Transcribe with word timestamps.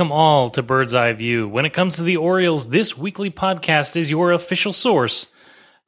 welcome 0.00 0.12
all 0.12 0.48
to 0.48 0.62
Bird's 0.62 0.94
Eye 0.94 1.12
View. 1.12 1.46
When 1.46 1.66
it 1.66 1.74
comes 1.74 1.96
to 1.96 2.02
the 2.02 2.16
Orioles, 2.16 2.70
this 2.70 2.96
weekly 2.96 3.30
podcast 3.30 3.96
is 3.96 4.08
your 4.08 4.32
official 4.32 4.72
source 4.72 5.26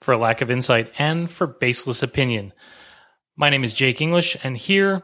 for 0.03 0.15
lack 0.19 0.43
of 0.43 0.51
insight 0.51 0.93
and 0.99 1.31
for 1.31 1.47
baseless 1.47 2.03
opinion. 2.03 2.53
My 3.37 3.49
name 3.49 3.65
is 3.65 3.73
Jake 3.73 4.03
English, 4.03 4.37
and 4.45 4.55
here, 4.55 5.03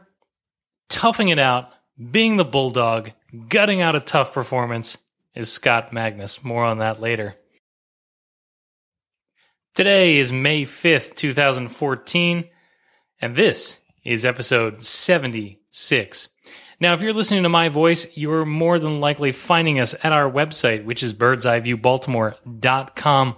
toughing 0.89 1.29
it 1.29 1.39
out, 1.39 1.71
being 2.11 2.37
the 2.37 2.45
bulldog, 2.45 3.09
gutting 3.47 3.81
out 3.81 3.95
a 3.95 3.99
tough 3.99 4.31
performance, 4.31 4.99
is 5.33 5.51
Scott 5.51 5.91
Magnus. 5.91 6.43
More 6.43 6.63
on 6.63 6.77
that 6.77 7.01
later. 7.01 7.33
Today 9.73 10.17
is 10.17 10.31
May 10.31 10.65
5th, 10.65 11.15
2014, 11.15 12.47
and 13.19 13.35
this 13.35 13.79
is 14.05 14.23
episode 14.23 14.81
76. 14.81 16.27
Now, 16.81 16.93
if 16.93 17.01
you're 17.01 17.11
listening 17.11 17.43
to 17.43 17.49
my 17.49 17.67
voice, 17.67 18.07
you're 18.15 18.45
more 18.45 18.79
than 18.79 19.01
likely 19.01 19.33
finding 19.33 19.79
us 19.79 19.93
at 20.01 20.13
our 20.13 20.31
website, 20.31 20.85
which 20.85 21.03
is 21.03 21.13
birdseyeviewbaltimore.com. 21.13 23.35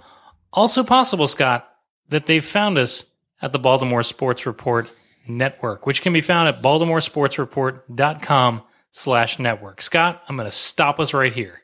Also 0.52 0.84
possible, 0.84 1.26
Scott, 1.26 1.68
that 2.10 2.26
they've 2.26 2.44
found 2.44 2.78
us 2.78 3.06
at 3.40 3.50
the 3.50 3.58
Baltimore 3.58 4.04
Sports 4.04 4.46
Report 4.46 4.88
Network, 5.26 5.86
which 5.86 6.02
can 6.02 6.12
be 6.12 6.20
found 6.20 6.48
at 6.48 6.62
baltimoresportsreport.com 6.62 8.62
slash 8.92 9.40
network. 9.40 9.82
Scott, 9.82 10.22
I'm 10.28 10.36
going 10.36 10.46
to 10.46 10.52
stop 10.52 11.00
us 11.00 11.12
right 11.12 11.32
here. 11.32 11.62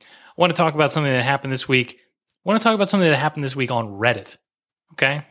I 0.00 0.04
want 0.36 0.50
to 0.50 0.56
talk 0.56 0.74
about 0.74 0.90
something 0.90 1.12
that 1.12 1.22
happened 1.22 1.52
this 1.52 1.68
week. 1.68 2.00
I 2.44 2.48
want 2.48 2.60
to 2.60 2.64
talk 2.64 2.74
about 2.74 2.88
something 2.88 3.08
that 3.08 3.16
happened 3.16 3.44
this 3.44 3.54
week 3.54 3.70
on 3.70 3.86
Reddit. 3.88 4.38
Okay. 4.92 5.24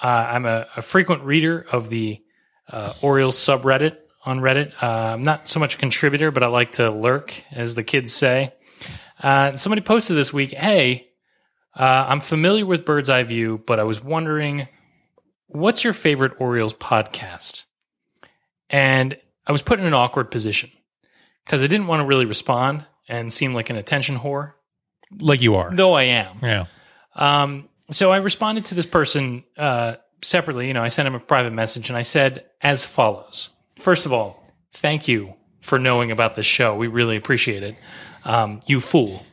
Uh, 0.00 0.06
I'm 0.06 0.46
a, 0.46 0.68
a 0.76 0.82
frequent 0.82 1.24
reader 1.24 1.66
of 1.72 1.90
the 1.90 2.22
uh, 2.68 2.92
Orioles 3.02 3.36
subreddit 3.36 3.96
on 4.24 4.40
Reddit. 4.40 4.72
Uh, 4.82 4.86
I'm 4.86 5.22
not 5.22 5.48
so 5.48 5.60
much 5.60 5.74
a 5.74 5.78
contributor, 5.78 6.30
but 6.30 6.42
I 6.42 6.46
like 6.46 6.72
to 6.72 6.90
lurk, 6.90 7.34
as 7.50 7.74
the 7.74 7.82
kids 7.82 8.12
say. 8.12 8.54
Uh, 9.22 9.56
somebody 9.56 9.82
posted 9.82 10.16
this 10.16 10.32
week, 10.32 10.50
hey, 10.50 11.08
uh, 11.74 12.06
I'm 12.08 12.20
familiar 12.20 12.66
with 12.66 12.84
Bird's 12.84 13.08
Eye 13.08 13.22
View, 13.22 13.62
but 13.66 13.78
I 13.80 13.84
was 13.84 14.02
wondering, 14.02 14.68
what's 15.46 15.84
your 15.84 15.92
favorite 15.92 16.32
Orioles 16.38 16.74
podcast? 16.74 17.64
And 18.68 19.16
I 19.46 19.52
was 19.52 19.62
put 19.62 19.80
in 19.80 19.86
an 19.86 19.94
awkward 19.94 20.30
position 20.30 20.70
because 21.44 21.62
I 21.62 21.66
didn't 21.66 21.86
want 21.86 22.00
to 22.00 22.06
really 22.06 22.26
respond 22.26 22.86
and 23.08 23.32
seem 23.32 23.54
like 23.54 23.70
an 23.70 23.76
attention 23.76 24.16
whore, 24.18 24.54
like 25.18 25.42
you 25.42 25.56
are. 25.56 25.70
though 25.70 25.94
I 25.94 26.04
am. 26.04 26.38
Yeah. 26.42 26.64
Um, 27.14 27.68
so 27.90 28.10
I 28.10 28.18
responded 28.18 28.66
to 28.66 28.74
this 28.74 28.86
person 28.86 29.44
uh, 29.56 29.96
separately. 30.22 30.68
You 30.68 30.74
know, 30.74 30.82
I 30.82 30.88
sent 30.88 31.06
him 31.06 31.14
a 31.14 31.20
private 31.20 31.52
message 31.52 31.88
and 31.90 31.96
I 31.96 32.02
said 32.02 32.44
as 32.60 32.84
follows. 32.84 33.50
First 33.78 34.06
of 34.06 34.12
all, 34.12 34.42
thank 34.72 35.08
you 35.08 35.34
for 35.60 35.78
knowing 35.78 36.10
about 36.10 36.36
this 36.36 36.46
show. 36.46 36.74
We 36.76 36.88
really 36.88 37.16
appreciate 37.16 37.62
it. 37.62 37.76
Um, 38.24 38.60
you 38.66 38.80
fool. 38.80 39.24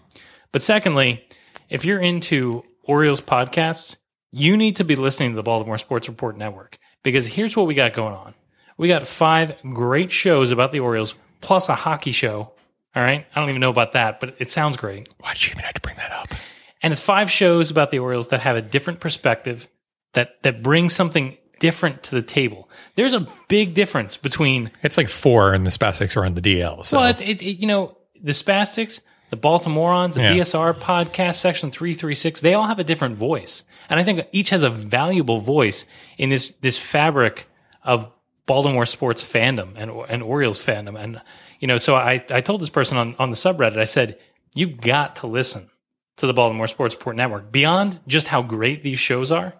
But 0.51 0.61
secondly, 0.61 1.25
if 1.69 1.85
you're 1.85 2.00
into 2.00 2.63
Orioles 2.83 3.22
podcasts, 3.22 3.97
you 4.31 4.57
need 4.57 4.77
to 4.77 4.83
be 4.83 4.95
listening 4.95 5.31
to 5.31 5.35
the 5.35 5.44
Baltimore 5.44 5.77
Sports 5.77 6.07
Report 6.07 6.38
Network 6.38 6.77
because 7.03 7.27
here's 7.27 7.55
what 7.55 7.67
we 7.67 7.73
got 7.73 7.94
going 7.94 8.13
on. 8.13 8.33
We 8.77 8.88
got 8.88 9.05
five 9.05 9.55
great 9.73 10.11
shows 10.11 10.51
about 10.51 10.71
the 10.71 10.79
Orioles 10.79 11.13
plus 11.41 11.69
a 11.69 11.75
hockey 11.75 12.11
show. 12.11 12.51
All 12.95 13.03
right. 13.03 13.25
I 13.35 13.39
don't 13.39 13.50
even 13.50 13.61
know 13.61 13.69
about 13.69 13.94
that, 13.94 14.19
but 14.19 14.35
it 14.39 14.50
sounds 14.50 14.77
great. 14.77 15.07
Why'd 15.19 15.41
you 15.41 15.51
even 15.51 15.63
have 15.63 15.73
to 15.75 15.81
bring 15.81 15.97
that 15.97 16.11
up? 16.11 16.33
And 16.81 16.91
it's 16.91 17.01
five 17.01 17.29
shows 17.29 17.71
about 17.71 17.91
the 17.91 18.00
Orioles 18.00 18.29
that 18.29 18.41
have 18.41 18.56
a 18.56 18.61
different 18.61 19.00
perspective 19.00 19.67
that 20.13 20.41
that 20.44 20.63
brings 20.63 20.95
something 20.95 21.38
different 21.59 22.03
to 22.03 22.15
the 22.15 22.21
table. 22.21 22.69
There's 22.95 23.13
a 23.13 23.27
big 23.47 23.73
difference 23.73 24.17
between 24.17 24.71
It's 24.83 24.97
like 24.97 25.09
four, 25.09 25.53
and 25.53 25.65
the 25.65 25.71
Spastics 25.71 26.17
are 26.17 26.25
on 26.25 26.33
the 26.35 26.41
DL. 26.41 26.85
So 26.85 26.99
well, 26.99 27.09
it, 27.09 27.21
it, 27.21 27.41
it- 27.41 27.59
you 27.61 27.67
know, 27.67 27.97
the 28.21 28.31
Spastics, 28.33 29.01
the 29.29 29.37
Baltimoreans, 29.37 30.15
the 30.15 30.21
Yeah. 30.21 30.33
BSR 30.33 30.79
podcast, 30.79 31.35
Section 31.35 31.71
Three 31.71 31.93
Three 31.93 32.15
Six. 32.15 32.41
They 32.41 32.53
all 32.53 32.65
have 32.67 32.79
a 32.79 32.83
different 32.83 33.15
voice, 33.17 33.63
and 33.89 33.99
I 33.99 34.03
think 34.03 34.27
each 34.31 34.49
has 34.49 34.63
a 34.63 34.69
valuable 34.69 35.39
voice 35.39 35.85
in 36.17 36.29
this 36.29 36.49
this 36.61 36.77
fabric 36.77 37.47
of 37.83 38.11
Baltimore 38.45 38.85
sports 38.85 39.23
fandom 39.23 39.73
and 39.77 39.91
and 40.09 40.23
Orioles 40.23 40.63
fandom. 40.63 40.99
And 41.01 41.21
you 41.59 41.67
know, 41.67 41.77
so 41.77 41.95
I 41.95 42.23
I 42.31 42.41
told 42.41 42.61
this 42.61 42.69
person 42.69 42.97
on 42.97 43.15
on 43.19 43.29
the 43.29 43.35
subreddit, 43.35 43.77
I 43.77 43.83
said, 43.85 44.17
you've 44.55 44.81
got 44.81 45.17
to 45.17 45.27
listen 45.27 45.69
to 46.17 46.25
the 46.27 46.33
Baltimore 46.33 46.67
Sports 46.67 46.95
Report 46.95 47.15
Network 47.15 47.51
beyond 47.51 48.01
just 48.07 48.27
how 48.27 48.41
great 48.41 48.83
these 48.83 48.99
shows 48.99 49.31
are. 49.31 49.53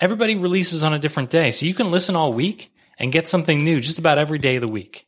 Everybody 0.00 0.36
releases 0.36 0.82
on 0.82 0.92
a 0.92 0.98
different 0.98 1.30
day, 1.30 1.50
so 1.50 1.66
you 1.66 1.74
can 1.74 1.90
listen 1.90 2.16
all 2.16 2.32
week 2.32 2.72
and 2.98 3.12
get 3.12 3.28
something 3.28 3.64
new 3.64 3.80
just 3.80 3.98
about 3.98 4.18
every 4.18 4.38
day 4.38 4.56
of 4.56 4.60
the 4.62 4.68
week. 4.68 5.06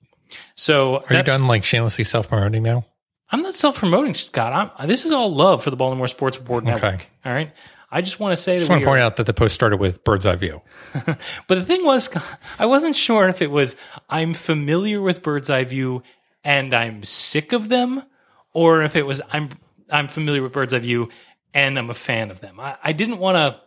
So 0.54 1.04
are 1.08 1.16
you 1.16 1.22
done 1.22 1.46
like 1.46 1.64
shamelessly 1.64 2.04
self 2.04 2.28
promoting 2.28 2.62
now? 2.62 2.84
I'm 3.30 3.42
not 3.42 3.54
self 3.54 3.78
promoting, 3.78 4.14
Scott. 4.14 4.72
I'm, 4.78 4.88
this 4.88 5.04
is 5.04 5.12
all 5.12 5.34
love 5.34 5.62
for 5.62 5.70
the 5.70 5.76
Baltimore 5.76 6.08
Sports 6.08 6.38
Report 6.38 6.64
Network. 6.64 7.06
All 7.24 7.32
right. 7.32 7.52
I 7.90 8.02
just 8.02 8.20
want 8.20 8.36
to 8.36 8.42
say 8.42 8.54
I 8.54 8.58
Just 8.58 8.68
want 8.68 8.82
to 8.82 8.86
point 8.86 9.00
are, 9.00 9.06
out 9.06 9.16
that 9.16 9.24
the 9.24 9.32
post 9.32 9.54
started 9.54 9.78
with 9.78 10.04
bird's 10.04 10.26
eye 10.26 10.36
view. 10.36 10.60
but 11.06 11.18
the 11.48 11.64
thing 11.64 11.84
was, 11.84 12.10
I 12.58 12.66
wasn't 12.66 12.94
sure 12.94 13.28
if 13.28 13.40
it 13.40 13.50
was 13.50 13.76
I'm 14.10 14.34
familiar 14.34 15.00
with 15.00 15.22
Bird's 15.22 15.48
Eye 15.48 15.64
View 15.64 16.02
and 16.44 16.74
I'm 16.74 17.02
sick 17.02 17.52
of 17.52 17.68
them, 17.68 18.02
or 18.52 18.82
if 18.82 18.94
it 18.94 19.04
was 19.06 19.20
I'm 19.32 19.50
I'm 19.90 20.08
familiar 20.08 20.42
with 20.42 20.52
Bird's 20.52 20.74
Eye 20.74 20.80
View 20.80 21.08
and 21.54 21.78
I'm 21.78 21.88
a 21.88 21.94
fan 21.94 22.30
of 22.30 22.40
them. 22.40 22.60
I, 22.60 22.76
I 22.82 22.92
didn't 22.92 23.18
want 23.18 23.36
to. 23.36 23.60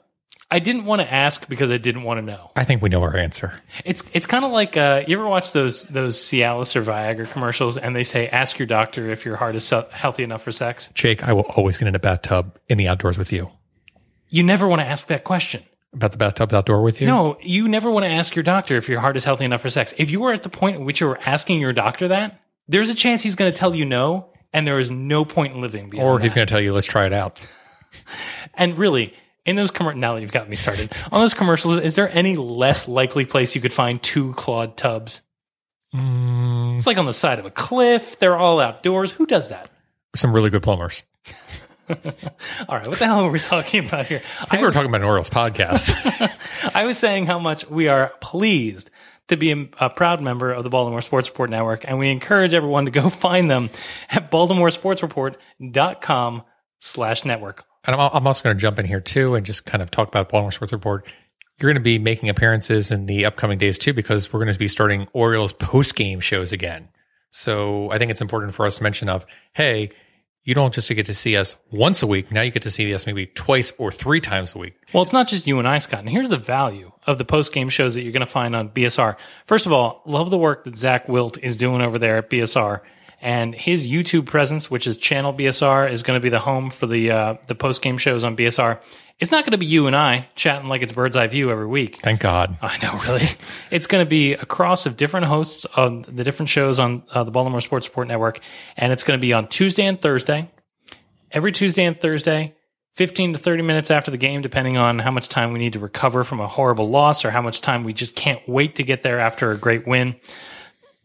I 0.53 0.59
didn't 0.59 0.83
want 0.83 1.01
to 1.01 1.11
ask 1.11 1.47
because 1.47 1.71
I 1.71 1.77
didn't 1.77 2.03
want 2.03 2.17
to 2.19 2.21
know. 2.25 2.51
I 2.57 2.65
think 2.65 2.81
we 2.81 2.89
know 2.89 3.01
our 3.03 3.15
answer. 3.15 3.53
It's 3.85 4.03
it's 4.13 4.25
kind 4.25 4.43
of 4.43 4.51
like 4.51 4.75
uh, 4.75 5.03
you 5.07 5.17
ever 5.17 5.27
watch 5.27 5.53
those 5.53 5.83
those 5.85 6.17
Cialis 6.17 6.75
or 6.75 6.83
Viagra 6.83 7.31
commercials, 7.31 7.77
and 7.77 7.95
they 7.95 8.03
say, 8.03 8.27
"Ask 8.27 8.59
your 8.59 8.65
doctor 8.67 9.09
if 9.09 9.23
your 9.25 9.37
heart 9.37 9.55
is 9.55 9.63
se- 9.63 9.87
healthy 9.91 10.23
enough 10.23 10.43
for 10.43 10.51
sex." 10.51 10.91
Jake, 10.93 11.25
I 11.25 11.31
will 11.31 11.43
always 11.55 11.77
get 11.77 11.87
in 11.87 11.95
a 11.95 11.99
bathtub 11.99 12.57
in 12.67 12.77
the 12.77 12.89
outdoors 12.89 13.17
with 13.17 13.31
you. 13.31 13.49
You 14.27 14.43
never 14.43 14.67
want 14.67 14.81
to 14.81 14.85
ask 14.85 15.07
that 15.07 15.23
question. 15.23 15.63
About 15.93 16.11
the 16.11 16.17
bathtub 16.17 16.53
outdoor 16.53 16.81
with 16.83 17.01
you? 17.01 17.07
No, 17.07 17.37
you 17.41 17.67
never 17.67 17.89
want 17.91 18.03
to 18.05 18.09
ask 18.09 18.35
your 18.35 18.43
doctor 18.43 18.75
if 18.77 18.87
your 18.87 18.99
heart 19.01 19.17
is 19.17 19.23
healthy 19.25 19.43
enough 19.45 19.61
for 19.61 19.69
sex. 19.69 19.93
If 19.97 20.09
you 20.11 20.21
were 20.21 20.31
at 20.33 20.43
the 20.43 20.49
point 20.49 20.75
at 20.77 20.81
which 20.81 20.99
you're 21.01 21.19
asking 21.25 21.59
your 21.59 21.73
doctor 21.73 22.07
that, 22.09 22.39
there's 22.67 22.89
a 22.89 22.95
chance 22.95 23.21
he's 23.23 23.35
going 23.35 23.51
to 23.51 23.57
tell 23.57 23.75
you 23.75 23.83
no, 23.83 24.31
and 24.53 24.65
there 24.65 24.79
is 24.79 24.89
no 24.89 25.25
point 25.25 25.53
in 25.53 25.59
living 25.61 25.89
beyond 25.89 26.07
Or 26.07 26.19
he's 26.19 26.31
that. 26.33 26.35
going 26.39 26.47
to 26.47 26.51
tell 26.51 26.61
you, 26.61 26.73
let's 26.73 26.87
try 26.87 27.05
it 27.05 27.11
out. 27.13 27.41
And 28.53 28.77
really, 28.77 29.13
in 29.45 29.55
those 29.55 29.71
commercials, 29.71 30.01
now 30.01 30.15
that 30.15 30.21
you've 30.21 30.31
got 30.31 30.49
me 30.49 30.55
started 30.55 30.91
on 31.11 31.21
those 31.21 31.33
commercials, 31.33 31.77
is 31.79 31.95
there 31.95 32.09
any 32.09 32.35
less 32.35 32.87
likely 32.87 33.25
place 33.25 33.55
you 33.55 33.61
could 33.61 33.73
find 33.73 34.01
two 34.01 34.33
clawed 34.33 34.77
tubs? 34.77 35.21
Mm, 35.95 36.77
It's 36.77 36.87
like 36.87 36.97
on 36.97 37.05
the 37.05 37.13
side 37.13 37.39
of 37.39 37.45
a 37.45 37.51
cliff. 37.51 38.19
They're 38.19 38.37
all 38.37 38.59
outdoors. 38.59 39.11
Who 39.11 39.25
does 39.25 39.49
that? 39.49 39.69
some 40.15 40.33
really 40.33 40.49
good 40.49 40.61
plumbers. 40.63 41.03
All 41.89 41.97
right, 42.77 42.87
what 42.87 42.99
the 42.99 43.05
hell 43.05 43.25
are 43.25 43.31
we 43.31 43.39
talking 43.39 43.85
about 43.85 44.05
here? 44.05 44.21
I 44.41 44.45
think 44.45 44.61
we 44.61 44.67
were 44.67 44.71
talking 44.71 44.87
about 44.89 45.01
an 45.01 45.07
Orioles 45.07 45.29
podcast. 45.29 45.91
I 46.75 46.85
was 46.85 46.97
saying 46.97 47.25
how 47.25 47.37
much 47.39 47.69
we 47.69 47.87
are 47.89 48.13
pleased 48.21 48.89
to 49.27 49.35
be 49.37 49.51
a, 49.51 49.67
a 49.79 49.89
proud 49.89 50.21
member 50.21 50.51
of 50.53 50.63
the 50.63 50.69
Baltimore 50.69 51.01
Sports 51.01 51.27
Report 51.29 51.49
Network, 51.49 51.83
and 51.85 51.99
we 51.99 52.09
encourage 52.09 52.53
everyone 52.53 52.85
to 52.85 52.91
go 52.91 53.09
find 53.09 53.49
them 53.51 53.69
at 54.09 54.31
baltimoresportsreport.com 54.31 56.43
slash 56.79 57.25
network. 57.25 57.65
And 57.85 57.95
I'm, 57.95 58.27
also 58.27 58.43
going 58.43 58.55
to 58.55 58.61
jump 58.61 58.79
in 58.79 58.85
here 58.85 59.01
too 59.01 59.35
and 59.35 59.45
just 59.45 59.65
kind 59.65 59.81
of 59.81 59.91
talk 59.91 60.07
about 60.07 60.29
Baltimore 60.29 60.51
Sports 60.51 60.73
Report. 60.73 61.05
You're 61.59 61.69
going 61.69 61.81
to 61.81 61.83
be 61.83 61.99
making 61.99 62.29
appearances 62.29 62.91
in 62.91 63.05
the 63.05 63.25
upcoming 63.25 63.57
days 63.57 63.77
too, 63.77 63.93
because 63.93 64.31
we're 64.31 64.39
going 64.39 64.53
to 64.53 64.59
be 64.59 64.67
starting 64.67 65.07
Orioles 65.13 65.53
post 65.53 65.95
game 65.95 66.19
shows 66.19 66.51
again. 66.51 66.89
So 67.31 67.91
I 67.91 67.97
think 67.97 68.11
it's 68.11 68.21
important 68.21 68.53
for 68.53 68.65
us 68.65 68.77
to 68.77 68.83
mention 68.83 69.09
of, 69.09 69.25
hey, 69.53 69.91
you 70.43 70.55
don't 70.55 70.73
just 70.73 70.89
get 70.89 71.05
to 71.05 71.13
see 71.13 71.37
us 71.37 71.55
once 71.71 72.01
a 72.01 72.07
week. 72.07 72.31
Now 72.31 72.41
you 72.41 72.51
get 72.51 72.63
to 72.63 72.71
see 72.71 72.93
us 72.93 73.05
maybe 73.05 73.27
twice 73.27 73.71
or 73.77 73.91
three 73.91 74.19
times 74.19 74.55
a 74.55 74.57
week. 74.57 74.73
Well, 74.91 75.03
it's 75.03 75.13
not 75.13 75.27
just 75.27 75.47
you 75.47 75.59
and 75.59 75.67
I, 75.67 75.77
Scott, 75.77 75.99
and 75.99 76.09
here's 76.09 76.29
the 76.29 76.37
value 76.37 76.91
of 77.05 77.17
the 77.17 77.25
post 77.25 77.53
game 77.53 77.69
shows 77.69 77.93
that 77.93 78.01
you're 78.01 78.11
going 78.11 78.21
to 78.21 78.25
find 78.25 78.55
on 78.55 78.69
BSR. 78.69 79.17
First 79.45 79.67
of 79.67 79.71
all, 79.71 80.01
love 80.05 80.31
the 80.31 80.37
work 80.37 80.63
that 80.63 80.75
Zach 80.75 81.07
Wilt 81.07 81.37
is 81.41 81.57
doing 81.57 81.81
over 81.81 81.99
there 81.99 82.17
at 82.17 82.29
BSR. 82.29 82.81
And 83.21 83.53
his 83.53 83.87
YouTube 83.87 84.25
presence, 84.25 84.71
which 84.71 84.87
is 84.87 84.97
Channel 84.97 85.33
BSR, 85.33 85.91
is 85.91 86.01
going 86.01 86.17
to 86.17 86.23
be 86.23 86.29
the 86.29 86.39
home 86.39 86.71
for 86.71 86.87
the 86.87 87.11
uh, 87.11 87.35
the 87.47 87.55
post 87.55 87.81
game 87.81 87.97
shows 87.97 88.23
on 88.23 88.35
BSR. 88.35 88.79
It's 89.19 89.31
not 89.31 89.45
going 89.45 89.51
to 89.51 89.59
be 89.59 89.67
you 89.67 89.85
and 89.85 89.95
I 89.95 90.27
chatting 90.33 90.67
like 90.67 90.81
it's 90.81 90.91
bird's 90.91 91.15
eye 91.15 91.27
view 91.27 91.51
every 91.51 91.67
week. 91.67 91.97
Thank 91.97 92.21
God. 92.21 92.57
I 92.59 92.75
know, 92.81 92.99
really. 93.03 93.27
It's 93.69 93.85
going 93.85 94.03
to 94.03 94.09
be 94.09 94.33
a 94.33 94.45
cross 94.45 94.87
of 94.87 94.97
different 94.97 95.27
hosts 95.27 95.67
on 95.77 96.01
the 96.07 96.23
different 96.23 96.49
shows 96.49 96.79
on 96.79 97.03
uh, 97.11 97.23
the 97.23 97.29
Baltimore 97.29 97.61
Sports 97.61 97.85
Support 97.85 98.07
Network, 98.07 98.39
and 98.75 98.91
it's 98.91 99.03
going 99.03 99.19
to 99.19 99.21
be 99.21 99.31
on 99.31 99.47
Tuesday 99.47 99.85
and 99.85 100.01
Thursday. 100.01 100.49
Every 101.31 101.51
Tuesday 101.51 101.85
and 101.85 102.01
Thursday, 102.01 102.55
15 102.95 103.33
to 103.33 103.39
30 103.39 103.61
minutes 103.61 103.91
after 103.91 104.11
the 104.11 104.17
game, 104.17 104.41
depending 104.41 104.77
on 104.77 104.99
how 104.99 105.11
much 105.11 105.29
time 105.29 105.53
we 105.53 105.59
need 105.59 105.73
to 105.73 105.79
recover 105.79 106.23
from 106.23 106.39
a 106.39 106.47
horrible 106.47 106.89
loss 106.89 107.23
or 107.23 107.31
how 107.31 107.41
much 107.41 107.61
time 107.61 107.83
we 107.83 107.93
just 107.93 108.15
can't 108.15 108.41
wait 108.49 108.75
to 108.75 108.83
get 108.83 109.03
there 109.03 109.19
after 109.19 109.51
a 109.51 109.57
great 109.57 109.87
win. 109.87 110.15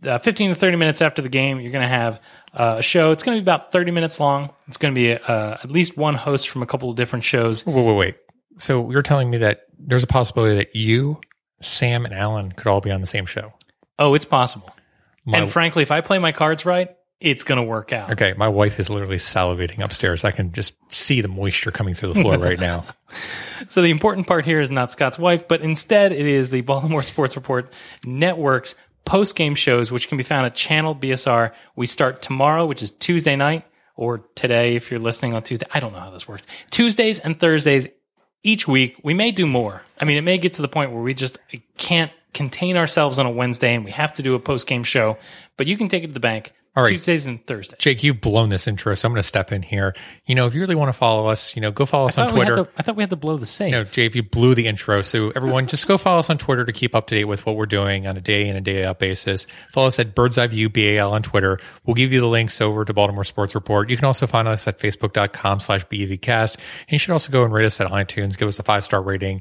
Uh, 0.07 0.19
15 0.19 0.51
to 0.51 0.55
30 0.55 0.77
minutes 0.77 1.03
after 1.03 1.23
the 1.23 1.29
game, 1.29 1.61
you're 1.61 1.73
going 1.73 1.83
to 1.83 1.89
have 1.89 2.21
uh, 2.55 2.77
a 2.79 2.83
show. 2.83 3.11
It's 3.13 3.23
going 3.23 3.37
to 3.37 3.41
be 3.41 3.45
about 3.45 3.73
30 3.73 3.91
minutes 3.91 4.21
long. 4.21 4.51
It's 4.69 4.77
going 4.77 4.95
to 4.95 4.99
be 4.99 5.13
uh, 5.13 5.57
at 5.63 5.71
least 5.71 5.97
one 5.97 6.15
host 6.15 6.49
from 6.49 6.63
a 6.63 6.67
couple 6.67 6.91
of 6.91 6.97
different 6.97 7.25
shows. 7.25 7.67
Wait, 7.67 7.75
wait, 7.75 7.97
wait. 7.97 8.17
So 8.59 8.91
you're 8.91 9.03
telling 9.03 9.31
me 9.31 9.39
that 9.39 9.63
there's 9.79 10.05
a 10.05 10.07
possibility 10.07 10.57
that 10.57 10.75
you, 10.75 11.21
Sam, 11.61 12.05
and 12.05 12.15
Alan 12.15 12.53
could 12.53 12.67
all 12.67 12.81
be 12.81 12.91
on 12.91 13.01
the 13.01 13.07
same 13.07 13.27
show? 13.27 13.53
Oh, 13.99 14.15
it's 14.15 14.25
possible. 14.25 14.71
My- 15.25 15.39
and 15.39 15.51
frankly, 15.51 15.83
if 15.83 15.91
I 15.91 16.01
play 16.01 16.19
my 16.19 16.33
cards 16.33 16.65
right, 16.65 16.91
it's 17.21 17.45
going 17.45 17.57
to 17.57 17.67
work 17.67 17.93
out. 17.93 18.13
Okay, 18.13 18.35
my 18.37 18.49
wife 18.49 18.79
is 18.79 18.91
literally 18.91 19.17
salivating 19.17 19.83
upstairs. 19.83 20.25
I 20.25 20.31
can 20.31 20.53
just 20.53 20.77
see 20.93 21.23
the 21.23 21.29
moisture 21.29 21.71
coming 21.71 21.95
through 21.95 22.13
the 22.13 22.21
floor 22.21 22.39
right 22.39 22.61
now. 22.61 22.85
So 23.69 23.83
the 23.83 23.91
important 23.91 24.27
part 24.27 24.45
here 24.45 24.61
is 24.61 24.71
not 24.71 24.93
Scott's 24.93 25.19
wife, 25.19 25.49
but 25.49 25.61
instead 25.63 26.13
it 26.13 26.27
is 26.27 26.51
the 26.51 26.61
Baltimore 26.61 27.03
Sports 27.03 27.37
Report 27.37 27.73
Network's 28.05 28.75
post 29.07 29.35
game 29.37 29.55
shows, 29.55 29.91
which 29.91 30.09
can 30.09 30.19
be 30.19 30.25
found 30.25 30.45
at 30.45 30.55
Channel 30.55 30.95
BSR. 30.95 31.53
We 31.75 31.87
start 31.87 32.21
tomorrow, 32.21 32.67
which 32.67 32.83
is 32.83 32.91
Tuesday 32.91 33.37
night, 33.37 33.65
or 33.97 34.19
today 34.35 34.77
if 34.77 34.91
you're 34.91 35.01
listening 35.01 35.33
on 35.33 35.43
Tuesday. 35.43 35.67
I 35.73 35.81
don't 35.81 35.95
know 35.95 36.01
how 36.01 36.11
this 36.11 36.29
works. 36.29 36.43
Tuesdays 36.71 37.19
and 37.19 37.41
Thursdays 37.41 37.87
each 38.43 38.69
week. 38.69 38.97
We 39.03 39.15
may 39.15 39.31
do 39.31 39.47
more. 39.47 39.83
I 39.99 40.05
mean, 40.05 40.19
it 40.19 40.23
may 40.23 40.37
get 40.37 40.53
to 40.55 40.63
the 40.63 40.69
point 40.69 40.93
where 40.93 41.03
we 41.03 41.15
just 41.15 41.39
can't 41.79 42.13
contain 42.35 42.77
ourselves 42.77 43.19
on 43.19 43.25
a 43.25 43.31
Wednesday 43.31 43.75
and 43.75 43.85
we 43.85 43.93
have 43.93 44.13
to 44.15 44.23
do 44.23 44.35
a 44.35 44.39
post 44.39 44.67
game 44.67 44.85
show, 44.85 45.17
but 45.57 45.67
you 45.67 45.79
can 45.79 45.89
take 45.89 46.05
it 46.05 46.09
to 46.09 46.13
the 46.13 46.21
bank. 46.21 46.53
All 46.77 46.83
right. 46.83 46.91
Tuesdays 46.91 47.25
and 47.25 47.45
Thursdays. 47.47 47.79
Jake, 47.79 48.05
you've 48.05 48.21
blown 48.21 48.51
this 48.51 48.69
intro, 48.69 48.95
so 48.95 49.09
I'm 49.09 49.13
going 49.13 49.23
to 49.23 49.27
step 49.27 49.51
in 49.51 49.63
here. 49.63 49.95
You 50.27 50.35
know, 50.35 50.45
if 50.47 50.55
you 50.55 50.61
really 50.61 50.75
want 50.75 50.91
to 50.91 50.93
follow 50.93 51.27
us, 51.27 51.57
you 51.57 51.63
know, 51.63 51.71
go 51.71 51.87
follow 51.87 52.09
us 52.09 52.19
on 52.19 52.29
thought, 52.29 52.35
we 52.35 52.41
had 52.41 52.49
Twitter. 52.49 52.65
to, 52.65 52.71
I 52.77 52.83
thought 52.83 52.97
we 52.97 53.03
had 53.03 53.09
to 53.11 53.17
blow 53.17 53.39
the 53.39 53.47
save. 53.47 53.71
No, 53.73 53.85
Jay, 53.85 54.05
if 54.05 54.15
you 54.15 54.23
blew 54.23 54.55
the 54.55 54.67
intro. 54.67 55.01
So 55.01 55.31
everyone, 55.31 55.69
just 55.69 55.89
go 55.89 55.97
follow 55.97 56.19
us 56.19 56.29
on 56.29 56.37
Twitter 56.37 56.67
to 56.67 56.73
keep 56.75 56.95
up 56.95 57.07
to 57.07 57.15
date 57.15 57.25
with 57.25 57.47
what 57.47 57.57
we're 57.57 57.65
doing 57.65 58.07
on 58.07 58.19
a 58.19 58.21
day 58.21 58.47
in 58.47 58.57
and 58.57 58.65
day 58.65 58.85
out 58.85 58.99
basis. 58.99 59.47
Follow 59.73 59.87
us 59.87 59.99
at 59.99 60.15
Bird's 60.15 60.37
Eye 60.37 60.49
View 60.49 60.69
BAL 60.69 61.13
on 61.13 61.23
Twitter. 61.23 61.59
We'll 61.87 61.95
give 61.95 62.13
you 62.13 62.21
the 62.21 62.29
links 62.29 62.61
over 62.61 62.85
to 62.85 62.93
Baltimore 62.93 63.25
Sports 63.25 63.55
Report. 63.55 63.89
You 63.89 63.97
can 63.97 64.05
also 64.05 64.27
find 64.27 64.47
us 64.47 64.69
at 64.69 64.79
facebook.com 64.79 65.61
slash 65.61 65.87
BEVcast. 65.87 66.57
And 66.57 66.93
you 66.93 66.99
should 66.99 67.13
also 67.13 67.33
go 67.33 67.43
and 67.45 67.55
rate 67.55 67.65
us 67.65 67.81
at 67.81 67.91
iTunes. 67.91 68.37
Give 68.37 68.49
us 68.49 68.59
a 68.59 68.63
five 68.63 68.85
star 68.85 69.01
rating. 69.01 69.41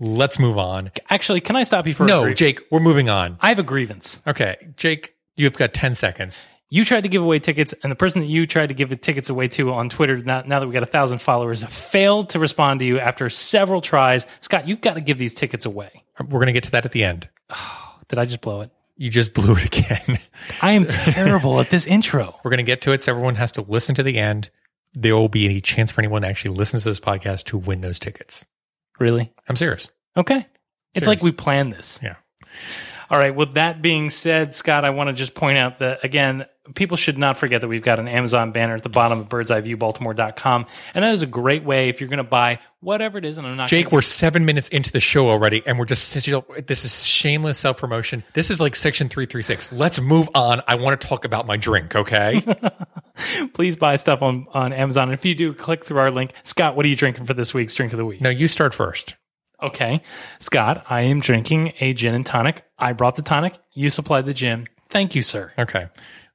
Let's 0.00 0.40
move 0.40 0.58
on. 0.58 0.90
Actually, 1.08 1.40
can 1.40 1.54
I 1.54 1.62
stop 1.62 1.86
you 1.86 1.94
for 1.94 2.02
a 2.02 2.06
No. 2.06 2.32
Jake, 2.32 2.60
we're 2.72 2.80
moving 2.80 3.08
on. 3.08 3.36
I 3.40 3.48
have 3.48 3.60
a 3.60 3.64
grievance. 3.64 4.20
Okay, 4.26 4.56
Jake, 4.76 5.14
you've 5.38 5.56
got 5.56 5.72
10 5.72 5.94
seconds. 5.94 6.48
You 6.70 6.84
tried 6.84 7.04
to 7.04 7.08
give 7.08 7.22
away 7.22 7.38
tickets, 7.38 7.74
and 7.82 7.90
the 7.90 7.96
person 7.96 8.20
that 8.20 8.26
you 8.26 8.46
tried 8.46 8.66
to 8.66 8.74
give 8.74 8.90
the 8.90 8.96
tickets 8.96 9.30
away 9.30 9.48
to 9.48 9.72
on 9.72 9.88
Twitter, 9.88 10.18
now, 10.18 10.42
now 10.42 10.60
that 10.60 10.66
we 10.66 10.74
got 10.74 10.82
a 10.82 10.86
thousand 10.86 11.18
followers, 11.18 11.64
failed 11.64 12.30
to 12.30 12.38
respond 12.38 12.80
to 12.80 12.86
you 12.86 12.98
after 12.98 13.30
several 13.30 13.80
tries. 13.80 14.26
Scott, 14.40 14.68
you've 14.68 14.82
got 14.82 14.94
to 14.94 15.00
give 15.00 15.16
these 15.16 15.32
tickets 15.32 15.64
away. 15.64 16.04
We're 16.20 16.40
going 16.40 16.48
to 16.48 16.52
get 16.52 16.64
to 16.64 16.72
that 16.72 16.84
at 16.84 16.92
the 16.92 17.04
end. 17.04 17.28
Did 18.08 18.18
I 18.18 18.26
just 18.26 18.42
blow 18.42 18.60
it? 18.62 18.70
You 18.96 19.10
just 19.10 19.32
blew 19.32 19.54
it 19.54 19.64
again. 19.64 20.18
I 20.60 20.74
am 20.74 20.84
terrible 20.86 21.60
at 21.60 21.70
this 21.70 21.86
intro. 21.86 22.38
We're 22.44 22.50
going 22.50 22.58
to 22.58 22.64
get 22.64 22.82
to 22.82 22.92
it. 22.92 23.00
So 23.00 23.12
everyone 23.12 23.36
has 23.36 23.52
to 23.52 23.62
listen 23.62 23.94
to 23.94 24.02
the 24.02 24.18
end. 24.18 24.50
There 24.92 25.14
will 25.14 25.28
be 25.28 25.56
a 25.56 25.60
chance 25.60 25.90
for 25.90 26.00
anyone 26.00 26.22
that 26.22 26.28
actually 26.28 26.56
listens 26.56 26.82
to 26.82 26.90
this 26.90 27.00
podcast 27.00 27.44
to 27.44 27.58
win 27.58 27.80
those 27.80 27.98
tickets. 27.98 28.44
Really? 28.98 29.32
I'm 29.48 29.56
serious. 29.56 29.90
Okay. 30.16 30.46
It's 30.94 31.04
Serious. 31.04 31.06
like 31.06 31.22
we 31.22 31.32
planned 31.32 31.72
this. 31.72 32.00
Yeah. 32.02 32.16
All 33.10 33.18
right. 33.18 33.34
With 33.34 33.54
that 33.54 33.80
being 33.82 34.10
said, 34.10 34.54
Scott, 34.54 34.84
I 34.84 34.90
want 34.90 35.08
to 35.08 35.14
just 35.14 35.34
point 35.34 35.58
out 35.58 35.78
that, 35.78 36.04
again, 36.04 36.46
people 36.74 36.96
should 36.96 37.16
not 37.16 37.38
forget 37.38 37.62
that 37.62 37.68
we've 37.68 37.82
got 37.82 37.98
an 37.98 38.06
Amazon 38.08 38.52
banner 38.52 38.74
at 38.74 38.82
the 38.82 38.88
bottom 38.90 39.20
of 39.20 39.28
birdseyeviewbaltimore.com. 39.28 40.66
And 40.94 41.04
that 41.04 41.12
is 41.12 41.22
a 41.22 41.26
great 41.26 41.64
way 41.64 41.88
if 41.88 42.00
you're 42.00 42.10
going 42.10 42.18
to 42.18 42.24
buy 42.24 42.58
whatever 42.80 43.18
it 43.18 43.24
is. 43.24 43.38
And 43.38 43.46
I'm 43.46 43.56
not 43.56 43.68
Jake, 43.68 43.86
gonna- 43.86 43.94
we're 43.94 44.02
seven 44.02 44.44
minutes 44.44 44.68
into 44.68 44.92
the 44.92 45.00
show 45.00 45.28
already, 45.28 45.62
and 45.66 45.78
we're 45.78 45.86
just 45.86 46.14
this 46.66 46.84
is 46.84 47.06
shameless 47.06 47.58
self 47.58 47.78
promotion. 47.78 48.24
This 48.34 48.50
is 48.50 48.60
like 48.60 48.76
section 48.76 49.08
three 49.08 49.26
three 49.26 49.42
six. 49.42 49.72
Let's 49.72 50.00
move 50.00 50.28
on. 50.34 50.62
I 50.68 50.74
want 50.74 51.00
to 51.00 51.06
talk 51.06 51.24
about 51.24 51.46
my 51.46 51.56
drink. 51.56 51.94
Okay. 51.96 52.44
please 53.54 53.76
buy 53.76 53.96
stuff 53.96 54.22
on, 54.22 54.46
on 54.52 54.72
Amazon. 54.72 55.04
And 55.04 55.14
if 55.14 55.24
you 55.24 55.34
do, 55.34 55.52
click 55.52 55.84
through 55.84 55.98
our 55.98 56.10
link. 56.10 56.32
Scott, 56.44 56.76
what 56.76 56.84
are 56.84 56.88
you 56.88 56.96
drinking 56.96 57.26
for 57.26 57.34
this 57.34 57.52
week's 57.54 57.74
drink 57.74 57.92
of 57.92 57.96
the 57.96 58.04
week? 58.04 58.20
no, 58.20 58.30
you 58.30 58.48
start 58.48 58.74
first. 58.74 59.16
Okay. 59.62 60.02
Scott, 60.38 60.84
I 60.88 61.02
am 61.02 61.20
drinking 61.20 61.72
a 61.80 61.92
gin 61.92 62.14
and 62.14 62.24
tonic. 62.24 62.64
I 62.78 62.92
brought 62.92 63.16
the 63.16 63.22
tonic. 63.22 63.58
You 63.72 63.90
supplied 63.90 64.26
the 64.26 64.34
gin. 64.34 64.68
Thank 64.88 65.14
you, 65.14 65.22
sir. 65.22 65.52
Okay. 65.58 65.88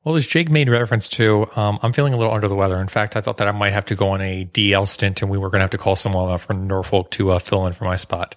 Well, 0.04 0.16
as 0.16 0.28
Jake 0.28 0.50
made 0.50 0.69
reference 0.69 1.07
to, 1.10 1.48
um, 1.56 1.80
I'm 1.81 1.94
feeling 1.94 2.13
a 2.13 2.18
little 2.18 2.34
under 2.34 2.50
the 2.50 2.56
weather. 2.56 2.80
In 2.81 2.90
fact, 2.90 3.16
I 3.16 3.22
thought 3.22 3.38
that 3.38 3.48
I 3.48 3.51
might 3.51 3.72
have 3.72 3.86
to 3.86 3.95
go 3.95 4.10
on 4.10 4.22
a 4.22 4.45
DL 4.45 4.86
stint, 4.86 5.22
and 5.22 5.31
we 5.31 5.38
were 5.38 5.50
going 5.50 5.60
to 5.60 5.63
have 5.63 5.72
to 5.72 5.78
call 5.78 5.95
someone 5.95 6.30
up 6.30 6.42
from 6.42 6.68
Norfolk 6.68 7.10
to 7.12 7.31
uh, 7.31 7.40
fill 7.40 7.66
in 7.68 7.74
for 7.74 7.86
my 7.86 7.95
spot. 7.95 8.36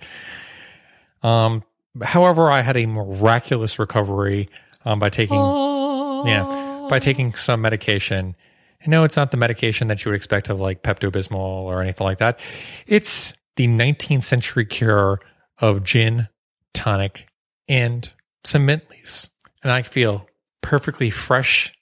Um, 1.25 1.65
however, 2.01 2.51
I 2.51 2.63
had 2.63 2.77
a 2.77 2.87
miraculous 2.87 3.81
recovery 3.81 4.49
um, 4.85 5.01
by 5.01 5.09
taking, 5.09 5.41
yeah, 5.41 6.87
by 6.89 7.01
taking 7.01 7.35
some 7.35 7.61
medication. 7.63 8.37
And 8.81 8.91
no, 8.91 9.03
it's 9.03 9.17
not 9.17 9.33
the 9.33 9.37
medication 9.37 9.89
that 9.89 10.05
you 10.05 10.13
would 10.13 10.17
expect 10.17 10.49
of 10.49 10.61
like 10.61 10.85
Pepto 10.85 11.11
Bismol 11.11 11.35
or 11.35 11.83
anything 11.83 12.05
like 12.05 12.19
that. 12.19 12.39
It's 12.87 13.35
the 13.57 13.67
19th 13.67 14.23
century 14.23 14.67
cure 14.67 15.21
of 15.59 15.83
gin, 15.83 16.29
tonic, 16.75 17.27
and 17.69 18.11
some 18.45 18.67
mint 18.67 18.89
leaves. 18.91 19.31
And 19.63 19.73
I 19.73 19.83
feel 19.83 20.27
perfectly 20.61 21.11
fresh. 21.11 21.73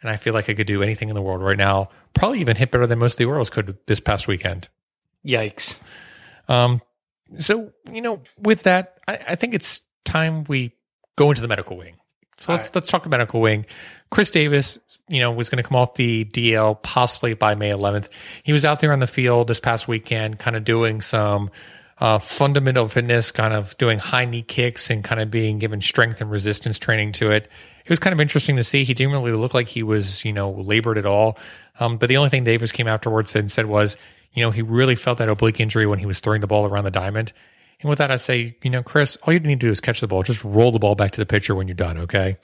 And 0.00 0.10
I 0.10 0.16
feel 0.16 0.34
like 0.34 0.50
I 0.50 0.54
could 0.54 0.66
do 0.66 0.82
anything 0.82 1.08
in 1.08 1.14
the 1.14 1.22
world 1.22 1.42
right 1.42 1.56
now. 1.56 1.88
Probably 2.12 2.40
even 2.40 2.56
hit 2.56 2.70
better 2.70 2.86
than 2.86 2.98
most 2.98 3.14
of 3.14 3.18
the 3.18 3.24
Orioles 3.24 3.50
could 3.50 3.76
this 3.86 4.00
past 4.00 4.28
weekend. 4.28 4.68
Yikes. 5.26 5.80
Um, 6.48 6.82
so, 7.38 7.72
you 7.90 8.02
know, 8.02 8.20
with 8.38 8.64
that, 8.64 8.98
I, 9.08 9.18
I 9.28 9.34
think 9.34 9.54
it's 9.54 9.80
time 10.04 10.44
we 10.44 10.72
go 11.16 11.30
into 11.30 11.40
the 11.40 11.48
medical 11.48 11.76
wing. 11.76 11.96
So 12.36 12.52
let's 12.52 12.74
let's 12.74 12.90
talk 12.90 13.04
the 13.04 13.08
medical 13.08 13.40
wing. 13.40 13.64
Chris 14.10 14.30
Davis, 14.30 14.78
you 15.08 15.20
know, 15.20 15.30
was 15.30 15.48
going 15.48 15.62
to 15.62 15.68
come 15.68 15.76
off 15.76 15.94
the 15.94 16.24
DL 16.24 16.80
possibly 16.82 17.34
by 17.34 17.54
May 17.54 17.70
11th. 17.70 18.08
He 18.42 18.52
was 18.52 18.64
out 18.64 18.80
there 18.80 18.92
on 18.92 18.98
the 18.98 19.06
field 19.06 19.46
this 19.46 19.60
past 19.60 19.86
weekend, 19.86 20.38
kind 20.38 20.56
of 20.56 20.64
doing 20.64 21.00
some 21.00 21.50
uh, 22.00 22.18
fundamental 22.18 22.88
fitness, 22.88 23.30
kind 23.30 23.54
of 23.54 23.76
doing 23.78 23.98
high 23.98 24.24
knee 24.24 24.42
kicks 24.42 24.90
and 24.90 25.04
kind 25.04 25.20
of 25.20 25.30
being 25.30 25.58
given 25.58 25.80
strength 25.80 26.20
and 26.20 26.30
resistance 26.30 26.78
training 26.78 27.12
to 27.12 27.30
it. 27.30 27.48
It 27.84 27.90
was 27.90 27.98
kind 27.98 28.12
of 28.12 28.20
interesting 28.20 28.56
to 28.56 28.64
see. 28.64 28.84
He 28.84 28.94
didn't 28.94 29.12
really 29.12 29.32
look 29.32 29.54
like 29.54 29.68
he 29.68 29.82
was, 29.82 30.24
you 30.24 30.32
know, 30.32 30.50
labored 30.50 30.98
at 30.98 31.06
all. 31.06 31.38
Um, 31.78 31.96
but 31.96 32.08
the 32.08 32.16
only 32.16 32.30
thing 32.30 32.44
Davis 32.44 32.72
came 32.72 32.88
afterwards 32.88 33.34
and 33.36 33.50
said 33.50 33.66
was, 33.66 33.96
you 34.32 34.42
know, 34.42 34.50
he 34.50 34.62
really 34.62 34.96
felt 34.96 35.18
that 35.18 35.28
oblique 35.28 35.60
injury 35.60 35.86
when 35.86 35.98
he 35.98 36.06
was 36.06 36.20
throwing 36.20 36.40
the 36.40 36.46
ball 36.46 36.66
around 36.66 36.84
the 36.84 36.90
diamond. 36.90 37.32
And 37.80 37.88
with 37.88 37.98
that, 37.98 38.10
I 38.10 38.16
say, 38.16 38.56
you 38.62 38.70
know, 38.70 38.82
Chris, 38.82 39.16
all 39.22 39.32
you 39.32 39.40
need 39.40 39.60
to 39.60 39.66
do 39.66 39.70
is 39.70 39.80
catch 39.80 40.00
the 40.00 40.06
ball. 40.06 40.22
Just 40.22 40.42
roll 40.42 40.72
the 40.72 40.78
ball 40.78 40.94
back 40.94 41.12
to 41.12 41.20
the 41.20 41.26
pitcher 41.26 41.54
when 41.54 41.68
you're 41.68 41.74
done. 41.74 41.98
Okay. 41.98 42.36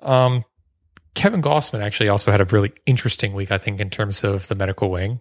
Um, 0.00 0.44
Kevin 1.14 1.42
Gausman 1.42 1.82
actually 1.82 2.08
also 2.08 2.30
had 2.30 2.40
a 2.40 2.44
really 2.44 2.72
interesting 2.86 3.34
week, 3.34 3.50
I 3.50 3.58
think, 3.58 3.80
in 3.80 3.90
terms 3.90 4.22
of 4.24 4.48
the 4.48 4.54
medical 4.54 4.90
wing. 4.90 5.20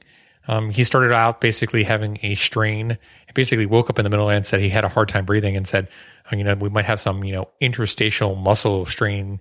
Um, 0.50 0.72
he 0.72 0.84
started 0.84 1.12
out 1.14 1.42
basically 1.42 1.84
having 1.84 2.18
a 2.24 2.34
strain. 2.34 2.98
He 3.28 3.32
basically 3.36 3.68
woke 3.68 3.90
up 3.92 4.00
in 4.00 4.04
the 4.04 4.10
middle 4.10 4.30
and 4.30 4.44
said 4.46 4.60
he 4.62 4.70
had 4.70 4.84
a 4.84 4.90
hard 4.90 5.08
time 5.08 5.24
breathing 5.26 5.56
and 5.56 5.68
said, 5.68 5.88
oh, 6.32 6.36
you 6.36 6.44
know, 6.44 6.56
we 6.56 6.70
might 6.70 6.86
have 6.86 7.00
some, 7.00 7.24
you 7.24 7.32
know, 7.32 7.50
interstitial 7.62 8.34
muscle 8.36 8.88
strain. 8.88 9.40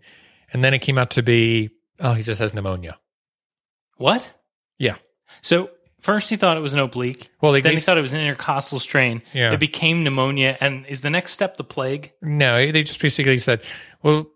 And 0.53 0.63
then 0.63 0.75
it 0.75 0.81
came 0.81 0.99
out 0.99 1.13
to 1.13 1.23
be, 1.23 1.71
oh, 1.99 2.13
he 2.13 2.23
just 2.23 2.41
has 2.41 2.53
pneumonia. 2.53 2.99
What? 3.97 4.31
Yeah. 4.79 4.97
So 5.41 5.71
first 6.01 6.29
he 6.29 6.37
thought 6.37 6.59
it 6.59 6.61
was 6.61 6.75
an 6.75 6.81
oblique. 6.81 7.31
Well, 7.41 7.53
they- 7.53 7.63
then 7.63 7.73
he 7.73 7.79
thought 7.79 7.97
it 7.97 8.03
was 8.03 8.13
an 8.13 8.21
intercostal 8.21 8.79
strain. 8.79 9.23
Yeah. 9.33 9.53
It 9.53 9.61
became 9.61 10.05
pneumonia. 10.05 10.59
And 10.61 10.85
is 10.87 11.01
the 11.01 11.11
next 11.11 11.33
step 11.33 11.57
the 11.57 11.65
plague? 11.65 12.13
No, 12.21 12.71
they 12.71 12.83
just 12.83 13.01
basically 13.01 13.39
said, 13.39 13.63
well, 14.03 14.27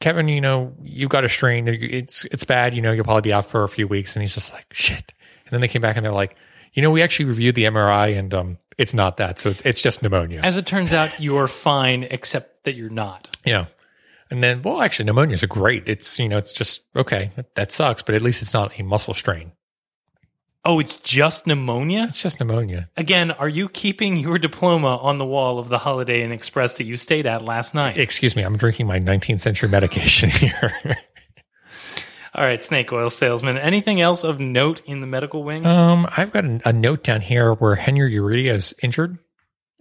Kevin, 0.00 0.28
you 0.28 0.40
know, 0.40 0.72
you've 0.82 1.10
got 1.10 1.24
a 1.24 1.28
strain. 1.28 1.68
It's 1.68 2.24
it's 2.24 2.44
bad. 2.44 2.74
You 2.74 2.80
know, 2.80 2.90
you'll 2.90 3.04
probably 3.04 3.20
be 3.20 3.34
out 3.34 3.44
for 3.44 3.64
a 3.64 3.68
few 3.68 3.86
weeks. 3.86 4.16
And 4.16 4.22
he's 4.22 4.32
just 4.32 4.50
like, 4.50 4.64
shit. 4.72 5.12
And 5.50 5.56
then 5.56 5.60
they 5.60 5.68
came 5.68 5.82
back 5.82 5.96
and 5.96 6.04
they're 6.04 6.12
like, 6.12 6.36
you 6.72 6.82
know, 6.82 6.90
we 6.90 7.02
actually 7.02 7.24
reviewed 7.24 7.56
the 7.56 7.64
MRI 7.64 8.16
and 8.16 8.32
um, 8.32 8.58
it's 8.78 8.94
not 8.94 9.16
that. 9.16 9.38
So 9.38 9.50
it's 9.50 9.62
it's 9.62 9.82
just 9.82 10.02
pneumonia. 10.02 10.40
As 10.42 10.56
it 10.56 10.66
turns 10.66 10.92
out, 10.92 11.20
you're 11.20 11.48
fine, 11.48 12.04
except 12.04 12.64
that 12.64 12.74
you're 12.74 12.90
not. 12.90 13.36
Yeah. 13.44 13.66
And 14.30 14.44
then, 14.44 14.62
well, 14.62 14.80
actually, 14.80 15.10
pneumonias 15.10 15.42
are 15.42 15.48
great. 15.48 15.88
It's, 15.88 16.18
you 16.20 16.28
know, 16.28 16.38
it's 16.38 16.52
just, 16.52 16.84
okay, 16.94 17.32
that 17.56 17.72
sucks, 17.72 18.02
but 18.02 18.14
at 18.14 18.22
least 18.22 18.42
it's 18.42 18.54
not 18.54 18.78
a 18.78 18.84
muscle 18.84 19.12
strain. 19.12 19.50
Oh, 20.64 20.78
it's 20.78 20.98
just 20.98 21.46
pneumonia? 21.46 22.04
It's 22.04 22.22
just 22.22 22.38
pneumonia. 22.38 22.88
Again, 22.96 23.30
are 23.30 23.48
you 23.48 23.68
keeping 23.68 24.18
your 24.18 24.38
diploma 24.38 24.98
on 24.98 25.16
the 25.18 25.24
wall 25.24 25.58
of 25.58 25.68
the 25.68 25.78
Holiday 25.78 26.22
Inn 26.22 26.32
Express 26.32 26.76
that 26.76 26.84
you 26.84 26.96
stayed 26.96 27.26
at 27.26 27.42
last 27.42 27.74
night? 27.74 27.96
Excuse 27.98 28.36
me, 28.36 28.42
I'm 28.42 28.58
drinking 28.58 28.86
my 28.86 29.00
19th 29.00 29.40
century 29.40 29.70
medication 29.70 30.28
here. 30.30 30.98
All 32.34 32.44
right, 32.44 32.62
snake 32.62 32.92
oil 32.92 33.10
salesman. 33.10 33.58
Anything 33.58 34.00
else 34.00 34.24
of 34.24 34.38
note 34.40 34.82
in 34.86 35.00
the 35.00 35.06
medical 35.06 35.42
wing? 35.42 35.66
um, 35.66 36.08
I've 36.16 36.30
got 36.30 36.44
a, 36.44 36.60
a 36.66 36.72
note 36.72 37.02
down 37.02 37.20
here 37.20 37.54
where 37.54 37.74
Henry 37.74 38.12
Urrutia 38.12 38.54
is 38.54 38.74
injured. 38.82 39.18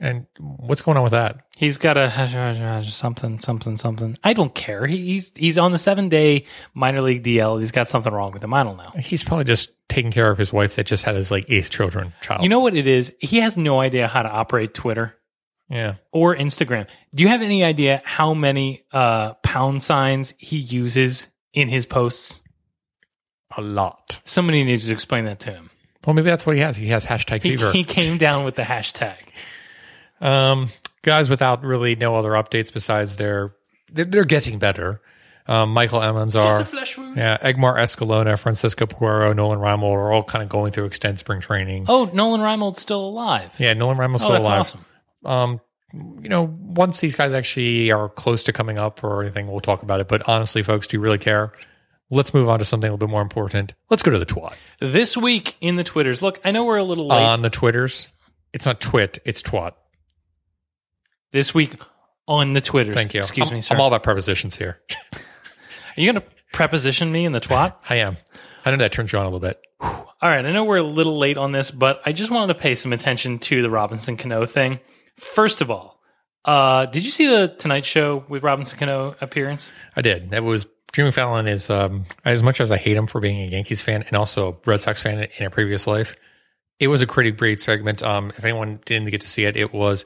And 0.02 0.28
what's 0.40 0.82
going 0.82 0.96
on 0.96 1.04
with 1.04 1.12
that? 1.12 1.42
He's 1.58 1.78
got 1.78 1.98
a 1.98 2.84
something, 2.90 3.40
something, 3.40 3.76
something. 3.76 4.18
I 4.24 4.32
don't 4.32 4.56
care. 4.56 4.88
He, 4.88 4.96
he's 5.08 5.36
he's 5.36 5.58
on 5.58 5.74
the 5.74 5.78
seven 5.78 6.08
day 6.08 6.46
minor 6.74 7.02
league 7.02 7.22
DL. 7.22 7.60
He's 7.60 7.72
got 7.72 7.90
something 7.90 8.14
wrong 8.14 8.32
with 8.32 8.42
him. 8.42 8.54
I 8.54 8.64
don't 8.64 8.78
know. 8.78 8.92
He's 8.98 9.26
probably 9.26 9.44
just 9.44 9.72
taking 9.90 10.12
care 10.12 10.32
of 10.32 10.38
his 10.38 10.54
wife 10.54 10.78
that 10.78 10.86
just 10.86 11.04
had 11.04 11.16
his 11.16 11.32
like 11.32 11.50
eighth 11.50 11.70
children 11.70 12.14
child. 12.22 12.44
You 12.44 12.50
know 12.50 12.62
what 12.62 12.76
it 12.76 12.88
is? 12.88 13.14
He 13.20 13.40
has 13.42 13.58
no 13.58 13.82
idea 13.82 14.08
how 14.08 14.24
to 14.24 14.30
operate 14.30 14.74
Twitter 14.74 15.20
yeah. 15.70 15.96
or 16.14 16.36
Instagram. 16.36 16.88
Do 17.14 17.24
you 17.24 17.30
have 17.30 17.42
any 17.42 17.64
idea 17.64 18.02
how 18.06 18.34
many 18.34 18.86
uh, 18.94 19.34
pound 19.36 19.84
signs 19.84 20.34
he 20.38 20.58
uses 20.58 21.28
in 21.54 21.68
his 21.68 21.86
posts? 21.86 22.42
A 23.58 23.62
lot. 23.62 24.22
Somebody 24.26 24.64
needs 24.64 24.86
to 24.88 24.94
explain 24.94 25.26
that 25.26 25.40
to 25.42 25.52
him. 25.52 25.70
Well, 26.06 26.14
maybe 26.14 26.30
that's 26.30 26.46
what 26.46 26.56
he 26.56 26.62
has. 26.62 26.78
He 26.78 26.88
has 26.88 27.06
hashtag 27.06 27.42
He, 27.44 27.52
fever. 27.52 27.72
he 27.72 27.84
came 27.84 28.18
down 28.18 28.46
with 28.46 28.56
the 28.56 28.62
hashtag. 28.62 29.16
Um, 30.22 30.70
guys, 31.02 31.30
without 31.30 31.64
really 31.64 31.96
no 31.96 32.16
other 32.16 32.32
updates 32.32 32.72
besides 32.72 33.18
they're 33.18 33.54
they're, 33.92 34.06
they're 34.06 34.26
getting 34.26 34.60
better. 34.60 35.02
Um, 35.48 35.72
Michael 35.74 36.02
Emmons 36.04 36.36
are 36.36 36.64
flesh 36.64 36.96
wound. 36.96 37.18
yeah, 37.18 37.38
Edgmer 37.38 37.76
Escalona, 37.76 38.38
Francisco 38.38 38.86
Peguero, 38.86 39.36
Nolan 39.36 39.58
Reimold 39.60 39.94
are 39.96 40.12
all 40.12 40.22
kind 40.22 40.44
of 40.44 40.50
going 40.50 40.72
through 40.72 40.86
extended 40.86 41.18
spring 41.18 41.42
training. 41.42 41.86
Oh, 41.88 42.08
Nolan 42.14 42.42
Reimold's 42.42 42.80
still 42.80 43.04
alive. 43.04 43.56
Yeah, 43.58 43.74
Nolan 43.74 43.98
Reimold's 43.98 44.22
oh, 44.22 44.26
still 44.26 44.36
that's 44.36 44.48
alive. 44.48 44.60
awesome. 44.60 44.86
Um, 45.26 45.62
you 45.94 46.30
know, 46.30 46.44
once 46.44 47.00
these 47.00 47.16
guys 47.16 47.34
actually 47.34 47.92
are 47.92 48.10
close 48.10 48.44
to 48.44 48.54
coming 48.54 48.78
up 48.78 49.04
or 49.04 49.22
anything, 49.22 49.48
we'll 49.48 49.60
talk 49.60 49.84
about 49.84 50.00
it. 50.00 50.08
But 50.08 50.28
honestly, 50.28 50.62
folks, 50.62 50.88
do 50.88 50.98
you 50.98 51.02
really 51.02 51.18
care? 51.18 51.52
Let's 52.12 52.34
move 52.34 52.50
on 52.50 52.60
to 52.60 52.66
something 52.66 52.88
a 52.88 52.94
little 52.94 53.08
bit 53.08 53.12
more 53.12 53.22
important. 53.22 53.74
Let's 53.90 54.04
go 54.04 54.12
to 54.12 54.20
the 54.20 54.26
twat. 54.26 54.54
This 54.80 55.16
week 55.16 55.56
in 55.62 55.76
the 55.76 55.84
Twitters, 55.84 56.22
look, 56.22 56.40
I 56.44 56.52
know 56.52 56.66
we're 56.66 56.78
a 56.78 56.84
little 56.84 57.08
late. 57.08 57.22
On 57.22 57.42
the 57.42 57.50
Twitters, 57.50 58.08
it's 58.54 58.66
not 58.66 58.82
twit, 58.82 59.20
it's 59.26 59.42
twat. 59.42 59.74
this 61.32 61.54
week 61.54 61.74
on 62.28 62.54
the 62.54 62.62
Twitters. 62.62 62.96
Thank 62.96 63.14
you. 63.14 63.20
Excuse 63.20 63.50
I'm, 63.50 63.56
me, 63.56 63.62
sir. 63.62 63.76
I'm 63.76 63.82
all 63.82 63.88
about 63.88 64.04
prepositions 64.04 64.56
here. 64.56 64.80
Are 65.16 66.02
you 66.02 66.12
going 66.12 66.24
to 66.24 66.28
preposition 66.54 67.12
me 67.12 67.26
in 67.26 67.32
the 67.32 67.42
twat? 67.42 67.76
I 67.90 67.98
am. 67.98 68.18
I 68.66 68.72
know 68.72 68.78
that 68.78 68.92
turns 68.92 69.12
you 69.12 69.20
on 69.20 69.26
a 69.26 69.30
little 69.30 69.40
bit. 69.40 69.60
All 69.82 70.30
right, 70.30 70.46
I 70.46 70.52
know 70.52 70.64
we're 70.64 70.78
a 70.78 70.84
little 70.84 71.18
late 71.18 71.38
on 71.38 71.52
this, 71.52 71.72
but 71.72 72.02
I 72.06 72.12
just 72.12 72.30
wanted 72.30 72.54
to 72.54 72.60
pay 72.60 72.76
some 72.76 72.92
attention 72.92 73.40
to 73.40 73.62
the 73.62 73.70
Robinson 73.70 74.18
Cano 74.18 74.46
thing. 74.46 74.80
First 75.20 75.62
of 75.62 75.70
all, 75.70 76.00
uh, 76.46 76.86
did 76.88 77.06
you 77.06 77.12
see 77.12 77.28
the 77.28 77.48
Tonight 77.48 77.86
Show 77.86 78.26
with 78.28 78.44
Robinson 78.44 78.78
Cano 78.78 79.16
appearance? 79.22 79.74
I 79.96 80.02
did. 80.02 80.32
That 80.32 80.44
was 80.44 80.66
Jimmy 80.94 81.12
Fallon 81.12 81.48
is 81.48 81.70
um, 81.70 82.06
as 82.26 82.42
much 82.42 82.62
as 82.62 82.72
I 82.72 82.78
hate 82.78 82.98
him 82.98 83.08
for 83.08 83.22
being 83.22 83.42
a 83.42 83.52
Yankees 83.52 83.82
fan 83.82 84.04
and 84.04 84.16
also 84.16 84.52
a 84.52 84.56
Red 84.66 84.82
Sox 84.82 85.04
fan 85.04 85.28
in 85.38 85.46
a 85.46 85.50
previous 85.50 85.86
life. 85.86 86.16
It 86.80 86.88
was 86.88 87.02
a 87.02 87.08
pretty 87.08 87.32
great 87.32 87.60
segment. 87.60 88.02
Um, 88.02 88.30
if 88.30 88.44
anyone 88.44 88.80
didn't 88.86 89.10
get 89.10 89.22
to 89.22 89.28
see 89.28 89.44
it, 89.44 89.58
it 89.58 89.74
was 89.74 90.06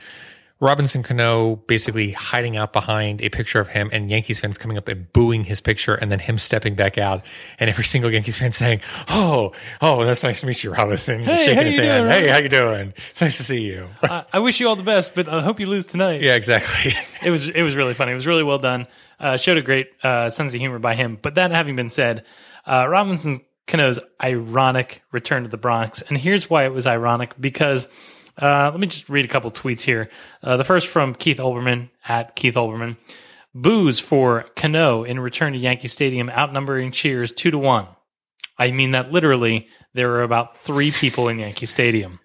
Robinson 0.60 1.04
Cano 1.04 1.58
basically 1.58 2.12
hiding 2.12 2.56
out 2.56 2.72
behind 2.72 3.22
a 3.22 3.28
picture 3.30 3.60
of 3.60 3.68
him 3.68 3.90
and 3.92 4.10
Yankees 4.10 4.40
fans 4.40 4.58
coming 4.58 4.78
up 4.78 4.88
and 4.88 5.12
booing 5.12 5.44
his 5.44 5.60
picture 5.60 5.94
and 5.96 6.10
then 6.10 6.20
him 6.20 6.38
stepping 6.38 6.76
back 6.76 6.98
out 6.98 7.26
and 7.60 7.70
every 7.70 7.84
single 7.94 8.10
Yankees 8.12 8.38
fan 8.38 8.52
saying, 8.54 8.80
"Oh, 9.10 9.52
oh, 9.82 10.06
that's 10.06 10.24
nice 10.24 10.40
to 10.42 10.48
meet 10.48 10.64
you, 10.64 10.72
Robinson." 10.72 11.24
Just 11.24 11.36
Hey, 11.36 11.46
shaking 11.46 11.58
how 11.58 11.64
his 11.64 11.76
you 11.78 11.84
hand. 11.84 12.10
doing, 12.10 12.24
hey, 12.24 12.30
how 12.30 12.38
you 12.38 12.50
doing? 12.50 12.94
It's 13.12 13.20
nice 13.22 13.38
to 13.38 13.44
see 13.44 13.62
you. 13.62 13.88
I, 14.04 14.26
I 14.34 14.40
wish 14.40 14.60
you 14.62 14.70
all 14.70 14.76
the 14.78 14.84
best, 14.84 15.16
but 15.16 15.28
I 15.28 15.42
hope 15.42 15.60
you 15.60 15.66
lose 15.66 15.88
tonight. 15.88 16.22
yeah, 16.22 16.36
exactly. 16.36 16.94
It 17.26 17.32
was 17.32 17.48
it 17.48 17.62
was 17.62 17.76
really 17.76 17.94
funny. 17.94 18.12
It 18.12 18.16
was 18.16 18.28
really 18.28 18.44
well 18.44 18.60
done. 18.60 18.88
Uh, 19.20 19.38
showed 19.38 19.58
a 19.58 19.62
great 19.62 19.88
uh, 20.04 20.30
sense 20.30 20.54
of 20.54 20.60
humor 20.60 20.80
by 20.80 20.94
him. 20.96 21.18
But 21.22 21.36
that 21.36 21.52
having 21.52 21.76
been 21.78 21.90
said, 21.90 22.26
uh, 22.66 22.86
Robinson 22.90 23.40
Cano's 23.66 23.98
ironic 24.22 25.02
return 25.14 25.44
to 25.44 25.50
the 25.50 25.58
Bronx, 25.58 26.02
and 26.02 26.18
here's 26.18 26.50
why 26.50 26.66
it 26.66 26.74
was 26.74 26.88
ironic 26.88 27.34
because. 27.40 27.88
Uh, 28.42 28.70
let 28.72 28.80
me 28.80 28.88
just 28.88 29.10
read 29.10 29.26
a 29.26 29.28
couple 29.28 29.52
tweets 29.52 29.82
here. 29.82 30.10
Uh, 30.42 30.58
the 30.58 30.64
first 30.64 30.88
from 30.88 31.14
Keith 31.14 31.38
Olbermann 31.38 31.90
at 32.08 32.36
Keith 32.36 32.56
Olbermann. 32.56 32.98
Booze 33.56 34.00
for 34.00 34.46
Cano 34.56 35.04
in 35.04 35.20
return 35.20 35.54
to 35.54 35.60
Yankee 35.60 35.88
Stadium, 35.88 36.30
outnumbering 36.32 36.92
cheers 36.92 37.32
two 37.32 37.52
to 37.52 37.58
one. 37.60 37.86
I 38.58 38.72
mean 38.72 38.92
that 38.92 39.12
literally. 39.12 39.68
There 39.96 40.08
were 40.10 40.24
about 40.24 40.58
three 40.58 40.90
people 40.90 41.28
in 41.28 41.38
Yankee 41.38 41.68
Stadium. 41.68 42.20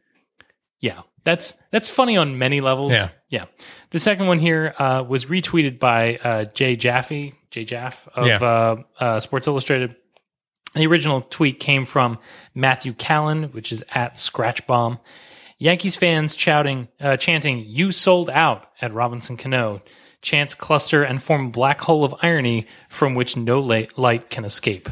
Yeah, 0.80 1.02
that's 1.24 1.52
that's 1.70 1.90
funny 1.90 2.16
on 2.16 2.38
many 2.38 2.62
levels. 2.62 2.92
Yeah. 2.92 3.10
yeah. 3.28 3.44
The 3.90 3.98
second 3.98 4.26
one 4.26 4.38
here 4.38 4.74
uh, 4.78 5.04
was 5.06 5.26
retweeted 5.26 5.78
by 5.78 6.16
uh, 6.16 6.44
Jay 6.46 6.76
Jaffe, 6.76 7.34
Jay 7.50 7.64
Jaff 7.66 8.08
of 8.14 8.26
Yeah. 8.26 8.38
uh, 8.38 8.82
uh, 8.98 9.20
Sports 9.20 9.46
Illustrated. 9.48 9.96
The 10.74 10.86
original 10.86 11.20
tweet 11.20 11.60
came 11.60 11.84
from 11.84 12.18
Matthew 12.54 12.94
Callan, 12.94 13.44
which 13.52 13.70
is 13.70 13.84
at 13.94 14.14
Scratchbomb. 14.14 15.00
Yankees 15.58 15.96
fans 15.96 16.36
shouting, 16.36 16.88
uh, 17.00 17.16
chanting, 17.16 17.64
"You 17.66 17.90
sold 17.92 18.30
out!" 18.30 18.66
at 18.80 18.92
Robinson 18.94 19.36
Cano. 19.36 19.82
Chants 20.20 20.54
cluster 20.54 21.04
and 21.04 21.22
form 21.22 21.46
a 21.46 21.50
black 21.50 21.80
hole 21.80 22.04
of 22.04 22.14
irony 22.22 22.66
from 22.88 23.14
which 23.14 23.36
no 23.36 23.60
light, 23.60 24.30
can 24.30 24.44
escape. 24.44 24.88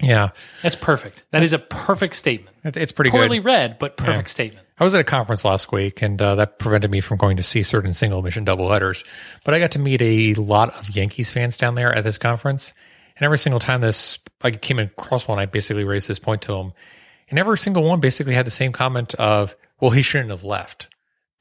yeah, 0.00 0.30
That's 0.62 0.74
perfect. 0.74 1.24
That 1.30 1.42
is 1.42 1.52
a 1.52 1.58
perfect 1.58 2.16
statement. 2.16 2.56
it's 2.64 2.90
pretty 2.92 3.10
Poorly 3.10 3.38
good. 3.38 3.44
read, 3.44 3.78
but 3.78 3.96
perfect 3.98 4.30
statement. 4.30 4.66
I 4.78 4.84
was 4.84 4.94
at 4.94 5.00
a 5.00 5.04
conference 5.04 5.44
last 5.44 5.72
week, 5.72 6.00
and 6.02 6.20
uh, 6.20 6.34
that 6.36 6.58
prevented 6.58 6.90
me 6.90 7.00
from 7.02 7.16
going 7.18 7.36
to 7.38 7.42
see 7.42 7.62
certain 7.62 7.92
single 7.92 8.22
mission 8.22 8.44
doubleheaders. 8.46 9.06
But 9.44 9.52
I 9.54 9.58
got 9.58 9.72
to 9.72 9.78
meet 9.78 10.00
a 10.02 10.34
lot 10.34 10.70
of 10.78 10.88
Yankees 10.90 11.30
fans 11.30 11.56
down 11.58 11.74
there 11.74 11.94
at 11.94 12.02
this 12.04 12.16
conference, 12.18 12.72
and 13.16 13.24
every 13.24 13.38
single 13.38 13.60
time 13.60 13.80
this 13.82 14.18
I 14.42 14.50
came 14.52 14.78
across 14.78 15.28
one, 15.28 15.38
I 15.38 15.44
basically 15.46 15.84
raised 15.84 16.08
this 16.08 16.18
point 16.18 16.42
to 16.42 16.52
them, 16.52 16.72
and 17.28 17.38
every 17.38 17.58
single 17.58 17.82
one 17.82 18.00
basically 18.00 18.34
had 18.34 18.46
the 18.46 18.50
same 18.50 18.72
comment 18.72 19.14
of, 19.14 19.56
"Well, 19.80 19.90
he 19.90 20.02
shouldn't 20.02 20.30
have 20.30 20.44
left." 20.44 20.88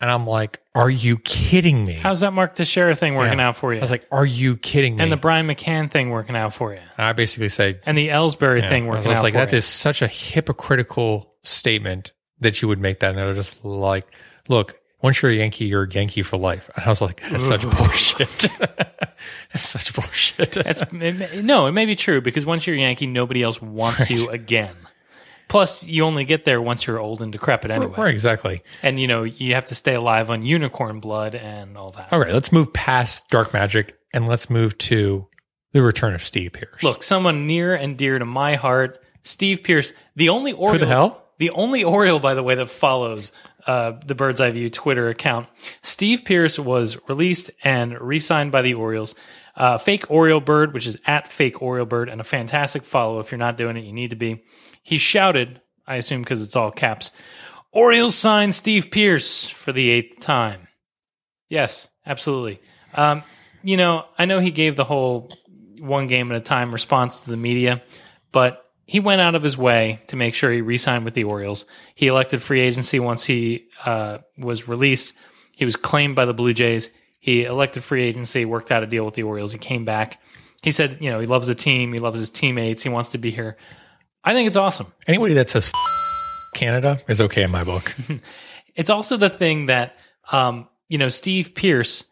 And 0.02 0.12
I'm 0.12 0.28
like, 0.28 0.60
"Are 0.76 0.90
you 0.90 1.18
kidding 1.20 1.86
me?" 1.86 1.94
How's 1.94 2.20
that 2.20 2.34
Mark 2.34 2.54
Teixeira 2.56 2.96
thing 2.96 3.16
working 3.16 3.40
Yeah. 3.40 3.48
out 3.50 3.58
for 3.58 3.74
you? 3.74 3.80
I 3.80 3.82
was 3.82 3.92
like, 3.92 4.06
"Are 4.12 4.26
you 4.26 4.58
kidding 4.58 4.98
me?" 4.98 5.04
and 5.04 5.12
the 5.12 5.18
Brian 5.18 5.48
McCann 5.48 5.90
thing 5.90 6.10
working 6.10 6.36
out 6.36 6.54
for 6.54 6.74
you, 6.74 6.82
I 6.98 7.14
basically 7.14 7.50
say, 7.50 7.80
and 7.86 7.98
the 7.98 8.10
Ellsbury 8.10 8.62
Yeah. 8.62 8.70
thing 8.70 8.86
I 8.88 8.96
was 8.96 9.06
working 9.06 9.18
out 9.18 9.24
like, 9.24 9.34
for 9.34 9.40
that 9.40 9.52
you. 9.54 9.58
is 9.58 9.66
such 9.66 10.02
a 10.02 10.08
hypocritical 10.08 11.34
statement 11.44 12.12
that 12.42 12.62
you 12.62 12.68
would 12.68 12.80
make 12.80 13.00
that. 13.00 13.10
And 13.12 13.18
they're 13.18 13.34
just 13.34 13.64
like, 13.64 14.06
look, 14.50 14.76
once 15.02 15.22
you're 15.22 15.32
a 15.32 15.36
Yankee, 15.36 15.66
you're 15.66 15.84
a 15.84 15.90
Yankee 15.90 16.22
for 16.24 16.38
life. 16.38 16.70
And 16.76 16.84
I 16.86 16.90
was 16.90 17.02
like, 17.02 17.22
that's 17.30 17.48
such 17.48 17.62
bullshit. 17.62 18.28
that's 19.54 19.70
such 19.70 19.94
bullshit. 19.94 20.52
That's 20.52 20.82
it 20.92 21.44
no, 21.46 21.68
it 21.68 21.72
may 21.72 21.86
be 21.86 21.96
true 21.96 22.20
because 22.22 22.46
once 22.46 22.68
you're 22.68 22.76
a 22.76 22.80
Yankee, 22.80 23.08
nobody 23.08 23.44
else 23.44 23.62
wants 23.62 24.10
you 24.10 24.30
again. 24.30 24.76
Plus, 25.48 25.86
you 25.86 26.04
only 26.04 26.26
get 26.26 26.46
there 26.46 26.62
once 26.62 26.88
you're 26.88 27.00
old 27.00 27.22
and 27.22 27.32
decrepit 27.32 27.72
anyway, 27.72 27.94
right, 27.98 28.12
exactly. 28.12 28.64
and 28.82 29.00
you 29.00 29.08
know 29.08 29.24
you 29.24 29.54
have 29.54 29.66
to 29.66 29.76
stay 29.76 29.94
alive 29.94 30.30
on 30.30 30.44
unicorn 30.44 31.00
blood 31.00 31.36
and 31.36 31.78
all 31.78 31.92
that. 31.92 32.12
All 32.12 32.20
right, 32.20 32.34
let's 32.34 32.52
move 32.52 32.74
past 32.74 33.28
dark 33.30 33.54
magic 33.54 33.98
and 34.14 34.28
let's 34.28 34.50
move 34.50 34.78
to 34.80 35.28
the 35.74 35.82
return 35.82 36.14
of 36.16 36.22
Steve 36.22 36.54
Pearce. 36.54 36.82
Look, 36.84 37.04
someone 37.04 37.48
near 37.48 37.76
and 37.76 37.98
dear 37.98 38.18
to 38.18 38.26
my 38.26 38.56
heart, 38.56 39.04
Steve 39.24 39.62
Pearce, 39.64 39.92
the 40.16 40.30
only 40.30 40.54
Oriole. 40.54 40.74
Who 40.74 40.80
the 40.80 40.88
hell? 40.88 41.22
The 41.38 41.50
only 41.50 41.84
Oriole, 41.84 42.20
by 42.20 42.34
the 42.34 42.44
way, 42.44 42.56
that 42.56 42.70
follows 42.70 43.32
uh, 43.68 43.94
the 44.06 44.16
Bird's 44.16 44.40
Eye 44.40 44.52
View 44.52 44.70
Twitter 44.70 45.10
account. 45.10 45.48
Steve 45.82 46.24
Pearce 46.24 46.58
was 46.58 46.98
released 47.10 47.52
and 47.64 48.00
re-signed 48.00 48.52
by 48.52 48.62
the 48.62 48.76
Orioles. 48.76 49.16
Uh, 49.56 49.78
fake 49.78 50.12
Oriole 50.12 50.42
Bird, 50.42 50.74
which 50.74 50.86
is 50.86 50.98
at 51.06 51.30
fake 51.30 51.62
Oriole 51.62 51.86
Bird, 51.86 52.10
and 52.10 52.20
a 52.20 52.26
fantastic 52.26 52.84
follow. 52.84 53.20
If 53.20 53.32
you're 53.32 53.40
not 53.40 53.58
doing 53.58 53.78
it, 53.78 53.86
you 53.86 53.94
need 53.94 54.10
to 54.10 54.16
be. 54.16 54.44
He 54.84 54.98
shouted, 54.98 55.62
I 55.88 55.96
assume 55.96 56.22
because 56.22 56.42
it's 56.44 56.56
all 56.56 56.72
caps, 56.72 57.12
Orioles 57.72 58.16
sign 58.16 58.52
Steve 58.52 58.90
Pearce 58.92 59.46
for 59.48 59.72
the 59.72 59.90
eighth 59.90 60.20
time. 60.20 60.68
Yes, 61.50 61.90
absolutely. 62.06 62.62
Um, 62.94 63.24
you 63.64 63.78
know, 63.78 64.06
I 64.18 64.26
know 64.26 64.40
he 64.40 64.52
gave 64.52 64.76
the 64.76 64.84
whole 64.84 65.32
one 65.80 66.08
game 66.08 66.32
at 66.32 66.38
a 66.38 66.42
time 66.42 66.72
response 66.72 67.22
to 67.22 67.32
the 67.32 67.38
media, 67.38 67.82
but 68.32 68.62
he 68.86 69.00
went 69.00 69.22
out 69.22 69.36
of 69.36 69.44
his 69.44 69.58
way 69.58 70.02
to 70.08 70.16
make 70.16 70.36
sure 70.36 70.52
he 70.52 70.62
re-signed 70.62 71.06
with 71.06 71.16
the 71.16 71.24
Orioles. 71.24 71.66
He 71.96 72.08
elected 72.08 72.42
free 72.42 72.62
agency 72.62 73.00
once 73.00 73.26
he 73.26 73.68
uh, 73.84 74.20
was 74.38 74.68
released. 74.68 75.14
He 75.52 75.66
was 75.66 75.76
claimed 75.76 76.16
by 76.16 76.26
the 76.26 76.34
Blue 76.34 76.54
Jays. 76.54 76.92
He 77.26 77.44
elected 77.44 77.84
free 77.84 78.04
agency, 78.04 78.46
worked 78.46 78.72
out 78.72 78.84
a 78.84 78.86
deal 78.86 79.04
with 79.04 79.16
the 79.16 79.24
Orioles. 79.24 79.52
He 79.52 79.58
came 79.58 79.84
back. 79.84 80.22
He 80.62 80.72
said, 80.72 81.00
you 81.02 81.10
know, 81.10 81.20
he 81.20 81.26
loves 81.26 81.48
the 81.48 81.56
team. 81.56 81.92
He 81.92 81.98
loves 81.98 82.20
his 82.20 82.30
teammates. 82.30 82.84
He 82.84 82.90
wants 82.90 83.10
to 83.14 83.18
be 83.18 83.32
here. 83.32 83.58
I 84.24 84.34
think 84.34 84.46
it's 84.46 84.56
awesome. 84.56 84.94
Anybody 85.08 85.34
that 85.34 85.50
says 85.50 85.72
Canada 86.54 87.02
is 87.10 87.22
okay 87.22 87.42
in 87.42 87.50
my 87.50 87.64
book. 87.64 87.96
It's 88.76 88.90
also 88.90 89.16
the 89.16 89.30
thing 89.30 89.68
that, 89.68 89.96
um, 90.34 90.68
you 90.90 90.98
know, 90.98 91.08
Steve 91.08 91.56
Pearce, 91.56 92.04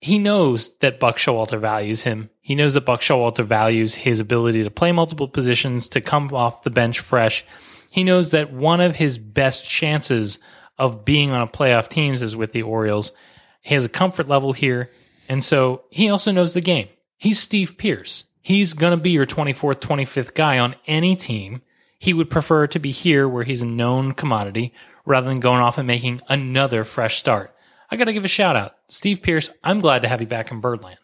he 0.00 0.18
knows 0.18 0.74
that 0.78 0.98
Buck 0.98 1.18
Showalter 1.18 1.60
values 1.60 2.00
him. 2.00 2.30
He 2.40 2.54
knows 2.54 2.72
that 2.72 2.86
Buck 2.86 3.02
Showalter 3.02 3.44
values 3.44 3.94
his 3.94 4.20
ability 4.20 4.64
to 4.64 4.70
play 4.70 4.90
multiple 4.90 5.28
positions, 5.28 5.86
to 5.88 6.00
come 6.00 6.32
off 6.32 6.62
the 6.62 6.70
bench 6.70 7.00
fresh. 7.00 7.44
He 7.90 8.04
knows 8.04 8.30
that 8.30 8.54
one 8.54 8.80
of 8.80 8.96
his 8.96 9.18
best 9.18 9.66
chances 9.66 10.38
of 10.78 11.04
being 11.04 11.30
on 11.30 11.42
a 11.42 11.46
playoff 11.46 11.88
teams 11.88 12.22
is 12.22 12.34
with 12.34 12.52
the 12.52 12.62
Orioles. 12.62 13.12
He 13.60 13.74
has 13.74 13.84
a 13.84 13.90
comfort 13.90 14.28
level 14.28 14.52
here, 14.52 14.90
and 15.28 15.42
so 15.42 15.82
he 15.90 16.08
also 16.08 16.32
knows 16.32 16.54
the 16.54 16.60
game. 16.60 16.88
He's 17.16 17.38
Steve 17.38 17.76
Pearce. 17.76 18.24
He's 18.42 18.72
going 18.72 18.92
to 18.92 19.02
be 19.02 19.10
your 19.10 19.26
24th, 19.26 19.80
25th 19.80 20.34
guy 20.34 20.58
on 20.58 20.74
any 20.86 21.14
team. 21.16 21.62
He 21.98 22.14
would 22.14 22.30
prefer 22.30 22.66
to 22.68 22.78
be 22.78 22.90
here 22.90 23.28
where 23.28 23.44
he's 23.44 23.62
a 23.62 23.66
known 23.66 24.12
commodity 24.12 24.72
rather 25.04 25.28
than 25.28 25.40
going 25.40 25.60
off 25.60 25.76
and 25.76 25.86
making 25.86 26.22
another 26.28 26.84
fresh 26.84 27.18
start. 27.18 27.54
I 27.90 27.96
got 27.96 28.04
to 28.04 28.12
give 28.12 28.24
a 28.24 28.28
shout 28.28 28.56
out. 28.56 28.76
Steve 28.88 29.20
Pearce, 29.22 29.50
I'm 29.62 29.80
glad 29.80 30.02
to 30.02 30.08
have 30.08 30.20
you 30.20 30.26
back 30.26 30.50
in 30.50 30.60
Birdland. 30.60 30.98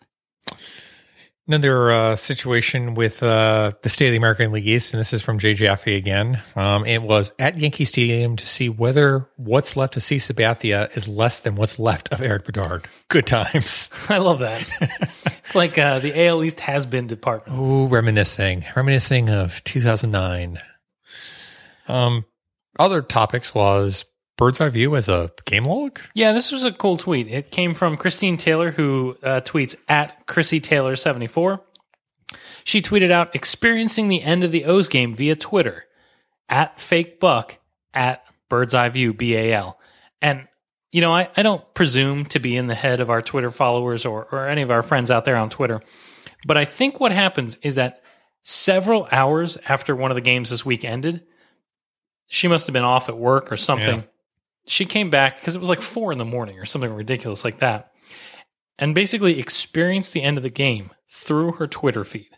Another 1.48 1.92
uh, 1.92 2.16
situation 2.16 2.94
with 2.94 3.22
uh, 3.22 3.70
the 3.82 3.88
State 3.88 4.08
of 4.08 4.10
the 4.10 4.16
American 4.16 4.50
League 4.50 4.66
East, 4.66 4.92
and 4.92 5.00
this 5.00 5.12
is 5.12 5.22
from 5.22 5.38
Jay 5.38 5.54
Jaffe 5.54 5.94
again. 5.94 6.42
Um, 6.56 6.84
it 6.84 7.02
was 7.02 7.30
at 7.38 7.56
Yankee 7.56 7.84
Stadium 7.84 8.34
to 8.34 8.44
see 8.44 8.68
whether 8.68 9.28
what's 9.36 9.76
left 9.76 9.96
of 9.96 10.02
C. 10.02 10.16
Sabathia 10.16 10.94
is 10.96 11.06
less 11.06 11.38
than 11.38 11.54
what's 11.54 11.78
left 11.78 12.12
of 12.12 12.20
Erik 12.20 12.46
Bedard. 12.46 12.86
Good 13.06 13.28
times. 13.28 13.90
I 14.08 14.18
love 14.18 14.40
that. 14.40 14.68
it's 15.44 15.54
like 15.54 15.78
uh, 15.78 16.00
the 16.00 16.26
AL 16.26 16.42
East 16.42 16.58
has 16.58 16.84
been 16.84 17.06
department. 17.06 17.56
Ooh, 17.56 17.86
reminiscing, 17.86 18.64
reminiscing 18.74 19.30
of 19.30 19.62
2009. 19.62 20.60
Um, 21.86 22.24
other 22.76 23.02
topics 23.02 23.54
was 23.54 24.04
bird's 24.36 24.60
eye 24.60 24.68
view 24.68 24.96
as 24.96 25.08
a 25.08 25.30
game 25.44 25.64
log. 25.64 26.00
Yeah, 26.14 26.32
this 26.32 26.52
was 26.52 26.64
a 26.64 26.72
cool 26.72 26.96
tweet. 26.96 27.28
It 27.28 27.50
came 27.50 27.74
from 27.74 27.96
Christine 27.96 28.36
Taylor, 28.36 28.70
who 28.70 29.16
uh, 29.22 29.40
tweets 29.40 29.76
at 29.88 30.26
Chrissy 30.26 30.60
Taylor 30.60 30.96
74. 30.96 31.60
She 32.64 32.82
tweeted 32.82 33.10
out 33.10 33.34
experiencing 33.34 34.08
the 34.08 34.22
end 34.22 34.44
of 34.44 34.52
the 34.52 34.64
O's 34.64 34.88
game 34.88 35.14
via 35.14 35.36
Twitter 35.36 35.84
at 36.48 36.80
fake 36.80 37.20
buck 37.20 37.58
at 37.94 38.24
bird's 38.48 38.74
eye 38.74 38.88
view 38.88 39.14
BAL. 39.14 39.78
And, 40.20 40.48
you 40.92 41.00
know, 41.00 41.12
I, 41.12 41.28
I 41.36 41.42
don't 41.42 41.62
presume 41.74 42.24
to 42.26 42.38
be 42.38 42.56
in 42.56 42.66
the 42.66 42.74
head 42.74 43.00
of 43.00 43.10
our 43.10 43.22
Twitter 43.22 43.50
followers 43.50 44.04
or, 44.04 44.26
or 44.30 44.48
any 44.48 44.62
of 44.62 44.70
our 44.70 44.82
friends 44.82 45.10
out 45.10 45.24
there 45.24 45.36
on 45.36 45.50
Twitter. 45.50 45.80
But 46.46 46.56
I 46.56 46.64
think 46.64 47.00
what 47.00 47.12
happens 47.12 47.56
is 47.62 47.76
that 47.76 48.02
several 48.42 49.08
hours 49.10 49.58
after 49.68 49.94
one 49.94 50.10
of 50.10 50.14
the 50.14 50.20
games 50.20 50.50
this 50.50 50.64
week 50.64 50.84
ended, 50.84 51.22
she 52.28 52.48
must 52.48 52.66
have 52.66 52.72
been 52.72 52.84
off 52.84 53.08
at 53.08 53.16
work 53.16 53.52
or 53.52 53.56
something. 53.56 54.00
Yeah. 54.00 54.06
She 54.66 54.84
came 54.84 55.10
back 55.10 55.40
because 55.40 55.54
it 55.54 55.60
was 55.60 55.68
like 55.68 55.80
four 55.80 56.12
in 56.12 56.18
the 56.18 56.24
morning 56.24 56.58
or 56.58 56.64
something 56.64 56.92
ridiculous 56.92 57.44
like 57.44 57.60
that, 57.60 57.92
and 58.78 58.94
basically 58.94 59.38
experienced 59.38 60.12
the 60.12 60.22
end 60.22 60.36
of 60.36 60.42
the 60.42 60.50
game 60.50 60.90
through 61.08 61.52
her 61.52 61.66
Twitter 61.66 62.04
feed. 62.04 62.30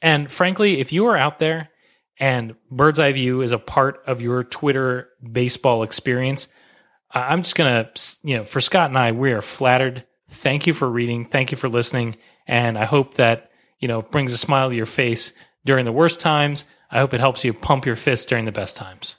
And 0.00 0.30
frankly, 0.30 0.80
if 0.80 0.92
you 0.92 1.06
are 1.06 1.16
out 1.16 1.38
there 1.38 1.70
and 2.18 2.56
Bird's 2.70 2.98
Eye 2.98 3.12
View 3.12 3.42
is 3.42 3.52
a 3.52 3.58
part 3.58 4.02
of 4.06 4.20
your 4.20 4.42
Twitter 4.42 5.08
baseball 5.30 5.84
experience, 5.84 6.48
I'm 7.12 7.42
just 7.42 7.54
gonna, 7.54 7.90
you 8.22 8.36
know, 8.36 8.44
for 8.44 8.60
Scott 8.60 8.90
and 8.90 8.98
I, 8.98 9.12
we 9.12 9.32
are 9.32 9.42
flattered. 9.42 10.04
Thank 10.30 10.66
you 10.66 10.72
for 10.72 10.88
reading. 10.88 11.26
Thank 11.26 11.52
you 11.52 11.56
for 11.56 11.68
listening, 11.68 12.16
and 12.46 12.76
I 12.76 12.86
hope 12.86 13.14
that 13.14 13.50
you 13.78 13.88
know 13.88 14.02
brings 14.02 14.32
a 14.32 14.38
smile 14.38 14.70
to 14.70 14.74
your 14.74 14.86
face 14.86 15.34
during 15.64 15.84
the 15.84 15.92
worst 15.92 16.20
times. 16.20 16.64
I 16.90 16.98
hope 16.98 17.14
it 17.14 17.20
helps 17.20 17.44
you 17.44 17.52
pump 17.52 17.86
your 17.86 17.96
fist 17.96 18.28
during 18.28 18.46
the 18.46 18.52
best 18.52 18.76
times. 18.76 19.16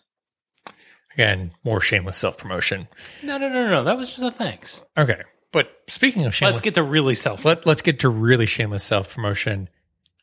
Again, 1.15 1.51
more 1.63 1.79
shameless 1.81 2.17
self 2.17 2.37
promotion. 2.37 2.87
No, 3.21 3.37
no, 3.37 3.49
no, 3.49 3.69
no. 3.69 3.83
That 3.83 3.97
was 3.97 4.09
just 4.09 4.23
a 4.23 4.31
thanks. 4.31 4.81
Okay, 4.97 5.21
but 5.51 5.69
speaking 5.87 6.25
of 6.25 6.33
shameless, 6.33 6.55
Let's 6.55 6.63
get 6.63 6.73
to 6.75 6.83
really 6.83 7.15
self. 7.15 7.45
let, 7.45 7.65
let's 7.65 7.81
get 7.81 7.99
to 8.01 8.09
really 8.09 8.45
shameless 8.45 8.83
self 8.83 9.13
promotion, 9.13 9.69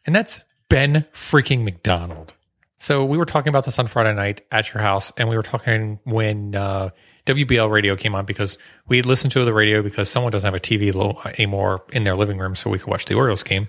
and 0.07 0.15
that's 0.15 0.41
Ben 0.69 1.05
freaking 1.13 1.65
McDonald. 1.65 2.35
So 2.79 3.05
we 3.05 3.19
were 3.19 3.27
talking 3.27 3.51
about 3.51 3.65
this 3.65 3.79
on 3.79 3.87
Friday 3.87 4.15
night 4.15 4.41
at 4.51 4.73
your 4.73 4.83
house, 4.83 5.13
and 5.19 5.29
we 5.29 5.37
were 5.37 5.43
talking 5.43 6.01
when 6.05 6.55
uh, 6.55 6.91
WBAL 7.27 7.71
radio 7.71 7.95
came 7.95 8.15
on 8.15 8.25
because 8.25 8.57
we 8.89 8.97
had 8.97 9.05
listened 9.05 9.33
to 9.33 9.45
the 9.45 9.53
radio 9.53 9.83
because 9.83 10.09
someone 10.09 10.33
doesn't 10.33 10.47
have 10.49 10.55
a 10.55 10.61
TV 10.61 10.93
lo- 10.95 11.21
anymore 11.37 11.85
in 11.93 12.05
their 12.05 12.17
living 12.17 12.39
room, 12.39 12.55
so 12.57 12.71
we 12.71 12.79
could 12.79 12.89
watch 12.89 13.05
the 13.05 13.15
Orioles 13.15 13.43
game. 13.43 13.69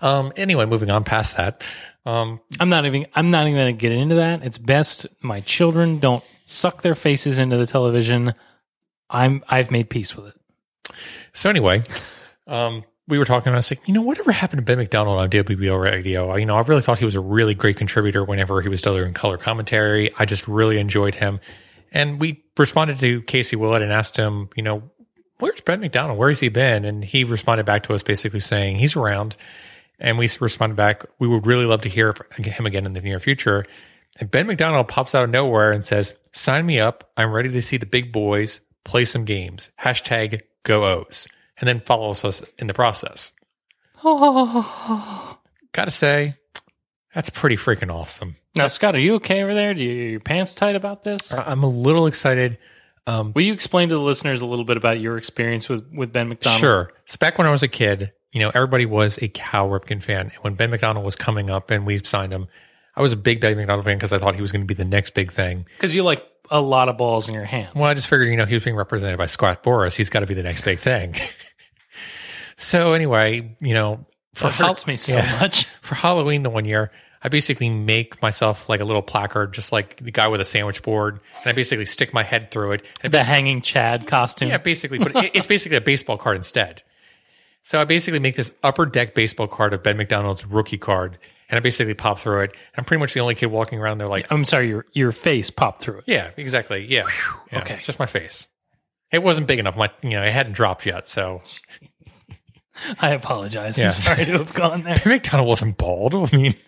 Um, 0.00 0.32
anyway, 0.36 0.64
moving 0.64 0.88
on 0.90 1.04
past 1.04 1.36
that. 1.36 1.62
Um, 2.06 2.40
I'm 2.60 2.68
not 2.68 2.86
even. 2.86 3.06
I'm 3.14 3.30
not 3.30 3.42
even 3.46 3.54
going 3.56 3.76
to 3.76 3.80
get 3.80 3.92
into 3.92 4.14
that. 4.14 4.42
It's 4.44 4.58
best 4.58 5.06
my 5.20 5.40
children 5.40 5.98
don't 5.98 6.24
suck 6.44 6.80
their 6.82 6.94
faces 6.94 7.36
into 7.38 7.56
the 7.56 7.66
television. 7.66 8.32
I'm. 9.10 9.42
I've 9.48 9.70
made 9.70 9.90
peace 9.90 10.16
with 10.16 10.26
it. 10.28 10.92
So 11.32 11.50
anyway, 11.50 11.82
um, 12.46 12.84
we 13.08 13.18
were 13.18 13.24
talking. 13.24 13.48
And 13.48 13.56
I 13.56 13.58
was 13.58 13.70
like, 13.70 13.86
you 13.88 13.92
know, 13.92 14.02
whatever 14.02 14.30
happened 14.32 14.58
to 14.58 14.64
Ben 14.64 14.78
McDonald 14.78 15.18
on 15.20 15.28
WBAL 15.30 15.80
Radio? 15.82 16.30
I- 16.30 16.38
You 16.38 16.46
know, 16.46 16.56
I 16.56 16.60
really 16.62 16.80
thought 16.80 16.98
he 16.98 17.04
was 17.04 17.16
a 17.16 17.20
really 17.20 17.54
great 17.54 17.76
contributor 17.76 18.24
whenever 18.24 18.60
he 18.62 18.68
was 18.68 18.80
delivering 18.82 19.12
color 19.14 19.36
commentary. 19.36 20.10
I 20.16 20.24
just 20.24 20.46
really 20.46 20.78
enjoyed 20.78 21.16
him. 21.16 21.40
And 21.92 22.20
we 22.20 22.44
responded 22.56 22.98
to 23.00 23.22
Casey 23.22 23.56
Willett 23.56 23.82
and 23.82 23.92
asked 23.92 24.16
him, 24.16 24.48
you 24.54 24.62
know, 24.62 24.82
where's 25.38 25.60
Ben 25.60 25.80
McDonald? 25.80 26.18
Where 26.18 26.28
has 26.28 26.40
he 26.40 26.48
been? 26.50 26.84
And 26.84 27.02
he 27.04 27.24
responded 27.24 27.64
back 27.66 27.82
to 27.84 27.94
us 27.94 28.02
basically 28.02 28.40
saying 28.40 28.76
he's 28.76 28.96
around. 28.96 29.36
And 29.98 30.18
we 30.18 30.28
responded 30.40 30.76
back, 30.76 31.04
we 31.18 31.28
would 31.28 31.46
really 31.46 31.64
love 31.64 31.82
to 31.82 31.88
hear 31.88 32.14
him 32.36 32.66
again 32.66 32.86
in 32.86 32.92
the 32.92 33.00
near 33.00 33.18
future. 33.18 33.64
And 34.18 34.30
Ben 34.30 34.46
McDonald 34.46 34.88
pops 34.88 35.14
out 35.14 35.24
of 35.24 35.30
nowhere 35.30 35.72
and 35.72 35.84
says, 35.84 36.14
sign 36.32 36.66
me 36.66 36.80
up. 36.80 37.10
I'm 37.16 37.32
ready 37.32 37.50
to 37.50 37.62
see 37.62 37.76
the 37.76 37.86
big 37.86 38.12
boys 38.12 38.60
play 38.84 39.04
some 39.04 39.24
games. 39.24 39.70
Hashtag 39.80 40.42
go 40.62 40.84
O's. 40.84 41.28
And 41.58 41.66
then 41.66 41.80
follows 41.80 42.24
us 42.24 42.42
in 42.58 42.66
the 42.66 42.74
process. 42.74 43.32
Oh, 44.04 45.38
gotta 45.72 45.90
say, 45.90 46.36
that's 47.14 47.30
pretty 47.30 47.56
freaking 47.56 47.90
awesome. 47.90 48.36
Now, 48.54 48.66
Scott, 48.66 48.94
are 48.94 49.00
you 49.00 49.14
okay 49.16 49.42
over 49.42 49.54
there? 49.54 49.74
Do 49.74 49.82
you 49.82 49.90
are 49.90 50.10
your 50.10 50.20
pants 50.20 50.54
tight 50.54 50.76
about 50.76 51.02
this? 51.02 51.32
Uh, 51.32 51.42
I'm 51.46 51.62
a 51.62 51.68
little 51.68 52.06
excited. 52.06 52.58
Um, 53.06 53.32
Will 53.34 53.42
you 53.42 53.52
explain 53.52 53.88
to 53.88 53.94
the 53.94 54.00
listeners 54.00 54.42
a 54.42 54.46
little 54.46 54.64
bit 54.64 54.76
about 54.76 55.00
your 55.00 55.16
experience 55.16 55.68
with 55.68 55.90
with 55.92 56.12
Ben 56.12 56.28
McDonald? 56.28 56.60
Sure. 56.60 56.92
So 57.06 57.16
back 57.18 57.38
when 57.38 57.46
I 57.46 57.50
was 57.50 57.62
a 57.62 57.68
kid, 57.68 58.12
you 58.36 58.42
know, 58.42 58.50
everybody 58.54 58.84
was 58.84 59.18
a 59.22 59.28
Cal 59.28 59.70
Ripken 59.70 60.02
fan. 60.02 60.26
And 60.26 60.34
when 60.42 60.52
Ben 60.56 60.68
McDonald 60.68 61.06
was 61.06 61.16
coming 61.16 61.48
up 61.48 61.70
and 61.70 61.86
we 61.86 61.96
signed 62.04 62.34
him, 62.34 62.48
I 62.94 63.00
was 63.00 63.14
a 63.14 63.16
big 63.16 63.40
Ben 63.40 63.56
McDonald 63.56 63.86
fan 63.86 63.96
because 63.96 64.12
I 64.12 64.18
thought 64.18 64.34
he 64.34 64.42
was 64.42 64.52
going 64.52 64.60
to 64.60 64.66
be 64.66 64.74
the 64.74 64.84
next 64.84 65.14
big 65.14 65.32
thing. 65.32 65.64
because 65.78 65.94
you 65.94 66.02
like 66.02 66.22
a 66.50 66.60
lot 66.60 66.90
of 66.90 66.98
balls 66.98 67.28
in 67.28 67.34
your 67.34 67.46
hand. 67.46 67.70
Well, 67.74 67.86
I 67.86 67.94
just 67.94 68.08
figured, 68.08 68.28
you 68.28 68.36
know, 68.36 68.44
he 68.44 68.52
was 68.52 68.62
being 68.62 68.76
represented 68.76 69.16
by 69.16 69.24
Scott 69.24 69.62
Boras. 69.62 69.96
He's 69.96 70.10
got 70.10 70.20
to 70.20 70.26
be 70.26 70.34
the 70.34 70.42
next 70.42 70.64
big 70.66 70.80
thing. 70.80 71.14
so 72.58 72.92
anyway, 72.92 73.56
you 73.62 73.72
know, 73.72 74.04
for 74.34 74.48
It 74.48 74.52
hurts 74.52 74.86
me 74.86 74.98
so 74.98 75.14
yeah. 75.14 75.38
much. 75.40 75.64
for 75.80 75.94
Halloween 75.94 76.42
the 76.42 76.50
one 76.50 76.66
year, 76.66 76.92
I 77.22 77.30
basically 77.30 77.70
make 77.70 78.20
myself 78.20 78.68
like 78.68 78.80
a 78.80 78.84
little 78.84 79.00
placard, 79.00 79.54
just 79.54 79.72
like 79.72 79.96
the 79.96 80.10
guy 80.10 80.28
with 80.28 80.42
a 80.42 80.44
sandwich 80.44 80.82
board, 80.82 81.20
and 81.40 81.46
I 81.46 81.52
basically 81.52 81.86
stick 81.86 82.12
my 82.12 82.22
head 82.22 82.50
through 82.50 82.72
it. 82.72 82.88
The 83.02 83.24
hanging 83.24 83.62
Chad 83.62 84.06
costume. 84.06 84.50
yeah, 84.50 84.58
basically, 84.58 84.98
but 84.98 85.16
it, 85.16 85.30
it's 85.32 85.46
basically 85.46 85.78
a 85.78 85.80
baseball 85.80 86.18
card 86.18 86.36
instead. 86.36 86.82
So 87.66 87.80
I 87.80 87.84
basically 87.84 88.20
make 88.20 88.36
this 88.36 88.52
upper 88.62 88.86
deck 88.86 89.12
baseball 89.16 89.48
card 89.48 89.72
of 89.74 89.82
Ben 89.82 89.96
McDonald's 89.96 90.46
rookie 90.46 90.78
card, 90.78 91.18
and 91.50 91.58
I 91.58 91.60
basically 91.60 91.94
pop 91.94 92.20
through 92.20 92.42
it. 92.42 92.56
I'm 92.78 92.84
pretty 92.84 93.00
much 93.00 93.12
the 93.12 93.18
only 93.18 93.34
kid 93.34 93.46
walking 93.46 93.80
around 93.80 93.98
there 93.98 94.06
like, 94.06 94.30
I'm 94.30 94.44
sorry, 94.44 94.68
your 94.68 94.86
your 94.92 95.10
face 95.10 95.50
popped 95.50 95.82
through 95.82 95.98
it. 95.98 96.04
yeah, 96.06 96.30
exactly, 96.36 96.86
yeah, 96.86 97.08
Yeah, 97.50 97.58
okay. 97.62 97.80
just 97.82 97.98
my 97.98 98.06
face. 98.06 98.46
It 99.10 99.20
wasn't 99.20 99.48
big 99.48 99.58
enough. 99.58 99.76
My, 99.76 99.90
you 100.00 100.10
know, 100.10 100.22
it 100.22 100.30
hadn't 100.32 100.52
dropped 100.52 100.86
yet, 100.86 101.08
so 101.08 101.42
I 103.00 103.10
apologize. 103.10 103.76
Yeah. 103.76 103.86
I'm 103.86 103.90
sorry 103.90 104.26
to 104.26 104.32
have 104.38 104.54
gone 104.54 104.84
there. 104.84 104.94
Ben 105.02 105.14
McDonald 105.14 105.48
wasn't 105.48 105.76
bald. 105.76 106.14
I 106.14 106.36
mean, 106.36 106.54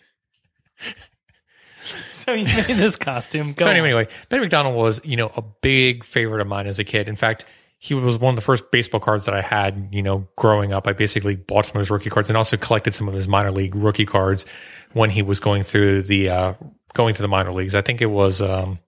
So 2.11 2.33
you 2.33 2.45
made 2.45 2.67
this 2.77 2.97
costume. 2.97 3.53
Go 3.53 3.67
so 3.67 3.71
on. 3.71 3.77
anyway, 3.77 4.09
Ben 4.31 4.41
McDonald 4.41 4.75
was, 4.75 5.01
you 5.05 5.17
know, 5.17 5.31
a 5.37 5.43
big 5.63 6.03
favorite 6.03 6.41
of 6.41 6.49
mine 6.49 6.67
as 6.67 6.81
a 6.81 6.85
kid. 6.85 7.07
In 7.09 7.15
fact, 7.15 7.45
he 7.79 7.95
was 7.95 8.19
one 8.19 8.33
of 8.33 8.37
the 8.37 8.43
first 8.43 8.71
baseball 8.73 9.01
cards 9.01 9.25
that 9.27 9.35
I 9.35 9.41
had, 9.41 9.89
you 9.93 10.03
know, 10.03 10.27
growing 10.37 10.73
up. 10.73 10.89
I 10.89 10.93
basically 10.93 11.37
bought 11.37 11.67
some 11.67 11.77
of 11.77 11.81
his 11.81 11.91
rookie 11.91 12.11
cards 12.11 12.29
and 12.29 12.37
also 12.37 12.57
collected 12.57 12.93
some 12.93 13.09
of 13.09 13.15
his 13.15 13.29
minor 13.29 13.53
league 13.53 13.75
rookie 13.75 14.05
cards 14.05 14.47
when 14.93 15.11
he 15.11 15.23
was 15.23 15.39
going 15.39 15.63
through 15.63 16.03
the 16.03 16.29
uh 16.29 16.55
going 16.95 17.15
through 17.15 17.25
the 17.25 17.29
minor 17.29 17.53
leagues. 17.53 17.77
I 17.77 17.83
think 17.83 18.03
it 18.03 18.07
was 18.07 18.43
um 18.43 18.81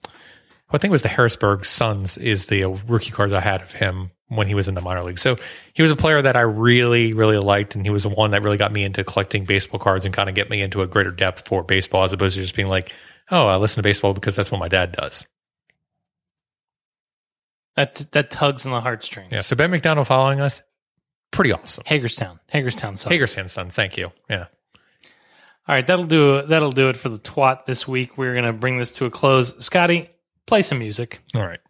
I 0.72 0.78
think 0.78 0.90
it 0.90 0.92
was 0.92 1.02
the 1.02 1.08
Harrisburg 1.08 1.64
Suns 1.64 2.18
is 2.18 2.46
the 2.46 2.64
uh, 2.64 2.68
rookie 2.86 3.10
cards 3.10 3.32
I 3.32 3.40
had 3.40 3.62
of 3.62 3.72
him 3.72 4.10
when 4.28 4.46
he 4.46 4.54
was 4.54 4.68
in 4.68 4.74
the 4.74 4.80
minor 4.80 5.02
league. 5.02 5.18
So 5.18 5.36
he 5.74 5.82
was 5.82 5.90
a 5.90 5.96
player 5.96 6.22
that 6.22 6.36
I 6.36 6.42
really, 6.42 7.12
really 7.12 7.38
liked, 7.38 7.74
and 7.74 7.84
he 7.84 7.90
was 7.90 8.04
the 8.04 8.08
one 8.08 8.30
that 8.30 8.42
really 8.42 8.56
got 8.56 8.70
me 8.70 8.84
into 8.84 9.02
collecting 9.02 9.44
baseball 9.44 9.80
cards 9.80 10.04
and 10.04 10.14
kind 10.14 10.28
of 10.28 10.36
get 10.36 10.48
me 10.48 10.62
into 10.62 10.82
a 10.82 10.86
greater 10.86 11.10
depth 11.10 11.48
for 11.48 11.64
baseball, 11.64 12.04
as 12.04 12.12
opposed 12.12 12.36
to 12.36 12.42
just 12.42 12.54
being 12.54 12.68
like, 12.68 12.92
oh, 13.32 13.48
I 13.48 13.56
listen 13.56 13.82
to 13.82 13.88
baseball 13.88 14.14
because 14.14 14.36
that's 14.36 14.52
what 14.52 14.60
my 14.60 14.68
dad 14.68 14.92
does. 14.92 15.26
That 17.80 18.12
that 18.12 18.30
tugs 18.30 18.66
on 18.66 18.72
the 18.72 18.80
heartstrings. 18.80 19.32
Yeah. 19.32 19.40
So 19.40 19.56
Ben 19.56 19.70
McDonald 19.70 20.06
following 20.06 20.40
us, 20.40 20.62
pretty 21.30 21.52
awesome. 21.52 21.84
Hagerstown, 21.86 22.40
Hagerstown. 22.48 22.96
Sucks. 22.96 23.14
Hagerson's 23.14 23.52
son, 23.52 23.70
thank 23.70 23.96
you. 23.96 24.12
Yeah. 24.28 24.46
All 25.68 25.74
right, 25.74 25.86
that'll 25.86 26.06
do. 26.06 26.42
That'll 26.42 26.72
do 26.72 26.88
it 26.88 26.96
for 26.96 27.08
the 27.08 27.18
twat 27.18 27.66
this 27.66 27.86
week. 27.86 28.18
We're 28.18 28.34
gonna 28.34 28.52
bring 28.52 28.78
this 28.78 28.90
to 28.92 29.06
a 29.06 29.10
close. 29.10 29.54
Scotty, 29.64 30.10
play 30.46 30.62
some 30.62 30.78
music. 30.78 31.20
All 31.34 31.46
right. 31.46 31.60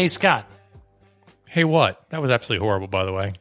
Hey, 0.00 0.08
Scott. 0.08 0.50
Hey, 1.46 1.64
what? 1.64 2.08
That 2.08 2.22
was 2.22 2.30
absolutely 2.30 2.64
horrible, 2.66 2.86
by 2.86 3.04
the 3.04 3.12
way. 3.12 3.34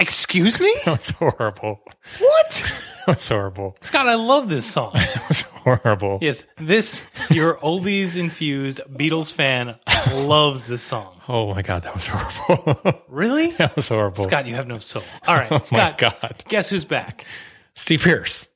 Excuse 0.00 0.58
me? 0.58 0.74
That 0.84 0.98
was 0.98 1.10
horrible. 1.10 1.82
What? 2.18 2.74
That 3.06 3.16
was 3.16 3.28
horrible. 3.28 3.76
Scott, 3.80 4.08
I 4.08 4.16
love 4.16 4.48
this 4.48 4.66
song. 4.66 4.90
That 4.94 5.28
was 5.28 5.42
horrible. 5.42 6.18
Yes, 6.20 6.42
this, 6.58 7.04
your 7.30 7.58
oldies 7.58 8.16
infused 8.16 8.80
Beatles 8.90 9.32
fan 9.32 9.76
loves 10.12 10.66
this 10.66 10.82
song. 10.82 11.14
Oh 11.28 11.54
my 11.54 11.62
god, 11.62 11.82
that 11.82 11.94
was 11.94 12.08
horrible. 12.08 13.04
Really? 13.08 13.52
that 13.52 13.76
was 13.76 13.86
horrible. 13.88 14.24
Scott, 14.24 14.46
you 14.46 14.56
have 14.56 14.66
no 14.66 14.80
soul. 14.80 15.04
All 15.28 15.36
right, 15.36 15.52
oh 15.52 15.58
my 15.58 15.62
Scott, 15.62 15.98
god. 15.98 16.44
guess 16.48 16.68
who's 16.68 16.84
back? 16.84 17.24
Steve 17.74 18.02
Pearce. 18.02 18.48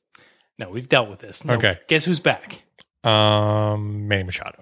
No, 0.59 0.69
we've 0.69 0.89
dealt 0.89 1.09
with 1.09 1.19
this. 1.19 1.45
No, 1.45 1.53
Okay. 1.53 1.79
Guess 1.87 2.03
who's 2.03 2.19
back? 2.19 2.61
Um, 3.05 4.09
Manny 4.09 4.23
Machado. 4.23 4.59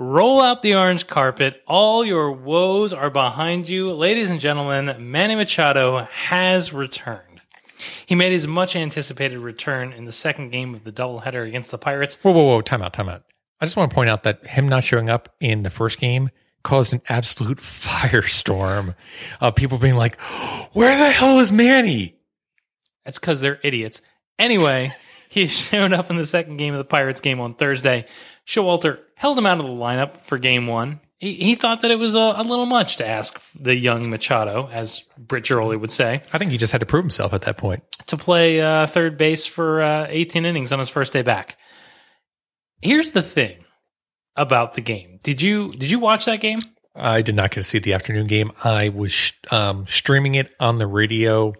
Roll 0.00 0.40
out 0.40 0.62
the 0.62 0.76
orange 0.76 1.08
carpet. 1.08 1.60
All 1.66 2.04
your 2.04 2.30
woes 2.30 2.92
are 2.92 3.10
behind 3.10 3.68
you. 3.68 3.90
Ladies 3.90 4.30
and 4.30 4.38
gentlemen, 4.38 5.10
Manny 5.10 5.34
Machado 5.34 6.04
has 6.04 6.72
returned. 6.72 7.40
He 8.06 8.14
made 8.14 8.30
his 8.30 8.46
much 8.46 8.76
anticipated 8.76 9.40
return 9.40 9.92
in 9.92 10.04
the 10.04 10.12
second 10.12 10.50
game 10.50 10.72
of 10.72 10.84
the 10.84 10.92
doubleheader 10.92 11.44
against 11.44 11.72
the 11.72 11.78
Pirates. 11.78 12.14
Whoa, 12.22 12.30
whoa, 12.30 12.44
whoa! 12.44 12.60
Time 12.60 12.80
out, 12.80 12.92
time 12.92 13.08
out. 13.08 13.24
I 13.60 13.64
just 13.64 13.76
want 13.76 13.90
to 13.90 13.94
point 13.96 14.08
out 14.08 14.22
that 14.22 14.46
him 14.46 14.68
not 14.68 14.84
showing 14.84 15.10
up 15.10 15.34
in 15.40 15.64
the 15.64 15.70
first 15.70 15.98
game 15.98 16.30
caused 16.62 16.92
an 16.92 17.02
absolute 17.08 17.58
firestorm 17.58 18.94
of 19.40 19.56
people 19.56 19.78
being 19.78 19.96
like, 19.96 20.20
"Where 20.74 20.96
the 20.96 21.10
hell 21.10 21.40
is 21.40 21.50
Manny?" 21.50 22.20
That's 23.04 23.18
because 23.18 23.40
they're 23.40 23.58
idiots. 23.64 24.00
Anyway, 24.38 24.94
he 25.28 25.46
showed 25.48 25.92
up 25.92 26.08
in 26.08 26.16
the 26.16 26.26
second 26.26 26.56
game 26.58 26.72
of 26.72 26.78
the 26.78 26.84
Pirates 26.84 27.20
game 27.20 27.40
on 27.40 27.54
Thursday. 27.54 28.06
Showalter 28.48 29.00
held 29.14 29.36
him 29.36 29.44
out 29.44 29.60
of 29.60 29.66
the 29.66 29.72
lineup 29.72 30.22
for 30.22 30.38
game 30.38 30.66
one. 30.66 31.00
He, 31.18 31.34
he 31.34 31.54
thought 31.54 31.82
that 31.82 31.90
it 31.90 31.98
was 31.98 32.14
a, 32.14 32.34
a 32.36 32.42
little 32.42 32.64
much 32.64 32.96
to 32.96 33.06
ask 33.06 33.38
the 33.54 33.76
young 33.76 34.08
Machado, 34.08 34.68
as 34.72 35.02
Britt 35.18 35.44
Ghiroli 35.44 35.78
would 35.78 35.90
say, 35.90 36.22
I 36.32 36.38
think 36.38 36.50
he 36.50 36.56
just 36.56 36.72
had 36.72 36.80
to 36.80 36.86
prove 36.86 37.04
himself 37.04 37.34
at 37.34 37.42
that 37.42 37.58
point. 37.58 37.82
to 38.06 38.16
play 38.16 38.60
uh, 38.60 38.86
third 38.86 39.18
base 39.18 39.44
for 39.44 39.82
uh, 39.82 40.06
18 40.08 40.46
innings 40.46 40.72
on 40.72 40.78
his 40.78 40.88
first 40.88 41.12
day 41.12 41.20
back. 41.20 41.58
Here's 42.80 43.10
the 43.10 43.22
thing 43.22 43.64
about 44.34 44.74
the 44.74 44.80
game. 44.80 45.18
Did 45.22 45.42
you 45.42 45.68
did 45.68 45.90
you 45.90 45.98
watch 45.98 46.24
that 46.24 46.40
game? 46.40 46.60
I 46.94 47.22
did 47.22 47.34
not 47.34 47.50
get 47.50 47.60
to 47.60 47.64
see 47.64 47.80
the 47.80 47.94
afternoon 47.94 48.28
game. 48.28 48.52
I 48.64 48.88
was 48.88 49.32
um, 49.50 49.86
streaming 49.86 50.36
it 50.36 50.54
on 50.58 50.78
the 50.78 50.86
radio 50.86 51.52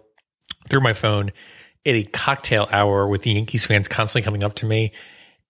through 0.69 0.81
my 0.81 0.93
phone 0.93 1.31
at 1.85 1.93
a 1.93 2.03
cocktail 2.03 2.67
hour 2.71 3.07
with 3.07 3.21
the 3.23 3.31
Yankees 3.31 3.65
fans 3.65 3.87
constantly 3.87 4.25
coming 4.25 4.43
up 4.43 4.55
to 4.55 4.65
me 4.65 4.93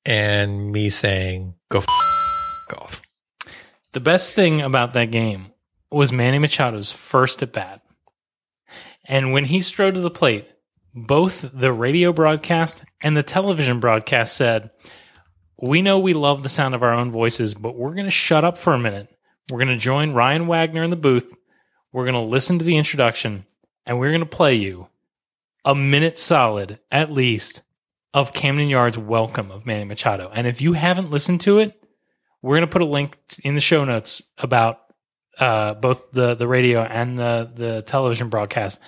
and 0.06 0.72
me 0.72 0.90
saying, 0.90 1.56
"Go 1.70 1.80
f- 1.80 2.66
off." 2.78 3.02
The 3.92 4.00
best 4.00 4.34
thing 4.34 4.62
about 4.62 4.94
that 4.94 5.12
game 5.12 5.48
was 5.92 6.12
Manny 6.12 6.38
Machado's 6.38 6.92
first 6.92 7.42
at 7.42 7.54
bat. 7.54 7.82
And 9.06 9.34
when 9.34 9.46
he 9.46 9.62
strode 9.62 9.96
to 9.96 10.02
the 10.02 10.12
plate, 10.12 10.48
both 10.94 11.50
the 11.54 11.74
radio 11.74 12.14
broadcast 12.14 12.84
and 13.02 13.18
the 13.18 13.24
television 13.24 13.80
broadcast 13.80 14.36
said, 14.36 14.70
We 15.60 15.82
know 15.82 15.98
we 15.98 16.14
love 16.14 16.44
the 16.44 16.50
sound 16.50 16.76
of 16.76 16.84
our 16.84 16.94
own 16.94 17.12
voices, 17.12 17.56
but 17.56 17.76
we're 17.76 17.96
going 17.96 18.06
to 18.06 18.12
shut 18.12 18.44
up 18.44 18.60
for 18.60 18.74
a 18.74 18.80
minute. 18.80 19.14
We're 19.50 19.58
going 19.58 19.70
to 19.70 19.78
join 19.78 20.14
Ryan 20.14 20.46
Wagner 20.46 20.84
in 20.84 20.92
the 20.92 20.96
booth. 20.96 21.28
We're 21.92 22.06
going 22.06 22.14
to 22.14 22.22
listen 22.22 22.60
to 22.60 22.66
the 22.66 22.78
introduction, 22.78 23.46
and 23.86 24.00
we're 24.00 24.12
going 24.12 24.20
to 24.20 24.28
play 24.28 24.56
you 24.56 24.88
a 25.66 25.74
minute 25.74 26.20
solid, 26.20 26.80
at 26.92 27.12
least, 27.12 27.64
of 28.14 28.34
Camden 28.34 28.70
Yard's 28.70 28.98
welcome 28.98 29.52
of 29.52 29.66
Manny 29.66 29.84
Machado. 29.86 30.30
And 30.34 30.48
if 30.48 30.62
you 30.62 30.74
haven't 30.74 31.12
listened 31.12 31.42
to 31.42 31.60
it, 31.60 31.74
we're 32.42 32.58
going 32.58 32.68
to 32.68 32.72
put 32.72 32.82
a 32.82 32.86
link 32.86 33.18
in 33.44 33.56
the 33.56 33.62
show 33.62 33.86
notes 33.86 34.24
about 34.38 34.80
uh, 35.38 35.74
both 35.76 36.12
the 36.12 36.36
the 36.36 36.48
radio 36.48 36.82
and 36.82 37.18
the 37.18 37.52
the 37.56 37.82
television 37.84 38.30
broadcast. 38.30 38.80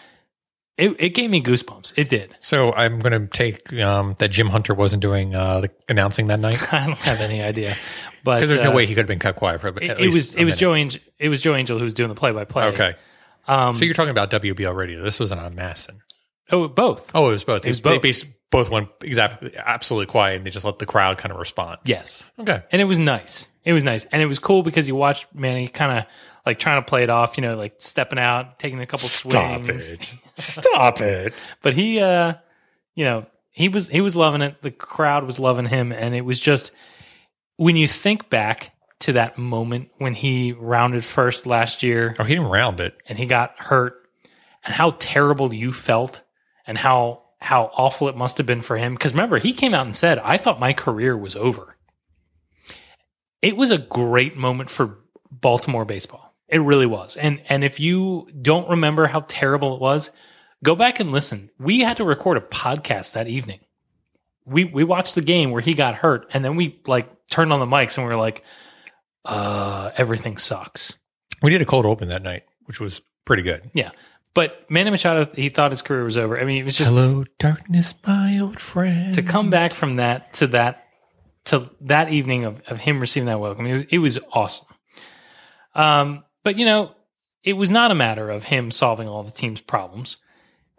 It, 0.77 0.95
it 0.99 1.09
gave 1.09 1.29
me 1.29 1.43
goosebumps. 1.43 1.93
It 1.97 2.09
did. 2.09 2.35
So 2.39 2.73
I'm 2.73 2.99
going 2.99 3.11
to 3.11 3.27
take 3.27 3.71
um, 3.73 4.15
that 4.17 4.29
Jim 4.29 4.47
Hunter 4.47 4.73
wasn't 4.73 5.01
doing 5.01 5.35
uh, 5.35 5.61
the 5.61 5.71
announcing 5.89 6.27
that 6.27 6.39
night 6.39 6.73
I 6.73 6.87
don't 6.87 6.97
have 6.99 7.19
any 7.19 7.41
idea, 7.41 7.77
but 8.23 8.35
because 8.37 8.49
there's 8.49 8.61
no 8.61 8.71
uh, 8.71 8.75
way 8.75 8.85
he 8.85 8.95
could 8.95 9.01
have 9.01 9.07
been 9.07 9.19
kept 9.19 9.37
quiet 9.37 9.61
for. 9.61 9.67
It, 9.67 9.99
it 9.99 10.13
was 10.13 10.35
a 10.35 10.39
it 10.39 10.45
was. 10.45 10.57
Joe 10.57 10.73
Angel. 10.73 11.01
It 11.19 11.29
was 11.29 11.41
Joe 11.41 11.55
Angel 11.55 11.77
who 11.77 11.83
was 11.83 11.93
doing 11.93 12.09
the 12.09 12.15
play 12.15 12.31
by 12.31 12.45
play. 12.45 12.65
Okay, 12.67 12.93
Um, 13.47 13.75
so 13.75 13.85
you're 13.85 13.93
talking 13.93 14.11
about 14.11 14.31
WBAL 14.31 14.75
radio. 14.75 15.03
This 15.03 15.19
wasn't 15.19 15.41
on 15.41 15.55
MASN. 15.55 15.99
oh 16.51 16.67
both. 16.67 17.11
Oh, 17.13 17.29
it 17.29 17.33
was 17.33 17.43
both. 17.43 17.65
It 17.65 17.69
was 17.69 17.81
They 17.81 17.89
both. 17.95 18.01
basically 18.01 18.35
both 18.51 18.69
went 18.69 18.89
exactly 19.01 19.53
absolutely 19.57 20.05
quiet, 20.07 20.37
and 20.37 20.45
they 20.45 20.51
just 20.51 20.65
let 20.65 20.77
the 20.79 20.85
crowd 20.85 21.17
kind 21.17 21.31
of 21.31 21.39
respond. 21.39 21.79
Yes, 21.85 22.29
Okay. 22.39 22.61
and 22.71 22.81
it 22.81 22.85
was 22.85 22.99
nice. 22.99 23.49
It 23.63 23.73
was 23.73 23.83
nice, 23.83 24.05
and 24.05 24.21
it 24.21 24.25
was 24.27 24.39
cool 24.39 24.61
because 24.63 24.87
you 24.87 24.95
watched 24.95 25.27
Manny 25.33 25.67
kind 25.67 25.99
of 25.99 26.05
like 26.45 26.59
trying 26.59 26.81
to 26.81 26.85
play 26.85 27.03
it 27.03 27.09
off. 27.09 27.37
You 27.37 27.41
know, 27.43 27.55
like 27.55 27.75
stepping 27.79 28.19
out, 28.19 28.59
taking 28.59 28.79
a 28.81 28.85
couple 28.85 29.07
swings. 29.07 29.33
Stop 29.33 29.65
swings. 29.65 29.93
it! 29.93 30.17
Stop 30.35 31.01
it! 31.01 31.33
but 31.61 31.73
he 31.73 31.99
uh 31.99 32.33
you 32.95 33.05
know 33.05 33.25
he 33.51 33.69
was 33.69 33.87
he 33.87 34.01
was 34.01 34.15
loving 34.15 34.41
it 34.41 34.61
the 34.61 34.71
crowd 34.71 35.23
was 35.25 35.37
loving 35.39 35.65
him 35.65 35.91
and 35.91 36.13
it 36.15 36.21
was 36.21 36.39
just 36.39 36.71
when 37.57 37.75
you 37.75 37.87
think 37.87 38.29
back 38.29 38.71
to 38.99 39.13
that 39.13 39.37
moment 39.37 39.89
when 39.97 40.13
he 40.13 40.51
rounded 40.53 41.03
first 41.05 41.45
last 41.45 41.83
year 41.83 42.15
Oh, 42.19 42.23
he 42.23 42.33
didn't 42.35 42.49
round 42.49 42.79
it. 42.79 42.95
and 43.07 43.17
he 43.17 43.25
got 43.25 43.53
hurt 43.57 43.95
and 44.63 44.73
how 44.73 44.95
terrible 44.99 45.53
you 45.53 45.71
felt 45.73 46.21
and 46.65 46.77
how 46.77 47.20
how 47.41 47.71
awful 47.75 48.07
it 48.07 48.15
must 48.15 48.37
have 48.37 48.45
been 48.45 48.61
for 48.61 48.77
him. 48.77 48.93
Because 48.93 49.13
remember 49.13 49.39
he 49.39 49.51
came 49.53 49.73
out 49.73 49.85
and 49.85 49.97
said 49.97 50.19
i 50.19 50.37
thought 50.37 50.59
my 50.59 50.73
career 50.73 51.17
was 51.17 51.35
over. 51.35 51.75
It 53.41 53.57
was 53.57 53.71
a 53.71 53.77
great 53.77 54.37
moment 54.37 54.69
for 54.69 54.99
baltimore 55.31 55.85
baseball. 55.85 56.35
It 56.47 56.59
really 56.59 56.85
was. 56.85 57.17
And 57.17 57.41
and 57.49 57.63
if 57.63 57.79
you 57.79 58.27
don't 58.41 58.69
remember 58.69 59.07
how 59.07 59.25
terrible 59.27 59.75
it 59.75 59.81
was 59.81 60.11
go 60.63 60.75
back 60.75 60.99
and 60.99 61.11
listen. 61.11 61.49
We 61.59 61.79
had 61.79 61.97
to 61.97 62.03
record 62.03 62.37
a 62.37 62.41
podcast 62.41 63.13
that 63.13 63.27
evening. 63.27 63.59
We 64.45 64.65
we 64.65 64.83
watched 64.83 65.15
the 65.15 65.21
game 65.21 65.51
where 65.51 65.61
he 65.61 65.73
got 65.73 65.95
hurt 65.95 66.27
and 66.33 66.43
then 66.43 66.55
we 66.55 66.79
like 66.85 67.09
turned 67.29 67.53
on 67.53 67.59
the 67.59 67.65
mics 67.65 67.97
and 67.97 68.05
we 68.05 68.13
were 68.13 68.19
like 68.19 68.43
uh 69.25 69.91
everything 69.95 70.37
sucks. 70.37 70.97
We 71.41 71.49
did 71.49 71.61
a 71.61 71.65
cold 71.65 71.85
open 71.85 72.09
that 72.09 72.21
night, 72.21 72.43
which 72.65 72.79
was 72.79 73.01
pretty 73.25 73.43
good. 73.43 73.71
yeah. 73.73 73.91
But 74.33 74.65
Manny 74.69 74.89
Machado, 74.91 75.29
he 75.35 75.49
thought 75.49 75.71
his 75.71 75.81
career 75.81 76.03
was 76.03 76.17
over. 76.17 76.39
I 76.39 76.45
mean, 76.45 76.57
it 76.57 76.63
was 76.63 76.77
just 76.77 76.89
Hello, 76.89 77.25
darkness, 77.37 77.93
my 78.05 78.39
old 78.39 78.59
friend. 78.59 79.13
to 79.15 79.23
come 79.23 79.49
back 79.49 79.73
from 79.73 79.97
that 79.97 80.33
to 80.33 80.47
that 80.47 80.85
to 81.45 81.69
that 81.81 82.13
evening 82.13 82.45
of, 82.45 82.61
of 82.67 82.79
him 82.79 82.99
receiving 82.99 83.27
that 83.27 83.39
welcome. 83.39 83.65
It, 83.65 83.87
it 83.91 83.97
was 83.99 84.19
awesome. 84.31 84.67
Um, 85.75 86.23
but 86.43 86.57
you 86.57 86.65
know, 86.65 86.91
it 87.43 87.53
was 87.53 87.71
not 87.71 87.91
a 87.91 87.95
matter 87.95 88.29
of 88.29 88.43
him 88.45 88.71
solving 88.71 89.07
all 89.07 89.23
the 89.23 89.31
team's 89.31 89.61
problems. 89.61 90.17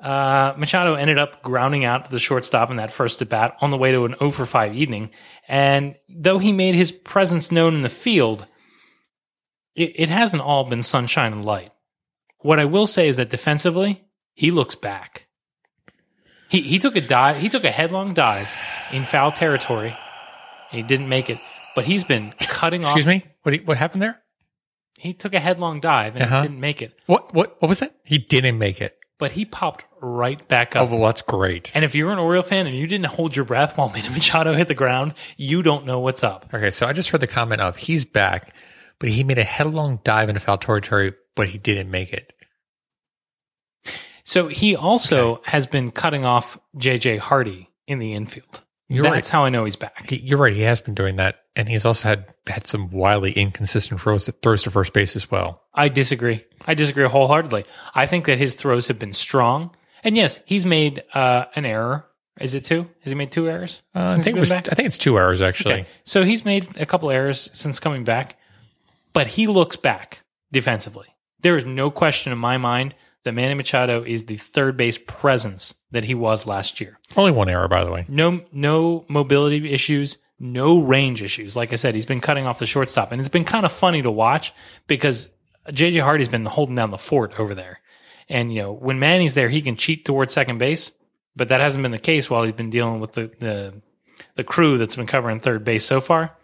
Uh, 0.01 0.55
Machado 0.57 0.95
ended 0.95 1.19
up 1.19 1.43
grounding 1.43 1.85
out 1.85 2.07
to 2.07 2.11
the 2.11 2.19
shortstop 2.19 2.71
in 2.71 2.77
that 2.77 2.93
first 2.93 3.23
at 3.23 3.29
bat 3.29 3.57
on 3.61 3.71
the 3.71 3.77
way 3.77 3.93
to 3.93 4.05
an 4.05 4.17
0 4.19 4.33
for 4.33 4.47
5 4.47 4.75
evening. 4.75 5.11
And 5.47 5.95
though 6.09 6.39
he 6.39 6.53
made 6.53 6.75
his 6.75 6.91
presence 6.91 7.53
known 7.53 7.75
in 7.75 7.83
the 7.83 7.89
field, 7.89 8.47
it, 9.77 9.93
it 9.95 10.09
hasn't 10.09 10.43
all 10.43 10.65
been 10.65 10.83
sunshine 10.83 11.33
and 11.33 11.45
light. 11.45 11.71
What 12.43 12.59
I 12.61 12.65
will 12.65 12.87
say 12.87 13.09
is 13.09 13.17
that 13.17 13.31
defensively, 13.31 14.05
he 14.35 14.51
looks 14.51 14.75
back. 14.75 15.27
He 16.49 16.63
he 16.63 16.79
took 16.79 16.97
a 16.97 17.01
dive. 17.01 17.39
He 17.39 17.49
took 17.49 17.65
a 17.65 17.71
headlong 17.71 18.15
dive 18.15 18.49
in 18.93 19.05
foul 19.05 19.33
territory. 19.33 19.95
He 20.71 20.83
didn't 20.83 21.09
make 21.09 21.31
it, 21.31 21.39
but 21.75 21.85
he's 21.85 22.05
been 22.05 22.35
cutting 22.41 22.83
Excuse 22.83 23.05
off. 23.05 23.09
me. 23.09 23.25
What 23.43 23.55
what 23.65 23.77
happened 23.79 24.03
there? 24.03 24.19
He 24.99 25.15
took 25.15 25.35
a 25.35 25.41
headlong 25.41 25.81
dive 25.81 26.15
and 26.15 26.25
Uh-huh. 26.25 26.43
didn't 26.43 26.61
make 26.61 26.83
it, 26.83 26.93
What 27.07 27.35
what 27.35 27.61
what 27.61 27.69
was 27.69 27.79
that? 27.81 27.95
He 28.05 28.19
didn't 28.19 28.59
make 28.59 28.81
it. 28.81 28.97
but 29.19 29.33
he 29.33 29.45
popped 29.45 29.85
right 30.01 30.47
back 30.49 30.75
up. 30.77 30.83
Oh 30.91 30.97
well, 30.97 31.07
that's 31.07 31.23
great. 31.23 31.71
And 31.75 31.85
if 31.85 31.95
you're 31.95 32.11
an 32.13 32.19
Oriole 32.19 32.43
fan 32.43 32.67
and 32.67 32.77
you 32.77 32.87
didn't 32.87 33.07
hold 33.07 33.35
your 33.37 33.45
breath 33.45 33.77
while 33.79 33.89
Manny 33.95 34.09
Machado 34.11 34.53
hit 34.55 34.69
the 34.69 34.75
ground, 34.75 35.15
you 35.37 35.63
don't 35.63 35.87
know 35.87 36.01
what's 36.01 36.23
up. 36.25 36.51
Okay, 36.53 36.71
so 36.71 36.87
I 36.87 36.93
just 36.93 37.11
heard 37.11 37.21
the 37.21 37.27
comment 37.27 37.61
of 37.61 37.77
he's 37.77 38.05
back, 38.05 38.55
but 39.03 39.11
he 39.11 39.25
made 39.25 39.39
a 39.39 39.43
headlong 39.43 39.99
dive 40.05 40.29
into 40.29 40.41
foul 40.41 40.59
territory, 40.59 41.13
but 41.35 41.49
he 41.49 41.59
didn't 41.59 41.91
make 41.91 42.13
it. 42.13 42.33
So 44.23 44.47
he 44.47 44.77
also 44.77 45.41
has 45.45 45.67
been 45.67 45.91
cutting 45.91 46.25
off 46.25 46.57
JJ 46.77 47.19
Hardy 47.19 47.69
in 47.89 47.99
the 47.99 48.13
infield. 48.13 48.63
You're 48.87 49.03
That's 49.03 49.29
right. 49.29 49.33
how 49.33 49.45
I 49.45 49.49
know 49.49 49.65
he's 49.65 49.75
back. 49.75 50.09
He, 50.09 50.19
you're 50.19 50.39
right. 50.39 50.53
He 50.53 50.61
has 50.61 50.81
been 50.81 50.95
doing 50.95 51.17
that, 51.17 51.41
and 51.57 51.69
he's 51.69 51.85
also 51.85 52.11
had 52.11 52.33
had 52.47 52.69
some 52.69 52.93
wildly 52.93 53.33
inconsistent 53.33 54.01
throws 54.01 54.27
that 54.27 54.41
throws 54.41 54.63
to 54.63 54.71
first 54.71 54.93
base 54.93 55.17
as 55.17 55.29
well. 55.29 55.65
I 55.75 55.89
disagree. 55.89 56.45
I 56.65 56.75
disagree 56.75 57.09
wholeheartedly. 57.09 57.65
I 57.97 58.07
think 58.07 58.27
that 58.27 58.39
his 58.39 58.55
throws 58.55 58.87
have 58.87 59.01
been 59.01 59.15
strong. 59.15 59.75
And 60.05 60.15
yes, 60.15 60.39
he's 60.45 60.65
made 60.65 61.03
uh, 61.13 61.47
an 61.57 61.65
error. 61.65 62.07
Is 62.41 62.55
it 62.55 62.63
two? 62.63 62.89
Has 63.01 63.11
he 63.11 63.17
made 63.17 63.33
two 63.33 63.49
errors? 63.49 63.83
Uh, 63.97 64.15
I 64.17 64.21
think 64.21 64.37
it 64.37 64.41
was. 64.41 64.53
I 64.53 64.61
think 64.61 64.87
it's 64.87 64.99
two 64.99 65.19
errors 65.19 65.43
actually. 65.43 65.75
Okay. 65.75 65.87
So 66.05 66.23
he's 66.23 66.45
made 66.45 66.69
a 66.77 66.87
couple 66.87 67.11
errors 67.11 67.51
since 67.53 67.81
coming 67.81 68.05
back, 68.05 68.37
but 69.13 69.27
he 69.27 69.47
looks 69.47 69.77
back 69.77 70.21
defensively. 70.51 71.07
There 71.41 71.57
is 71.57 71.65
no 71.65 71.91
question 71.91 72.33
in 72.33 72.39
my 72.39 72.57
mind 72.57 72.95
that 73.25 73.33
Manny 73.33 73.55
Machado 73.55 74.03
is 74.03 74.25
the 74.25 74.37
third 74.37 74.77
base 74.77 74.99
presence 74.99 75.75
that 75.91 76.05
he 76.05 76.15
was 76.15 76.47
last 76.47 76.81
year. 76.81 76.99
Only 77.17 77.33
one 77.33 77.49
error, 77.49 77.69
by 77.69 77.85
the 77.85 77.91
way. 77.91 78.05
No, 78.09 78.43
no 78.53 79.05
mobility 79.09 79.73
issues, 79.73 80.19
no 80.39 80.81
range 80.81 81.23
issues. 81.23 81.55
Like 81.55 81.73
I 81.73 81.77
said, 81.77 81.95
he's 81.95 82.07
been 82.07 82.21
cutting 82.21 82.47
off 82.47 82.59
the 82.59 82.67
shortstop, 82.67 83.13
and 83.13 83.21
it's 83.21 83.29
been 83.29 83.45
kind 83.45 83.65
of 83.65 83.73
funny 83.73 84.03
to 84.03 84.11
watch 84.11 84.53
because 84.87 85.31
JJ 85.69 86.03
Hardy's 86.03 86.29
been 86.29 86.47
holding 86.47 86.75
down 86.75 86.91
the 86.91 86.99
fort 86.99 87.39
over 87.39 87.55
there. 87.55 87.81
And, 88.29 88.53
you 88.53 88.63
know, 88.63 88.73
when 88.73 88.99
Manny's 88.99 89.35
there, 89.35 89.49
he 89.49 89.63
can 89.63 89.77
cheat 89.77 90.05
towards 90.05 90.33
second 90.33 90.59
base, 90.59 90.91
but 91.37 91.49
that 91.49 91.61
hasn't 91.61 91.83
been 91.83 91.93
the 91.93 91.99
case 91.99 92.29
while 92.29 92.45
he's 92.45 92.53
been 92.53 92.71
dealing 92.71 93.01
with 93.01 93.13
the, 93.13 93.31
the, 93.39 93.75
the 94.37 94.45
crew 94.45 94.79
that's 94.79 94.97
been 94.97 95.07
covering 95.07 95.41
third 95.41 95.65
base 95.65 95.85
so 95.85 96.01
far. 96.01 96.37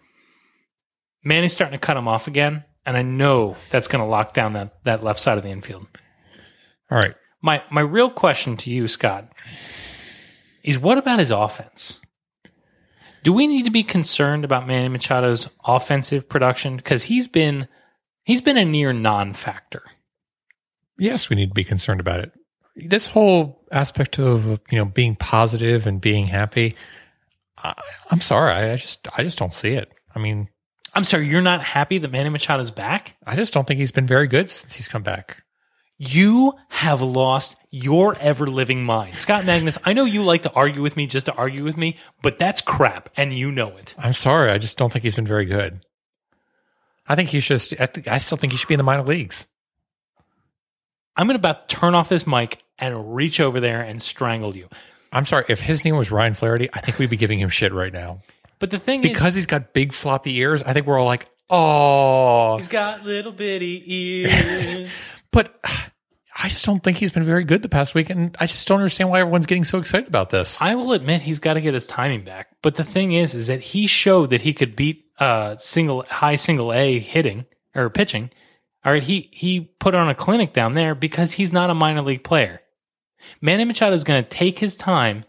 Manny's 1.23 1.53
starting 1.53 1.79
to 1.79 1.85
cut 1.85 1.97
him 1.97 2.07
off 2.07 2.27
again. 2.27 2.63
And 2.85 2.97
I 2.97 3.01
know 3.01 3.55
that's 3.69 3.87
going 3.87 4.03
to 4.03 4.09
lock 4.09 4.33
down 4.33 4.53
that, 4.53 4.83
that 4.83 5.03
left 5.03 5.19
side 5.19 5.37
of 5.37 5.43
the 5.43 5.49
infield. 5.49 5.85
All 6.89 6.97
right. 6.97 7.13
My, 7.41 7.61
my 7.69 7.81
real 7.81 8.09
question 8.09 8.57
to 8.57 8.71
you, 8.71 8.87
Scott, 8.87 9.31
is 10.63 10.79
what 10.79 10.97
about 10.97 11.19
his 11.19 11.31
offense? 11.31 11.99
Do 13.21 13.33
we 13.33 13.47
need 13.47 13.65
to 13.65 13.71
be 13.71 13.83
concerned 13.83 14.43
about 14.43 14.65
Manny 14.65 14.89
Machado's 14.89 15.49
offensive 15.63 16.27
production? 16.27 16.77
Because 16.77 17.03
he's 17.03 17.27
been, 17.27 17.67
he's 18.23 18.41
been 18.41 18.57
a 18.57 18.65
near 18.65 18.91
non-factor. 18.91 19.83
Yes, 20.97 21.29
we 21.29 21.35
need 21.35 21.49
to 21.49 21.53
be 21.53 21.63
concerned 21.63 21.99
about 21.99 22.21
it. 22.21 22.31
This 22.75 23.07
whole 23.07 23.61
aspect 23.71 24.19
of 24.19 24.59
you 24.69 24.77
know 24.77 24.85
being 24.85 25.15
positive 25.15 25.85
and 25.87 25.99
being 25.99 26.27
happy. 26.27 26.75
I, 27.57 27.73
I'm 28.09 28.21
sorry, 28.21 28.53
I, 28.53 28.73
I 28.73 28.75
just 28.75 29.07
I 29.17 29.23
just 29.23 29.37
don't 29.37 29.53
see 29.53 29.73
it. 29.73 29.89
I 30.15 30.19
mean, 30.19 30.49
I'm 30.93 31.03
sorry, 31.03 31.27
you're 31.27 31.41
not 31.41 31.63
happy 31.63 31.97
that 31.99 32.11
Manny 32.11 32.29
Machado 32.29 32.61
is 32.61 32.71
back? 32.71 33.15
I 33.25 33.35
just 33.35 33.53
don't 33.53 33.67
think 33.67 33.79
he's 33.79 33.91
been 33.91 34.07
very 34.07 34.27
good 34.27 34.49
since 34.49 34.73
he's 34.73 34.87
come 34.87 35.03
back. 35.03 35.43
You 35.97 36.53
have 36.69 37.01
lost 37.01 37.57
your 37.71 38.15
ever 38.19 38.47
living 38.47 38.83
mind. 38.83 39.19
Scott 39.19 39.45
Magnus, 39.45 39.77
I 39.83 39.93
know 39.93 40.05
you 40.05 40.23
like 40.23 40.43
to 40.43 40.53
argue 40.53 40.81
with 40.81 40.95
me 40.95 41.07
just 41.07 41.25
to 41.25 41.33
argue 41.33 41.63
with 41.63 41.75
me, 41.75 41.97
but 42.21 42.39
that's 42.39 42.61
crap, 42.61 43.09
and 43.17 43.33
you 43.33 43.51
know 43.51 43.75
it. 43.75 43.95
I'm 43.97 44.13
sorry, 44.13 44.49
I 44.49 44.57
just 44.57 44.77
don't 44.77 44.91
think 44.91 45.03
he's 45.03 45.15
been 45.15 45.27
very 45.27 45.45
good. 45.45 45.85
I 47.05 47.15
think 47.15 47.29
he 47.29 47.41
should. 47.41 47.61
I, 47.79 47.85
think, 47.87 48.07
I 48.07 48.19
still 48.19 48.37
think 48.37 48.53
he 48.53 48.57
should 48.57 48.69
be 48.69 48.75
in 48.75 48.79
the 48.79 48.83
minor 48.83 49.03
leagues. 49.03 49.47
I'm 51.17 51.27
going 51.27 51.37
to 51.37 51.41
about 51.41 51.67
turn 51.67 51.95
off 51.95 52.07
this 52.07 52.25
mic 52.25 52.63
and 52.77 53.13
reach 53.13 53.41
over 53.41 53.59
there 53.59 53.81
and 53.81 54.01
strangle 54.01 54.55
you. 54.55 54.69
I'm 55.11 55.25
sorry 55.25 55.45
if 55.49 55.59
his 55.59 55.83
name 55.83 55.97
was 55.97 56.11
Ryan 56.11 56.33
Flaherty. 56.33 56.69
I 56.71 56.79
think 56.79 56.97
we'd 56.97 57.09
be 57.09 57.17
giving 57.17 57.39
him 57.39 57.49
shit 57.49 57.73
right 57.73 57.91
now 57.91 58.21
But 58.59 58.71
the 58.71 58.79
thing 58.79 59.03
is 59.03 59.09
because 59.09 59.35
he's 59.35 59.45
got 59.45 59.73
big 59.73 59.93
floppy 59.93 60.37
ears. 60.37 60.61
I 60.63 60.73
think 60.73 60.85
we're 60.85 60.99
all 60.99 61.05
like, 61.05 61.27
oh, 61.49 62.57
he's 62.57 62.67
got 62.67 63.03
little 63.05 63.31
bitty 63.31 63.83
ears. 63.87 64.91
but 65.31 65.59
I 66.41 66.47
just 66.49 66.65
don't 66.65 66.81
think 66.83 66.97
he's 66.97 67.11
been 67.11 67.23
very 67.23 67.43
good 67.43 67.61
the 67.61 67.69
past 67.69 67.95
week, 67.95 68.09
and 68.09 68.35
I 68.39 68.45
just 68.45 68.67
don't 68.67 68.79
understand 68.79 69.09
why 69.09 69.19
everyone's 69.21 69.45
getting 69.45 69.63
so 69.63 69.77
excited 69.77 70.07
about 70.07 70.29
this. 70.29 70.61
I 70.61 70.75
will 70.75 70.93
admit 70.93 71.21
he's 71.21 71.39
got 71.39 71.53
to 71.55 71.61
get 71.61 71.73
his 71.73 71.87
timing 71.87 72.23
back. 72.23 72.47
But 72.61 72.75
the 72.75 72.83
thing 72.83 73.13
is, 73.13 73.35
is 73.35 73.47
that 73.47 73.61
he 73.61 73.87
showed 73.87 74.29
that 74.31 74.41
he 74.41 74.53
could 74.53 74.75
beat 74.75 75.05
uh 75.19 75.55
single 75.57 76.03
high 76.09 76.35
single 76.35 76.71
A 76.73 76.99
hitting 76.99 77.45
or 77.75 77.89
pitching. 77.89 78.29
All 78.85 78.91
right, 78.93 79.03
he 79.03 79.29
he 79.33 79.59
put 79.61 79.95
on 79.95 80.09
a 80.09 80.15
clinic 80.15 80.53
down 80.53 80.73
there 80.73 80.95
because 80.95 81.33
he's 81.33 81.51
not 81.51 81.69
a 81.69 81.73
minor 81.73 82.01
league 82.01 82.23
player. 82.23 82.61
Manny 83.41 83.65
Machado 83.65 83.93
is 83.93 84.05
going 84.05 84.23
to 84.23 84.29
take 84.29 84.59
his 84.59 84.77
time 84.77 85.25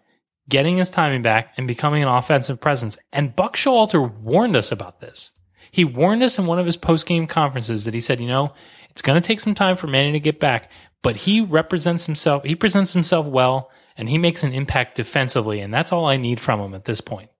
getting 0.48 0.78
his 0.78 0.90
timing 0.90 1.22
back 1.22 1.52
and 1.56 1.68
becoming 1.68 2.02
an 2.02 2.08
offensive 2.08 2.60
presence. 2.60 2.98
And 3.12 3.36
Buck 3.36 3.56
Showalter 3.56 4.12
warned 4.20 4.56
us 4.56 4.72
about 4.72 5.00
this. 5.00 5.30
He 5.70 5.84
warned 5.84 6.22
us 6.22 6.38
in 6.38 6.46
one 6.46 6.58
of 6.58 6.66
his 6.66 6.76
post 6.76 7.06
game 7.06 7.26
conferences 7.26 7.84
that 7.84 7.94
he 7.94 8.00
said, 8.00 8.20
you 8.20 8.26
know, 8.26 8.52
it's 8.90 9.02
going 9.02 9.20
to 9.20 9.26
take 9.26 9.40
some 9.40 9.54
time 9.54 9.76
for 9.76 9.86
Manny 9.86 10.12
to 10.12 10.20
get 10.20 10.40
back, 10.40 10.70
but 11.02 11.16
he 11.16 11.40
represents 11.40 12.06
himself. 12.06 12.44
He 12.44 12.56
presents 12.56 12.92
himself 12.92 13.26
well 13.26 13.70
and 13.96 14.08
he 14.08 14.18
makes 14.18 14.42
an 14.42 14.52
impact 14.52 14.96
defensively. 14.96 15.60
And 15.60 15.72
that's 15.72 15.92
all 15.92 16.06
I 16.06 16.16
need 16.16 16.40
from 16.40 16.60
him 16.60 16.74
at 16.74 16.84
this 16.84 17.00
point. 17.00 17.30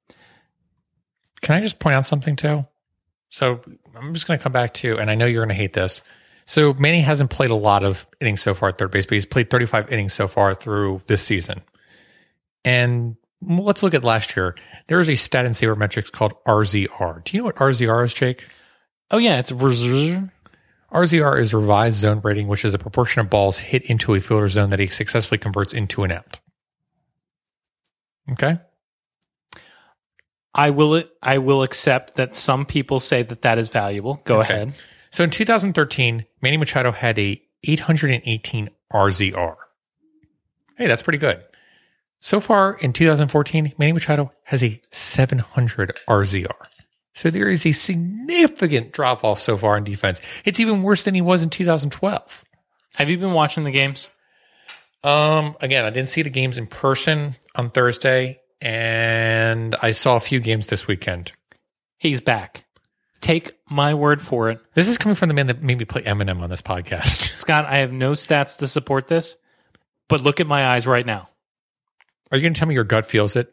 Can 1.42 1.56
I 1.56 1.60
just 1.60 1.78
point 1.78 1.96
out 1.96 2.06
something 2.06 2.36
too? 2.36 2.66
So 3.30 3.60
I'm 3.96 4.14
just 4.14 4.26
going 4.26 4.38
to 4.38 4.42
come 4.42 4.52
back 4.52 4.74
to, 4.74 4.98
and 4.98 5.10
I 5.10 5.14
know 5.14 5.26
you're 5.26 5.44
going 5.44 5.56
to 5.56 5.60
hate 5.60 5.72
this. 5.72 6.02
So 6.46 6.74
Manny 6.74 7.00
hasn't 7.00 7.30
played 7.30 7.50
a 7.50 7.54
lot 7.54 7.84
of 7.84 8.06
innings 8.20 8.42
so 8.42 8.54
far 8.54 8.70
at 8.70 8.78
third 8.78 8.90
base, 8.90 9.06
but 9.06 9.14
he's 9.14 9.26
played 9.26 9.50
35 9.50 9.92
innings 9.92 10.12
so 10.12 10.26
far 10.26 10.54
through 10.54 11.00
this 11.06 11.22
season. 11.22 11.62
And 12.64 13.16
let's 13.42 13.82
look 13.82 13.94
at 13.94 14.04
last 14.04 14.36
year. 14.36 14.54
There 14.88 15.00
is 15.00 15.08
a 15.10 15.16
stat 15.16 15.46
and 15.46 15.54
sabermetrics 15.54 16.12
called 16.12 16.34
RZR. 16.46 17.24
Do 17.24 17.36
you 17.36 17.40
know 17.42 17.46
what 17.46 17.56
RZR 17.56 18.04
is, 18.04 18.12
Jake? 18.14 18.46
Oh, 19.10 19.18
yeah, 19.18 19.38
it's 19.38 19.50
RZR 19.50 21.40
is 21.40 21.54
revised 21.54 21.98
zone 21.98 22.20
rating, 22.22 22.48
which 22.48 22.64
is 22.64 22.74
a 22.74 22.78
proportion 22.78 23.20
of 23.20 23.30
balls 23.30 23.58
hit 23.58 23.82
into 23.84 24.14
a 24.14 24.20
fielder 24.20 24.48
zone 24.48 24.70
that 24.70 24.78
he 24.78 24.86
successfully 24.88 25.38
converts 25.38 25.72
into 25.72 26.04
an 26.04 26.12
out. 26.12 26.40
Okay. 28.32 28.58
I 30.54 30.70
will 30.70 31.04
I 31.22 31.38
will 31.38 31.62
accept 31.62 32.16
that 32.16 32.34
some 32.34 32.66
people 32.66 32.98
say 33.00 33.22
that 33.22 33.42
that 33.42 33.58
is 33.58 33.68
valuable. 33.68 34.20
Go 34.24 34.40
Okay. 34.40 34.54
ahead. 34.54 34.78
So 35.12 35.24
in 35.24 35.30
2013, 35.30 36.26
Manny 36.42 36.56
Machado 36.56 36.92
had 36.92 37.18
a 37.18 37.40
818 37.64 38.68
RZR. 38.92 39.56
Hey, 40.76 40.86
that's 40.86 41.02
pretty 41.02 41.18
good. 41.18 41.42
So 42.20 42.38
far 42.38 42.74
in 42.74 42.92
2014, 42.92 43.72
Manny 43.78 43.92
Machado 43.92 44.32
has 44.44 44.62
a 44.62 44.80
700 44.90 45.98
RZR. 46.06 46.52
So 47.14 47.30
there 47.30 47.48
is 47.48 47.66
a 47.66 47.72
significant 47.72 48.92
drop 48.92 49.24
off 49.24 49.40
so 49.40 49.56
far 49.56 49.76
in 49.76 49.84
defense. 49.84 50.20
It's 50.44 50.60
even 50.60 50.82
worse 50.82 51.04
than 51.04 51.14
he 51.14 51.22
was 51.22 51.42
in 51.42 51.50
2012. 51.50 52.44
Have 52.94 53.10
you 53.10 53.18
been 53.18 53.32
watching 53.32 53.64
the 53.64 53.70
games? 53.70 54.08
Um, 55.02 55.56
again, 55.60 55.84
I 55.84 55.90
didn't 55.90 56.10
see 56.10 56.22
the 56.22 56.30
games 56.30 56.58
in 56.58 56.66
person 56.66 57.36
on 57.54 57.70
Thursday, 57.70 58.40
and 58.60 59.74
I 59.80 59.92
saw 59.92 60.16
a 60.16 60.20
few 60.20 60.40
games 60.40 60.66
this 60.66 60.86
weekend. 60.86 61.32
He's 61.96 62.20
back. 62.20 62.64
Take 63.20 63.58
my 63.68 63.94
word 63.94 64.22
for 64.22 64.50
it. 64.50 64.60
This 64.74 64.88
is 64.88 64.98
coming 64.98 65.16
from 65.16 65.28
the 65.28 65.34
man 65.34 65.46
that 65.48 65.62
made 65.62 65.78
me 65.78 65.84
play 65.84 66.02
Eminem 66.02 66.40
on 66.40 66.50
this 66.50 66.62
podcast. 66.62 67.32
Scott, 67.34 67.64
I 67.66 67.78
have 67.78 67.92
no 67.92 68.12
stats 68.12 68.58
to 68.58 68.68
support 68.68 69.06
this, 69.06 69.36
but 70.08 70.22
look 70.22 70.40
at 70.40 70.46
my 70.46 70.66
eyes 70.66 70.86
right 70.86 71.04
now. 71.04 71.28
Are 72.30 72.36
you 72.36 72.42
going 72.42 72.54
to 72.54 72.58
tell 72.58 72.68
me 72.68 72.74
your 72.74 72.84
gut 72.84 73.06
feels 73.06 73.36
it? 73.36 73.52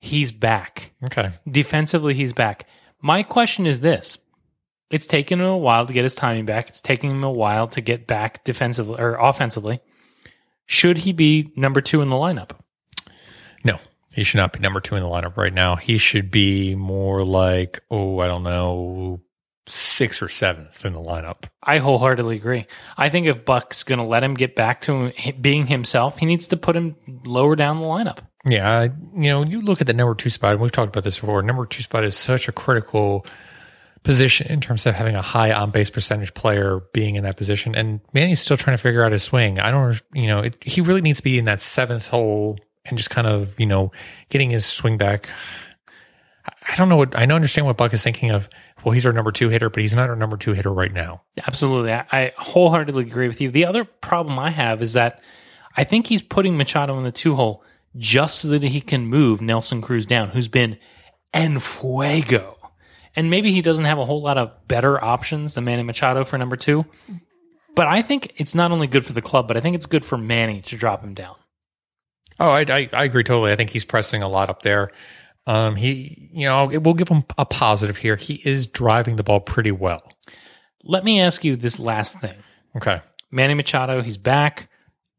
He's 0.00 0.32
back. 0.32 0.92
Okay. 1.04 1.32
Defensively, 1.50 2.14
he's 2.14 2.32
back. 2.32 2.66
My 3.02 3.22
question 3.22 3.66
is 3.66 3.80
this. 3.80 4.18
It's 4.90 5.06
taken 5.06 5.40
him 5.40 5.46
a 5.46 5.56
while 5.56 5.86
to 5.86 5.92
get 5.92 6.04
his 6.04 6.14
timing 6.14 6.46
back. 6.46 6.68
It's 6.68 6.80
taking 6.80 7.10
him 7.10 7.24
a 7.24 7.30
while 7.30 7.66
to 7.68 7.80
get 7.80 8.06
back 8.06 8.44
defensively 8.44 9.00
or 9.00 9.14
offensively. 9.16 9.80
Should 10.66 10.98
he 10.98 11.12
be 11.12 11.52
number 11.56 11.80
two 11.80 12.02
in 12.02 12.08
the 12.08 12.16
lineup? 12.16 12.50
No, 13.64 13.78
he 14.14 14.22
should 14.22 14.38
not 14.38 14.52
be 14.52 14.60
number 14.60 14.80
two 14.80 14.94
in 14.94 15.02
the 15.02 15.08
lineup 15.08 15.36
right 15.36 15.52
now. 15.52 15.76
He 15.76 15.98
should 15.98 16.30
be 16.30 16.74
more 16.76 17.24
like, 17.24 17.82
oh, 17.90 18.20
I 18.20 18.28
don't 18.28 18.44
know, 18.44 19.20
sixth 19.66 20.22
or 20.22 20.28
seventh 20.28 20.84
in 20.84 20.92
the 20.92 21.00
lineup. 21.00 21.44
I 21.62 21.78
wholeheartedly 21.78 22.36
agree. 22.36 22.66
I 22.96 23.08
think 23.08 23.26
if 23.26 23.44
Buck's 23.44 23.82
going 23.82 23.98
to 23.98 24.04
let 24.06 24.22
him 24.22 24.34
get 24.34 24.54
back 24.54 24.82
to 24.82 25.12
being 25.40 25.66
himself, 25.66 26.18
he 26.18 26.26
needs 26.26 26.48
to 26.48 26.56
put 26.56 26.76
him 26.76 26.96
lower 27.24 27.56
down 27.56 27.80
the 27.80 27.86
lineup. 27.86 28.18
Yeah, 28.48 28.84
you 28.84 29.28
know, 29.28 29.42
you 29.42 29.60
look 29.60 29.80
at 29.80 29.88
the 29.88 29.92
number 29.92 30.14
two 30.14 30.30
spot, 30.30 30.52
and 30.52 30.60
we've 30.60 30.70
talked 30.70 30.90
about 30.94 31.02
this 31.02 31.18
before. 31.18 31.42
Number 31.42 31.66
two 31.66 31.82
spot 31.82 32.04
is 32.04 32.16
such 32.16 32.46
a 32.48 32.52
critical 32.52 33.26
position 34.04 34.46
in 34.52 34.60
terms 34.60 34.86
of 34.86 34.94
having 34.94 35.16
a 35.16 35.22
high 35.22 35.52
on 35.52 35.72
base 35.72 35.90
percentage 35.90 36.32
player 36.32 36.80
being 36.92 37.16
in 37.16 37.24
that 37.24 37.36
position. 37.36 37.74
And 37.74 37.98
Manny's 38.12 38.38
still 38.40 38.56
trying 38.56 38.76
to 38.76 38.80
figure 38.82 39.02
out 39.02 39.10
his 39.10 39.24
swing. 39.24 39.58
I 39.58 39.72
don't, 39.72 40.00
you 40.14 40.28
know, 40.28 40.40
it, 40.42 40.56
he 40.62 40.80
really 40.80 41.00
needs 41.00 41.18
to 41.18 41.24
be 41.24 41.38
in 41.38 41.46
that 41.46 41.58
seventh 41.58 42.06
hole 42.06 42.56
and 42.84 42.96
just 42.96 43.10
kind 43.10 43.26
of, 43.26 43.58
you 43.58 43.66
know, 43.66 43.90
getting 44.28 44.50
his 44.50 44.64
swing 44.64 44.96
back. 44.96 45.28
I- 45.28 46.52
I 46.68 46.76
don't 46.76 46.88
know 46.88 46.96
what 46.96 47.16
I 47.18 47.26
don't 47.26 47.34
understand 47.36 47.66
what 47.66 47.76
Buck 47.76 47.92
is 47.94 48.04
thinking 48.04 48.30
of. 48.30 48.48
Well, 48.86 48.92
he's 48.92 49.04
our 49.04 49.10
number 49.12 49.32
two 49.32 49.48
hitter, 49.48 49.68
but 49.68 49.80
he's 49.80 49.96
not 49.96 50.10
our 50.10 50.14
number 50.14 50.36
two 50.36 50.52
hitter 50.52 50.72
right 50.72 50.92
now. 50.92 51.22
Absolutely. 51.44 51.92
I, 51.92 52.06
I 52.12 52.32
wholeheartedly 52.38 53.02
agree 53.02 53.26
with 53.26 53.40
you. 53.40 53.50
The 53.50 53.64
other 53.64 53.84
problem 53.84 54.38
I 54.38 54.50
have 54.50 54.80
is 54.80 54.92
that 54.92 55.24
I 55.76 55.82
think 55.82 56.06
he's 56.06 56.22
putting 56.22 56.56
Machado 56.56 56.96
in 56.96 57.02
the 57.02 57.10
two 57.10 57.34
hole 57.34 57.64
just 57.96 58.38
so 58.38 58.46
that 58.46 58.62
he 58.62 58.80
can 58.80 59.08
move 59.08 59.40
Nelson 59.40 59.82
Cruz 59.82 60.06
down, 60.06 60.28
who's 60.28 60.46
been 60.46 60.78
en 61.34 61.58
fuego. 61.58 62.58
And 63.16 63.28
maybe 63.28 63.50
he 63.50 63.60
doesn't 63.60 63.86
have 63.86 63.98
a 63.98 64.04
whole 64.04 64.22
lot 64.22 64.38
of 64.38 64.52
better 64.68 65.02
options 65.02 65.54
than 65.54 65.64
Manny 65.64 65.82
Machado 65.82 66.22
for 66.22 66.38
number 66.38 66.54
two. 66.54 66.78
But 67.74 67.88
I 67.88 68.02
think 68.02 68.34
it's 68.36 68.54
not 68.54 68.70
only 68.70 68.86
good 68.86 69.04
for 69.04 69.14
the 69.14 69.20
club, 69.20 69.48
but 69.48 69.56
I 69.56 69.60
think 69.60 69.74
it's 69.74 69.86
good 69.86 70.04
for 70.04 70.16
Manny 70.16 70.60
to 70.60 70.76
drop 70.76 71.02
him 71.02 71.12
down. 71.12 71.34
Oh, 72.38 72.50
I, 72.50 72.60
I, 72.68 72.88
I 72.92 73.02
agree 73.02 73.24
totally. 73.24 73.50
I 73.50 73.56
think 73.56 73.70
he's 73.70 73.84
pressing 73.84 74.22
a 74.22 74.28
lot 74.28 74.48
up 74.48 74.62
there. 74.62 74.92
Um, 75.46 75.76
he, 75.76 76.30
you 76.32 76.46
know, 76.46 76.66
we'll 76.66 76.94
give 76.94 77.08
him 77.08 77.24
a 77.38 77.46
positive 77.46 77.96
here. 77.96 78.16
He 78.16 78.34
is 78.44 78.66
driving 78.66 79.16
the 79.16 79.22
ball 79.22 79.40
pretty 79.40 79.70
well. 79.70 80.12
Let 80.82 81.04
me 81.04 81.20
ask 81.20 81.44
you 81.44 81.56
this 81.56 81.78
last 81.78 82.20
thing. 82.20 82.34
Okay. 82.76 83.00
Manny 83.30 83.54
Machado, 83.54 84.02
he's 84.02 84.16
back. 84.16 84.68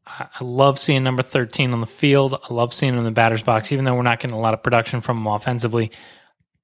I 0.06 0.28
I 0.40 0.44
love 0.44 0.80
seeing 0.80 1.04
number 1.04 1.24
13 1.24 1.72
on 1.72 1.82
the 1.82 1.88
field. 1.88 2.40
I 2.50 2.54
love 2.54 2.74
seeing 2.74 2.94
him 2.94 3.00
in 3.00 3.06
the 3.06 3.12
batter's 3.12 3.44
box, 3.44 3.72
even 3.72 3.86
though 3.86 3.96
we're 3.96 4.02
not 4.04 4.20
getting 4.20 4.36
a 4.36 4.40
lot 4.40 4.54
of 4.54 4.64
production 4.64 5.02
from 5.02 5.18
him 5.18 5.28
offensively. 5.28 5.92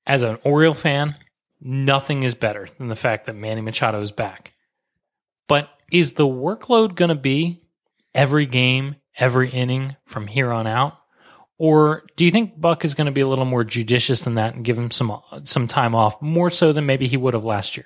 As 0.06 0.22
an 0.22 0.38
Oriole 0.44 0.74
fan, 0.74 1.16
nothing 1.62 2.24
is 2.24 2.36
better 2.36 2.68
than 2.78 2.90
the 2.90 2.96
fact 2.96 3.26
that 3.26 3.36
Manny 3.36 3.62
Machado 3.62 4.02
is 4.02 4.12
back. 4.12 4.54
But 5.48 5.70
is 5.92 6.14
the 6.14 6.28
workload 6.28 6.96
going 6.96 7.10
to 7.10 7.16
be 7.16 7.64
every 8.14 8.46
game, 8.46 8.96
every 9.18 9.50
inning 9.50 9.96
from 10.06 10.28
here 10.28 10.52
on 10.52 10.68
out? 10.68 10.98
Or 11.58 12.04
do 12.16 12.26
you 12.26 12.32
think 12.32 12.60
Buck 12.60 12.84
is 12.84 12.94
going 12.94 13.06
to 13.06 13.12
be 13.12 13.22
a 13.22 13.28
little 13.28 13.46
more 13.46 13.64
judicious 13.64 14.22
than 14.22 14.36
that 14.36 14.56
and 14.56 14.66
give 14.66 14.78
him 14.78 14.92
some 14.92 15.22
some 15.44 15.68
time 15.68 15.96
off, 15.96 16.22
more 16.22 16.50
so 16.50 16.74
than 16.74 16.86
maybe 16.86 17.08
he 17.08 17.18
would 17.18 17.34
have 17.34 17.46
last 17.46 17.78
year? 17.78 17.86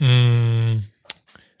Mm, 0.00 0.82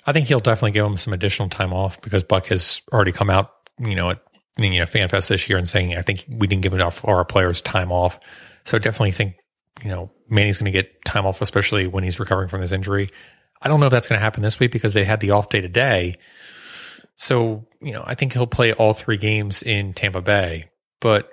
I 0.06 0.12
think 0.12 0.28
he'll 0.28 0.40
definitely 0.40 0.72
give 0.72 0.86
him 0.86 0.96
some 0.96 1.12
additional 1.12 1.48
time 1.48 1.72
off 1.72 2.00
because 2.00 2.22
Buck 2.22 2.46
has 2.46 2.82
already 2.92 3.12
come 3.12 3.30
out, 3.30 3.52
you 3.78 3.94
know, 3.94 4.10
at 4.10 4.22
you 4.58 4.78
know 4.78 4.84
FanFest 4.84 5.28
this 5.28 5.48
year 5.48 5.58
and 5.58 5.66
saying 5.66 5.96
I 5.96 6.02
think 6.02 6.26
we 6.28 6.46
didn't 6.46 6.62
give 6.62 6.74
enough 6.74 7.04
our 7.04 7.24
players 7.24 7.60
time 7.60 7.90
off. 7.90 8.20
So 8.64 8.78
definitely 8.78 9.12
think 9.12 9.36
you 9.82 9.88
know 9.88 10.10
Manny's 10.28 10.58
going 10.58 10.70
to 10.70 10.70
get 10.70 11.04
time 11.04 11.26
off, 11.26 11.40
especially 11.40 11.86
when 11.86 12.04
he's 12.04 12.20
recovering 12.20 12.48
from 12.48 12.60
his 12.60 12.72
injury. 12.72 13.10
I 13.60 13.68
don't 13.68 13.80
know 13.80 13.86
if 13.86 13.92
that's 13.92 14.06
going 14.06 14.18
to 14.18 14.22
happen 14.22 14.42
this 14.42 14.60
week 14.60 14.70
because 14.70 14.94
they 14.94 15.04
had 15.04 15.20
the 15.20 15.32
off 15.32 15.48
day 15.48 15.60
today. 15.60 16.14
So 17.18 17.66
you 17.82 17.92
know 17.92 18.02
I 18.06 18.14
think 18.14 18.32
he'll 18.32 18.46
play 18.46 18.72
all 18.72 18.94
three 18.94 19.18
games 19.18 19.62
in 19.62 19.92
Tampa 19.92 20.22
Bay, 20.22 20.70
but 21.00 21.30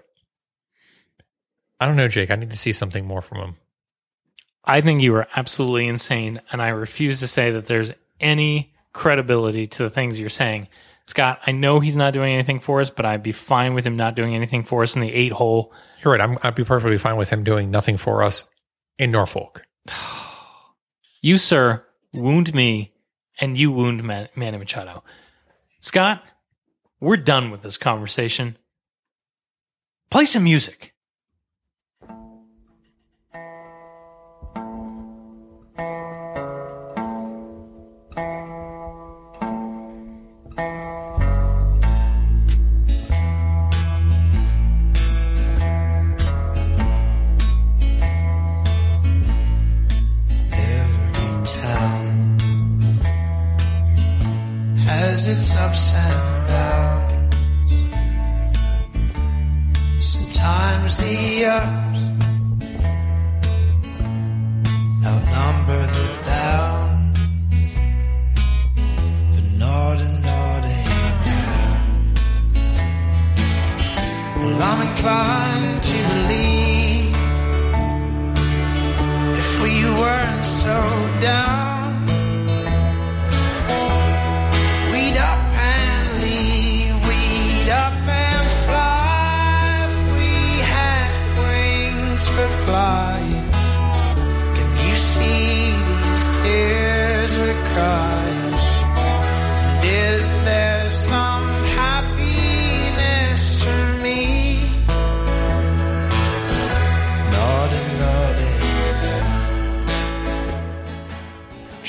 I 1.79 1.85
don't 1.85 1.95
know, 1.95 2.07
Jake. 2.07 2.31
I 2.31 2.35
need 2.35 2.51
to 2.51 2.57
see 2.57 2.73
something 2.73 3.05
more 3.05 3.21
from 3.21 3.37
him. 3.37 3.55
I 4.63 4.81
think 4.81 5.01
you 5.01 5.15
are 5.15 5.27
absolutely 5.35 5.87
insane, 5.87 6.41
and 6.51 6.61
I 6.61 6.69
refuse 6.69 7.19
to 7.19 7.27
say 7.27 7.51
that 7.51 7.67
there's 7.67 7.91
any 8.19 8.73
credibility 8.93 9.67
to 9.67 9.83
the 9.83 9.89
things 9.89 10.19
you're 10.19 10.29
saying. 10.29 10.67
Scott, 11.05 11.39
I 11.45 11.51
know 11.51 11.79
he's 11.79 11.97
not 11.97 12.13
doing 12.13 12.33
anything 12.33 12.59
for 12.59 12.81
us, 12.81 12.89
but 12.89 13.05
I'd 13.05 13.21
be 13.21 13.31
fine 13.31 13.75
with 13.75 13.85
him 13.85 13.95
not 13.95 14.15
doing 14.15 14.33
anything 14.33 14.63
for 14.63 14.81
us 14.81 14.95
in 14.95 15.01
the 15.01 15.13
eight 15.13 15.31
hole. 15.31 15.71
You're 16.03 16.13
right. 16.13 16.21
I'm, 16.21 16.39
I'd 16.41 16.55
be 16.55 16.63
perfectly 16.63 16.97
fine 16.97 17.15
with 17.15 17.29
him 17.29 17.43
doing 17.43 17.69
nothing 17.69 17.97
for 17.97 18.23
us 18.23 18.49
in 18.97 19.11
Norfolk. 19.11 19.63
You, 21.21 21.39
sir, 21.39 21.83
wound 22.13 22.53
me, 22.53 22.93
and 23.41 23.57
you 23.57 23.71
wound 23.71 24.03
Man- 24.03 24.29
Manny 24.35 24.59
Machado. 24.59 25.03
Scott, 25.85 26.23
we're 26.99 27.15
done 27.15 27.51
with 27.51 27.61
this 27.61 27.77
conversation. 27.77 28.57
Play 30.09 30.25
some 30.25 30.43
music. 30.43 30.94
Well, 75.05 75.34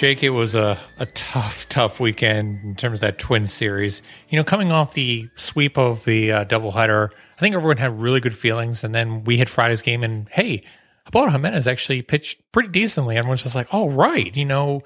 Jake, 0.07 0.23
it 0.23 0.31
was 0.31 0.55
a, 0.55 0.79
a 0.99 1.07
tough, 1.07 1.69
tough 1.69 1.99
weekend 1.99 2.62
in 2.62 2.77
terms 2.77 2.99
of 2.99 3.01
that 3.01 3.19
twin 3.19 3.45
series. 3.45 4.03
You 4.29 4.38
know, 4.38 4.45
coming 4.45 4.71
off 4.71 4.95
the 4.95 5.29
sweep 5.35 5.77
of 5.77 6.05
the 6.05 6.31
uh, 6.31 6.45
doubleheader, 6.45 7.11
I 7.37 7.40
think 7.40 7.57
everyone 7.57 7.77
had 7.79 8.01
really 8.01 8.21
good 8.21 8.33
feelings. 8.37 8.85
And 8.85 8.95
then 8.95 9.25
we 9.25 9.37
hit 9.37 9.49
Friday's 9.49 9.83
game, 9.83 10.05
and 10.05 10.29
hey, 10.29 10.62
Ubaldo 11.09 11.33
Jimenez 11.33 11.66
actually 11.66 12.03
pitched 12.03 12.40
pretty 12.53 12.69
decently. 12.69 13.16
Everyone's 13.16 13.42
just 13.42 13.57
like, 13.57 13.75
all 13.75 13.90
right, 13.90 14.37
you 14.37 14.45
know, 14.45 14.83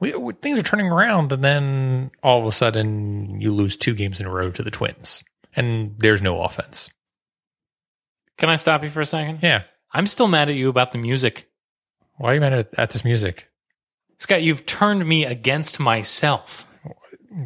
we, 0.00 0.14
we- 0.14 0.34
things 0.34 0.58
are 0.58 0.62
turning 0.62 0.88
around." 0.88 1.32
And 1.32 1.42
then 1.42 2.10
all 2.22 2.38
of 2.38 2.46
a 2.46 2.52
sudden, 2.52 3.40
you 3.40 3.52
lose 3.52 3.74
two 3.74 3.94
games 3.94 4.20
in 4.20 4.26
a 4.26 4.30
row 4.30 4.50
to 4.50 4.62
the 4.62 4.70
Twins, 4.70 5.24
and 5.56 5.94
there's 5.96 6.20
no 6.20 6.42
offense. 6.42 6.90
Can 8.36 8.50
I 8.50 8.56
stop 8.56 8.82
you 8.82 8.90
for 8.90 9.00
a 9.00 9.06
second? 9.06 9.38
Yeah, 9.42 9.62
I'm 9.94 10.06
still 10.06 10.28
mad 10.28 10.50
at 10.50 10.56
you 10.56 10.68
about 10.68 10.92
the 10.92 10.98
music. 10.98 11.48
why 12.18 12.32
are 12.32 12.34
you 12.34 12.40
mad 12.42 12.52
at, 12.52 12.78
at 12.78 12.90
this 12.90 13.02
music? 13.02 13.48
Scott, 14.18 14.42
you've 14.42 14.66
turned 14.66 15.06
me 15.06 15.24
against 15.24 15.78
myself. 15.80 16.66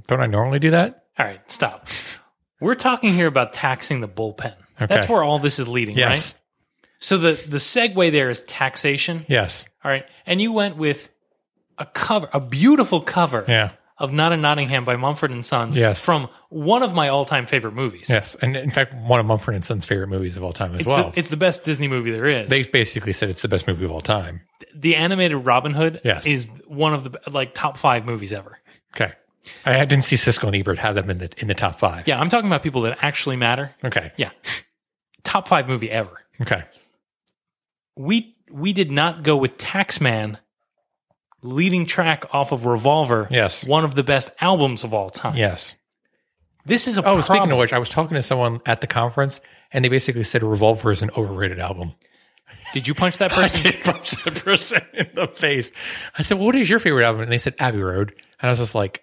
Don't 0.06 0.20
I 0.20 0.26
normally 0.26 0.58
do 0.58 0.70
that? 0.70 1.04
All 1.18 1.26
right, 1.26 1.50
stop. 1.50 1.88
We're 2.60 2.74
talking 2.74 3.12
here 3.12 3.26
about 3.26 3.52
taxing 3.52 4.00
the 4.00 4.08
bullpen. 4.08 4.54
That's 4.78 5.08
where 5.08 5.22
all 5.22 5.38
this 5.38 5.58
is 5.58 5.68
leading, 5.68 5.96
Yes, 5.96 6.08
right? 6.34 6.40
So 6.98 7.18
the 7.18 7.32
the 7.32 7.58
segue 7.58 8.12
there 8.12 8.30
is 8.30 8.42
taxation. 8.42 9.26
yes, 9.28 9.66
All 9.84 9.90
right, 9.90 10.04
and 10.26 10.40
you 10.40 10.52
went 10.52 10.76
with 10.76 11.08
a 11.78 11.84
cover, 11.86 12.28
a 12.32 12.40
beautiful 12.40 13.00
cover 13.00 13.44
yeah. 13.48 13.72
Of 14.02 14.12
"Not 14.12 14.32
in 14.32 14.40
Nottingham" 14.42 14.84
by 14.84 14.96
Mumford 14.96 15.30
and 15.30 15.44
Sons. 15.44 15.76
Yes. 15.76 16.04
from 16.04 16.28
one 16.50 16.82
of 16.82 16.92
my 16.92 17.08
all 17.08 17.24
time 17.24 17.46
favorite 17.46 17.72
movies. 17.72 18.10
Yes, 18.10 18.34
and 18.34 18.56
in 18.56 18.70
fact, 18.70 18.92
one 18.94 19.20
of 19.20 19.26
Mumford 19.26 19.54
and 19.54 19.64
Sons' 19.64 19.86
favorite 19.86 20.08
movies 20.08 20.36
of 20.36 20.42
all 20.42 20.52
time 20.52 20.74
as 20.74 20.80
It's, 20.80 20.90
well. 20.90 21.10
the, 21.12 21.18
it's 21.20 21.28
the 21.30 21.36
best 21.36 21.64
Disney 21.64 21.86
movie 21.88 22.10
there 22.10 22.26
is. 22.26 22.50
they 22.50 22.64
basically 22.64 23.12
said 23.12 23.30
it's 23.30 23.42
the 23.42 23.48
best 23.48 23.66
movie 23.68 23.84
of 23.84 23.92
all 23.92 24.00
time. 24.00 24.40
the 24.74 24.96
animated 24.96 25.38
Robin 25.46 25.72
Hood 25.72 26.00
Yes. 26.04 26.26
is 26.26 26.50
one 26.66 26.94
of 26.94 27.04
the 27.04 27.18
like 27.30 27.54
top 27.54 27.78
five 27.78 28.04
movies 28.04 28.32
ever. 28.32 28.58
Okay, 28.96 29.12
I 29.64 29.78
I 29.80 29.84
didn't 29.84 30.02
see 30.04 30.16
Siskel 30.16 30.48
and 30.48 30.56
Ebert 30.56 30.78
have 30.80 30.96
them 30.96 31.08
in 31.08 31.18
the 31.18 31.30
in 31.38 31.46
the 31.48 31.54
top 31.54 31.78
five. 31.78 32.08
Yeah, 32.08 32.20
I'm 32.20 32.28
talking 32.28 32.48
about 32.48 32.62
people 32.64 32.82
that 32.82 32.98
actually 33.02 33.36
matter. 33.36 33.70
Okay. 33.84 34.10
Yeah, 34.16 34.30
top 35.22 35.46
five 35.46 35.68
movie 35.68 35.90
ever. 35.92 36.18
Okay. 36.40 36.64
we 37.96 38.34
we 38.50 38.72
did 38.72 38.90
not 38.90 39.22
go 39.22 39.36
with 39.36 39.56
Taxman 39.58 40.38
leading 41.42 41.86
track 41.86 42.24
off 42.34 42.52
of 42.52 42.66
Revolver. 42.66 43.28
Yes. 43.30 43.66
one 43.66 43.84
of 43.84 43.94
the 43.94 44.02
best 44.02 44.30
albums 44.40 44.84
of 44.84 44.94
all 44.94 45.10
time. 45.10 45.36
Yes. 45.36 45.74
this 46.64 46.86
is 46.86 46.96
a 46.98 47.04
Oh, 47.04 47.20
speaking 47.20 47.38
problem. 47.38 47.52
of 47.52 47.58
which, 47.58 47.72
I 47.72 47.78
was 47.78 47.88
talking 47.88 48.14
to 48.14 48.22
someone 48.22 48.60
at 48.66 48.80
the 48.80 48.86
conference, 48.86 49.40
and 49.72 49.84
they 49.84 49.88
basically 49.88 50.22
said 50.22 50.42
Revolver 50.42 50.90
is 50.92 51.02
an 51.02 51.10
overrated 51.16 51.58
album. 51.58 51.92
Did 52.72 52.86
you 52.88 52.94
punch 52.94 53.18
that 53.18 53.32
I 53.36 53.42
person? 53.42 53.72
did 53.72 53.84
punch 53.84 54.10
that 54.24 54.34
person 54.36 54.80
in 54.94 55.08
the 55.14 55.26
face. 55.26 55.72
I 56.16 56.22
said, 56.22 56.38
well, 56.38 56.46
"What 56.46 56.54
is 56.56 56.70
your 56.70 56.78
favorite 56.78 57.04
album?" 57.04 57.22
And 57.22 57.30
they 57.32 57.38
said 57.38 57.54
Abbey 57.58 57.82
Road, 57.82 58.10
and 58.40 58.48
I 58.48 58.50
was 58.50 58.58
just 58.60 58.74
like, 58.74 59.02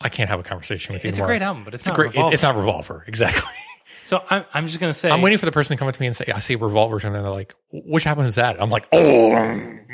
"I 0.00 0.08
can't 0.08 0.28
have 0.30 0.40
a 0.40 0.42
conversation 0.42 0.92
with 0.94 1.04
you 1.04 1.10
It's 1.10 1.18
a 1.18 1.22
great 1.24 1.42
album, 1.42 1.62
but 1.64 1.74
it's, 1.74 1.82
It's 1.82 1.88
a 1.88 1.92
not 1.92 1.96
great. 2.12 2.14
it- 2.16 2.32
it's 2.32 2.42
not 2.42 2.56
Revolver, 2.56 3.04
exactly. 3.06 3.52
so 4.06 4.22
I'm 4.30 4.44
I'm 4.54 4.66
just 4.68 4.78
gonna 4.78 4.92
say 4.92 5.10
I'm 5.10 5.20
waiting 5.20 5.38
for 5.38 5.46
the 5.46 5.52
person 5.52 5.76
to 5.76 5.78
come 5.78 5.88
up 5.88 5.94
to 5.94 6.00
me 6.00 6.06
and 6.06 6.14
say, 6.14 6.26
"I 6.32 6.38
see 6.38 6.54
Revolver," 6.54 6.98
and 7.04 7.14
they're 7.14 7.28
like, 7.28 7.54
"Which 7.72 8.06
album 8.06 8.24
is 8.24 8.36
that?" 8.36 8.62
I'm 8.62 8.70
like, 8.70 8.86
"Oh." 8.92 9.32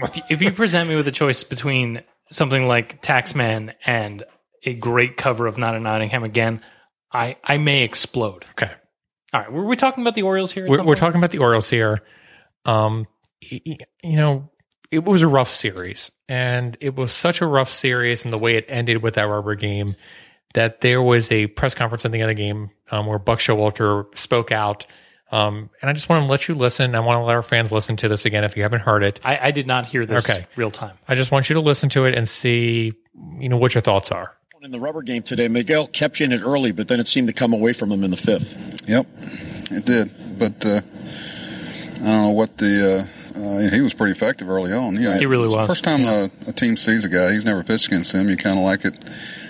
if 0.02 0.16
you, 0.16 0.22
if 0.28 0.42
you 0.42 0.52
present 0.52 0.88
me 0.88 0.96
with 0.96 1.08
a 1.08 1.12
choice 1.12 1.44
between 1.44 2.02
something 2.30 2.68
like 2.68 3.00
Taxman 3.02 3.72
and 3.86 4.24
a 4.64 4.74
great 4.74 5.16
cover 5.16 5.46
of 5.46 5.56
Not 5.56 5.76
in 5.76 5.82
Nottingham 5.82 6.24
again, 6.24 6.60
I 7.10 7.36
I 7.42 7.56
may 7.56 7.84
explode. 7.84 8.44
Okay. 8.50 8.70
All 9.32 9.40
right, 9.40 9.50
were 9.50 9.66
we 9.66 9.76
talking 9.76 10.04
about 10.04 10.14
the 10.14 10.22
Orioles 10.22 10.52
here? 10.52 10.68
we're, 10.68 10.82
we're 10.82 10.94
talking 10.94 11.18
about 11.18 11.30
the 11.30 11.38
Orioles 11.38 11.70
here. 11.70 12.02
Um, 12.66 13.06
you 13.40 13.78
know, 14.04 14.50
it 14.90 15.04
was 15.04 15.22
a 15.22 15.28
rough 15.28 15.48
series, 15.48 16.12
and 16.28 16.76
it 16.80 16.94
was 16.94 17.14
such 17.14 17.40
a 17.40 17.46
rough 17.46 17.72
series, 17.72 18.24
and 18.24 18.32
the 18.32 18.38
way 18.38 18.56
it 18.56 18.66
ended 18.68 19.02
with 19.02 19.14
that 19.14 19.22
rubber 19.22 19.54
game, 19.54 19.94
that 20.54 20.80
there 20.80 21.00
was 21.02 21.30
a 21.30 21.46
press 21.46 21.74
conference 21.74 22.04
at 22.04 22.12
the 22.12 22.20
end 22.20 22.30
of 22.30 22.36
the 22.36 22.42
game 22.42 22.70
um, 22.90 23.06
where 23.06 23.18
Buck 23.18 23.38
Showalter 23.38 24.06
spoke 24.18 24.52
out. 24.52 24.86
Um, 25.30 25.70
and 25.80 25.88
I 25.88 25.94
just 25.94 26.10
want 26.10 26.24
to 26.24 26.30
let 26.30 26.46
you 26.46 26.54
listen. 26.54 26.94
I 26.94 27.00
want 27.00 27.18
to 27.20 27.24
let 27.24 27.34
our 27.36 27.42
fans 27.42 27.72
listen 27.72 27.96
to 27.96 28.08
this 28.08 28.26
again 28.26 28.44
if 28.44 28.56
you 28.56 28.64
haven't 28.64 28.80
heard 28.80 29.02
it. 29.02 29.18
I, 29.24 29.38
I 29.48 29.50
did 29.50 29.66
not 29.66 29.86
hear 29.86 30.04
this 30.04 30.28
Okay. 30.28 30.46
real 30.56 30.70
time. 30.70 30.96
I 31.08 31.14
just 31.14 31.30
want 31.30 31.48
you 31.48 31.54
to 31.54 31.60
listen 31.60 31.88
to 31.90 32.04
it 32.04 32.14
and 32.14 32.28
see, 32.28 32.92
you 33.38 33.48
know, 33.48 33.56
what 33.56 33.74
your 33.74 33.80
thoughts 33.80 34.12
are. 34.12 34.36
In 34.60 34.70
the 34.70 34.78
rubber 34.78 35.02
game 35.02 35.22
today, 35.22 35.48
Miguel 35.48 35.86
kept 35.88 36.20
you 36.20 36.26
in 36.26 36.32
it 36.32 36.42
early, 36.42 36.70
but 36.70 36.86
then 36.86 37.00
it 37.00 37.08
seemed 37.08 37.26
to 37.28 37.32
come 37.32 37.52
away 37.52 37.72
from 37.72 37.90
him 37.90 38.04
in 38.04 38.10
the 38.12 38.16
fifth. 38.16 38.88
Yep, 38.88 39.06
it 39.72 39.84
did. 39.84 40.10
But 40.38 40.64
uh, 40.64 40.80
I 41.96 42.04
don't 42.04 42.22
know 42.22 42.30
what 42.30 42.58
the. 42.58 43.08
Uh, 43.08 43.40
uh, 43.40 43.70
he 43.70 43.80
was 43.80 43.94
pretty 43.94 44.12
effective 44.12 44.48
early 44.50 44.72
on. 44.72 44.94
You 44.94 45.08
know, 45.08 45.18
He 45.18 45.24
really 45.26 45.44
it's 45.44 45.52
the 45.52 45.58
was. 45.58 45.66
First 45.66 45.84
time 45.84 46.04
a, 46.04 46.28
a 46.46 46.52
team 46.52 46.76
sees 46.76 47.04
a 47.04 47.08
guy, 47.08 47.32
he's 47.32 47.44
never 47.46 47.64
pitched 47.64 47.86
against 47.86 48.14
him. 48.14 48.28
You 48.28 48.36
kind 48.36 48.58
of 48.58 48.64
like 48.64 48.84
it 48.84 48.96
you 48.98 49.04
know, 49.04 49.41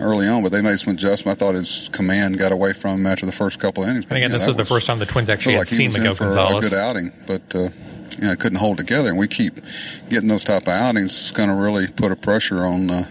early 0.00 0.26
on, 0.28 0.42
but 0.42 0.52
they 0.52 0.62
made 0.62 0.78
some 0.78 0.94
adjustment. 0.94 1.36
I 1.36 1.44
thought 1.44 1.54
his 1.54 1.88
command 1.92 2.38
got 2.38 2.52
away 2.52 2.72
from 2.72 3.00
him 3.00 3.06
after 3.06 3.26
the 3.26 3.32
first 3.32 3.60
couple 3.60 3.82
of 3.82 3.88
innings. 3.88 4.06
And 4.06 4.16
again, 4.16 4.30
this 4.30 4.42
that 4.42 4.48
was 4.48 4.56
the 4.56 4.64
first 4.64 4.86
time 4.86 4.98
the 4.98 5.06
Twins 5.06 5.28
actually 5.28 5.54
had 5.54 5.60
like 5.60 5.68
seen 5.68 5.88
was 5.88 5.98
Miguel 5.98 6.14
Gonzalez. 6.14 6.70
good 6.70 6.78
outing, 6.78 7.12
but 7.26 7.54
uh, 7.54 7.68
you 8.18 8.28
know, 8.28 8.36
couldn't 8.36 8.58
hold 8.58 8.78
together. 8.78 9.08
And 9.08 9.18
we 9.18 9.28
keep 9.28 9.54
getting 10.08 10.28
those 10.28 10.44
type 10.44 10.62
of 10.62 10.68
outings. 10.68 11.18
It's 11.18 11.30
going 11.30 11.48
to 11.48 11.54
really 11.54 11.86
put 11.88 12.12
a 12.12 12.16
pressure 12.16 12.64
on 12.64 12.90
uh, 12.90 13.04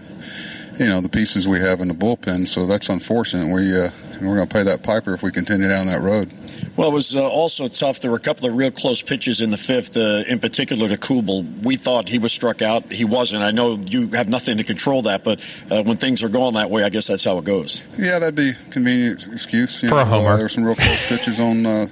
you 0.78 0.88
know, 0.88 1.00
the 1.00 1.08
pieces 1.08 1.46
we 1.46 1.58
have 1.60 1.80
in 1.80 1.88
the 1.88 1.94
bullpen. 1.94 2.48
So 2.48 2.66
that's 2.66 2.88
unfortunate. 2.88 3.52
We 3.52 3.76
uh, 3.76 3.90
we're 4.20 4.36
going 4.36 4.48
to 4.48 4.54
pay 4.54 4.62
that 4.64 4.82
piper 4.82 5.14
if 5.14 5.22
we 5.22 5.30
continue 5.30 5.68
down 5.68 5.86
that 5.86 6.00
road. 6.00 6.32
Well, 6.76 6.88
it 6.88 6.92
was 6.94 7.14
uh, 7.14 7.22
also 7.28 7.68
tough. 7.68 8.00
There 8.00 8.10
were 8.10 8.16
a 8.16 8.20
couple 8.20 8.48
of 8.48 8.56
real 8.56 8.70
close 8.70 9.02
pitches 9.02 9.40
in 9.40 9.50
the 9.50 9.56
fifth, 9.56 9.96
uh, 9.96 10.24
in 10.28 10.38
particular 10.40 10.88
to 10.88 10.96
Kubel. 10.96 11.44
We 11.62 11.76
thought 11.76 12.08
he 12.08 12.18
was 12.18 12.32
struck 12.32 12.62
out. 12.62 12.92
He 12.92 13.04
wasn't. 13.04 13.42
I 13.42 13.50
know 13.52 13.76
you 13.76 14.08
have 14.08 14.28
nothing 14.28 14.56
to 14.58 14.64
control 14.64 15.02
that, 15.02 15.22
but 15.24 15.38
uh, 15.70 15.82
when 15.82 15.96
things 15.96 16.22
are 16.24 16.28
going 16.28 16.54
that 16.54 16.70
way, 16.70 16.82
I 16.84 16.88
guess 16.88 17.06
that's 17.06 17.24
how 17.24 17.38
it 17.38 17.44
goes. 17.44 17.82
Yeah, 17.98 18.18
that'd 18.18 18.34
be 18.34 18.50
a 18.50 18.70
convenient 18.70 19.26
excuse. 19.32 19.82
You 19.82 19.88
For 19.90 20.00
a 20.00 20.04
homer. 20.04 20.30
Uh, 20.30 20.36
there 20.36 20.44
were 20.44 20.48
some 20.48 20.64
real 20.64 20.74
close 20.74 21.08
pitches 21.08 21.38
on 21.40 21.64
uh, 21.64 21.86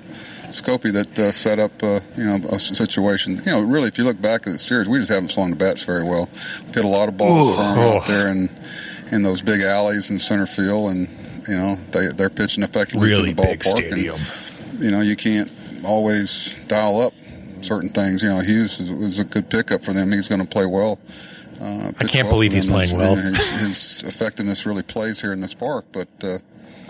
Scopey 0.51 0.93
that 0.93 1.19
uh, 1.19 1.33
set 1.33 1.59
up, 1.59 1.73
uh, 1.83 2.01
you 2.17 2.25
know, 2.25 2.39
a 2.51 2.55
s- 2.55 2.77
situation. 2.77 3.37
You 3.37 3.53
know, 3.53 3.63
really, 3.63 3.89
if 3.89 3.99
you 3.99 4.05
look 4.05 4.21
back 4.21 4.47
at 4.47 4.53
the 4.53 4.59
series, 4.59 4.89
we 4.89 4.99
just 4.99 5.11
haven't 5.11 5.31
swung 5.31 5.51
the 5.51 5.57
bats 5.57 5.85
very 5.85 6.05
well. 6.05 6.29
We've 6.67 6.75
hit 6.75 6.85
a 6.85 6.89
lot 6.89 7.09
of 7.09 7.17
balls 7.17 7.51
Ooh. 7.51 7.55
firm 7.55 7.79
Oh. 7.79 7.97
out 7.99 8.07
there 8.07 8.29
in 8.29 8.51
in 9.13 9.23
those 9.23 9.43
big 9.43 9.61
alleys 9.61 10.11
in 10.11 10.19
center 10.19 10.47
field, 10.47 10.91
and 10.91 11.09
you 11.49 11.57
know 11.57 11.77
they 11.93 12.09
they're 12.09 12.31
pitching 12.31 12.65
effectively 12.65 13.09
Really 13.11 13.31
to 13.35 13.37
the 13.37 13.43
ballpark. 13.43 13.51
big 13.51 13.61
ballpark. 13.61 13.77
stadium. 13.91 14.15
And, 14.17 14.52
you 14.79 14.91
know, 14.91 15.01
you 15.01 15.17
can't 15.17 15.51
always 15.85 16.55
dial 16.67 17.01
up 17.01 17.13
certain 17.61 17.89
things. 17.91 18.23
You 18.23 18.29
know, 18.31 18.41
Hughes 18.41 18.79
was- 18.81 18.91
was 18.91 19.19
a 19.19 19.25
good 19.25 19.49
pickup 19.51 19.83
for 19.85 19.93
them. 19.93 20.11
He's 20.13 20.29
going 20.29 20.41
to 20.41 20.47
play 20.49 20.67
well. 20.67 20.99
Uh, 21.61 21.93
pitch 21.99 22.11
can't 22.11 22.25
well 22.27 22.35
believe 22.35 22.53
he's 22.53 22.65
them. 22.65 22.73
playing 22.75 22.97
That's- 22.99 23.23
well. 23.23 23.33
His, 23.35 23.51
his 24.01 24.03
effectiveness 24.09 24.67
really 24.67 24.83
plays 24.83 25.21
here 25.21 25.33
in 25.33 25.41
this 25.41 25.55
park, 25.55 25.85
but. 25.93 26.09
Uh, 26.23 26.39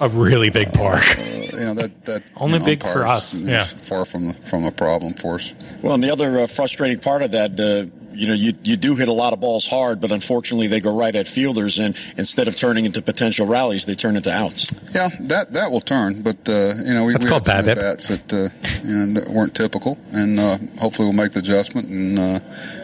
A 0.01 0.09
really 0.09 0.49
big 0.51 0.73
park. 0.73 1.05
uh, 1.19 1.23
you 1.23 1.65
know 1.67 1.75
that 1.75 2.05
that 2.07 2.23
Only 2.37 2.55
you 2.55 2.59
know, 2.61 2.65
big 2.67 2.83
for 2.83 2.89
umpires 3.07 3.11
us. 3.11 3.41
Yeah. 3.41 3.63
far 3.65 4.05
from 4.07 4.29
the, 4.29 4.35
from 4.35 4.65
a 4.65 4.73
problem 4.73 5.15
for 5.15 5.35
us. 5.37 5.55
Well, 5.83 5.95
and 5.95 6.03
the 6.03 6.11
other 6.11 6.41
uh, 6.41 6.47
frustrating 6.47 6.99
part 6.99 7.23
of 7.23 7.31
that, 7.33 7.61
uh, 7.61 7.87
you 8.15 8.29
know, 8.29 8.35
you, 8.35 8.53
you 8.63 8.77
do 8.77 8.97
hit 8.97 9.09
a 9.09 9.13
lot 9.13 9.33
of 9.33 9.41
balls 9.41 9.67
hard, 9.67 10.01
but 10.01 10.13
unfortunately 10.13 10.67
they 10.67 10.81
go 10.81 10.97
right 10.97 11.15
at 11.15 11.27
fielders, 11.27 11.79
and 11.79 11.97
instead 12.17 12.49
of 12.49 12.57
turning 12.57 12.85
into 12.85 13.03
potential 13.03 13.47
rallies, 13.47 13.87
they 13.87 13.95
turn 13.95 14.17
into 14.17 14.33
outs. 14.33 14.73
Yeah, 14.95 15.09
that 15.29 15.53
that 15.55 15.71
will 15.71 15.81
turn, 15.81 16.23
but 16.23 16.37
uh, 16.49 16.75
you 16.85 16.95
know 16.95 17.05
we, 17.05 17.13
That's 17.13 17.25
we 17.25 17.31
had 17.31 17.47
some 17.47 17.65
BABIP. 17.65 17.75
bats 17.77 18.09
that 18.09 18.33
uh, 18.33 18.87
you 18.87 18.95
know 18.95 19.21
that 19.21 19.29
weren't 19.29 19.55
typical, 19.55 19.99
and 20.13 20.39
uh, 20.39 20.59
hopefully 20.79 21.07
we'll 21.07 21.13
make 21.13 21.33
the 21.33 21.41
adjustment 21.41 21.89
and 21.89 22.19
uh, 22.19 22.39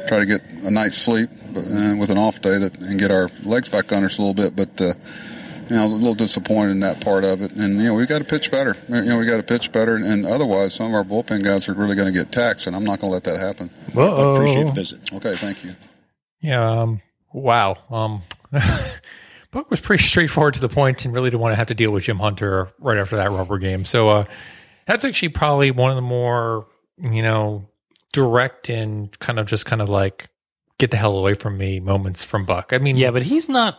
try 0.06 0.18
to 0.18 0.26
get 0.26 0.42
a 0.64 0.70
night's 0.70 0.98
sleep 0.98 1.30
but, 1.52 1.64
uh, 1.64 1.96
with 1.96 2.10
an 2.10 2.18
off 2.18 2.40
day 2.40 2.58
that 2.58 2.78
and 2.78 2.98
get 2.98 3.10
our 3.10 3.28
legs 3.44 3.68
back 3.68 3.92
under 3.92 4.06
us 4.06 4.18
a 4.18 4.22
little 4.22 4.34
bit, 4.34 4.56
but. 4.56 4.96
You 5.68 5.76
know, 5.76 5.86
a 5.86 5.88
little 5.88 6.14
disappointed 6.14 6.72
in 6.72 6.80
that 6.80 7.00
part 7.00 7.24
of 7.24 7.40
it, 7.42 7.52
and 7.52 7.76
you 7.76 7.84
know 7.84 7.94
we 7.94 8.06
got 8.06 8.18
to 8.18 8.24
pitch 8.24 8.50
better. 8.50 8.74
You 8.88 9.04
know, 9.04 9.18
we 9.18 9.26
got 9.26 9.36
to 9.36 9.42
pitch 9.42 9.70
better, 9.72 9.96
and, 9.96 10.04
and 10.04 10.26
otherwise, 10.26 10.74
some 10.74 10.88
of 10.88 10.94
our 10.94 11.04
bullpen 11.04 11.44
guys 11.44 11.68
are 11.68 11.74
really 11.74 11.94
going 11.94 12.12
to 12.12 12.18
get 12.18 12.32
taxed, 12.32 12.66
and 12.66 12.74
I'm 12.74 12.84
not 12.84 13.00
going 13.00 13.10
to 13.10 13.14
let 13.14 13.24
that 13.24 13.38
happen. 13.38 13.68
Whoa. 13.92 14.32
Appreciate 14.32 14.66
the 14.66 14.72
visit. 14.72 15.12
Okay, 15.14 15.34
thank 15.34 15.64
you. 15.64 15.74
Yeah. 16.40 16.82
Um, 16.82 17.02
wow. 17.32 17.76
Um, 17.90 18.22
Buck 19.50 19.70
was 19.70 19.80
pretty 19.80 20.02
straightforward 20.02 20.54
to 20.54 20.60
the 20.60 20.68
point, 20.68 21.04
and 21.04 21.14
really 21.14 21.30
didn't 21.30 21.40
want 21.40 21.52
to 21.52 21.56
have 21.56 21.68
to 21.68 21.74
deal 21.74 21.90
with 21.90 22.04
Jim 22.04 22.18
Hunter 22.18 22.70
right 22.78 22.98
after 22.98 23.16
that 23.16 23.30
rubber 23.30 23.58
game. 23.58 23.84
So 23.84 24.08
uh, 24.08 24.24
that's 24.86 25.04
actually 25.04 25.30
probably 25.30 25.70
one 25.70 25.90
of 25.90 25.96
the 25.96 26.02
more 26.02 26.66
you 27.10 27.22
know 27.22 27.66
direct 28.12 28.68
and 28.68 29.16
kind 29.18 29.38
of 29.38 29.46
just 29.46 29.66
kind 29.66 29.80
of 29.82 29.88
like 29.88 30.28
get 30.78 30.90
the 30.90 30.96
hell 30.96 31.16
away 31.16 31.34
from 31.34 31.58
me 31.58 31.80
moments 31.80 32.24
from 32.24 32.44
Buck. 32.44 32.72
I 32.72 32.78
mean, 32.78 32.96
Yeah, 32.96 33.10
but 33.10 33.22
he's 33.22 33.48
not. 33.48 33.78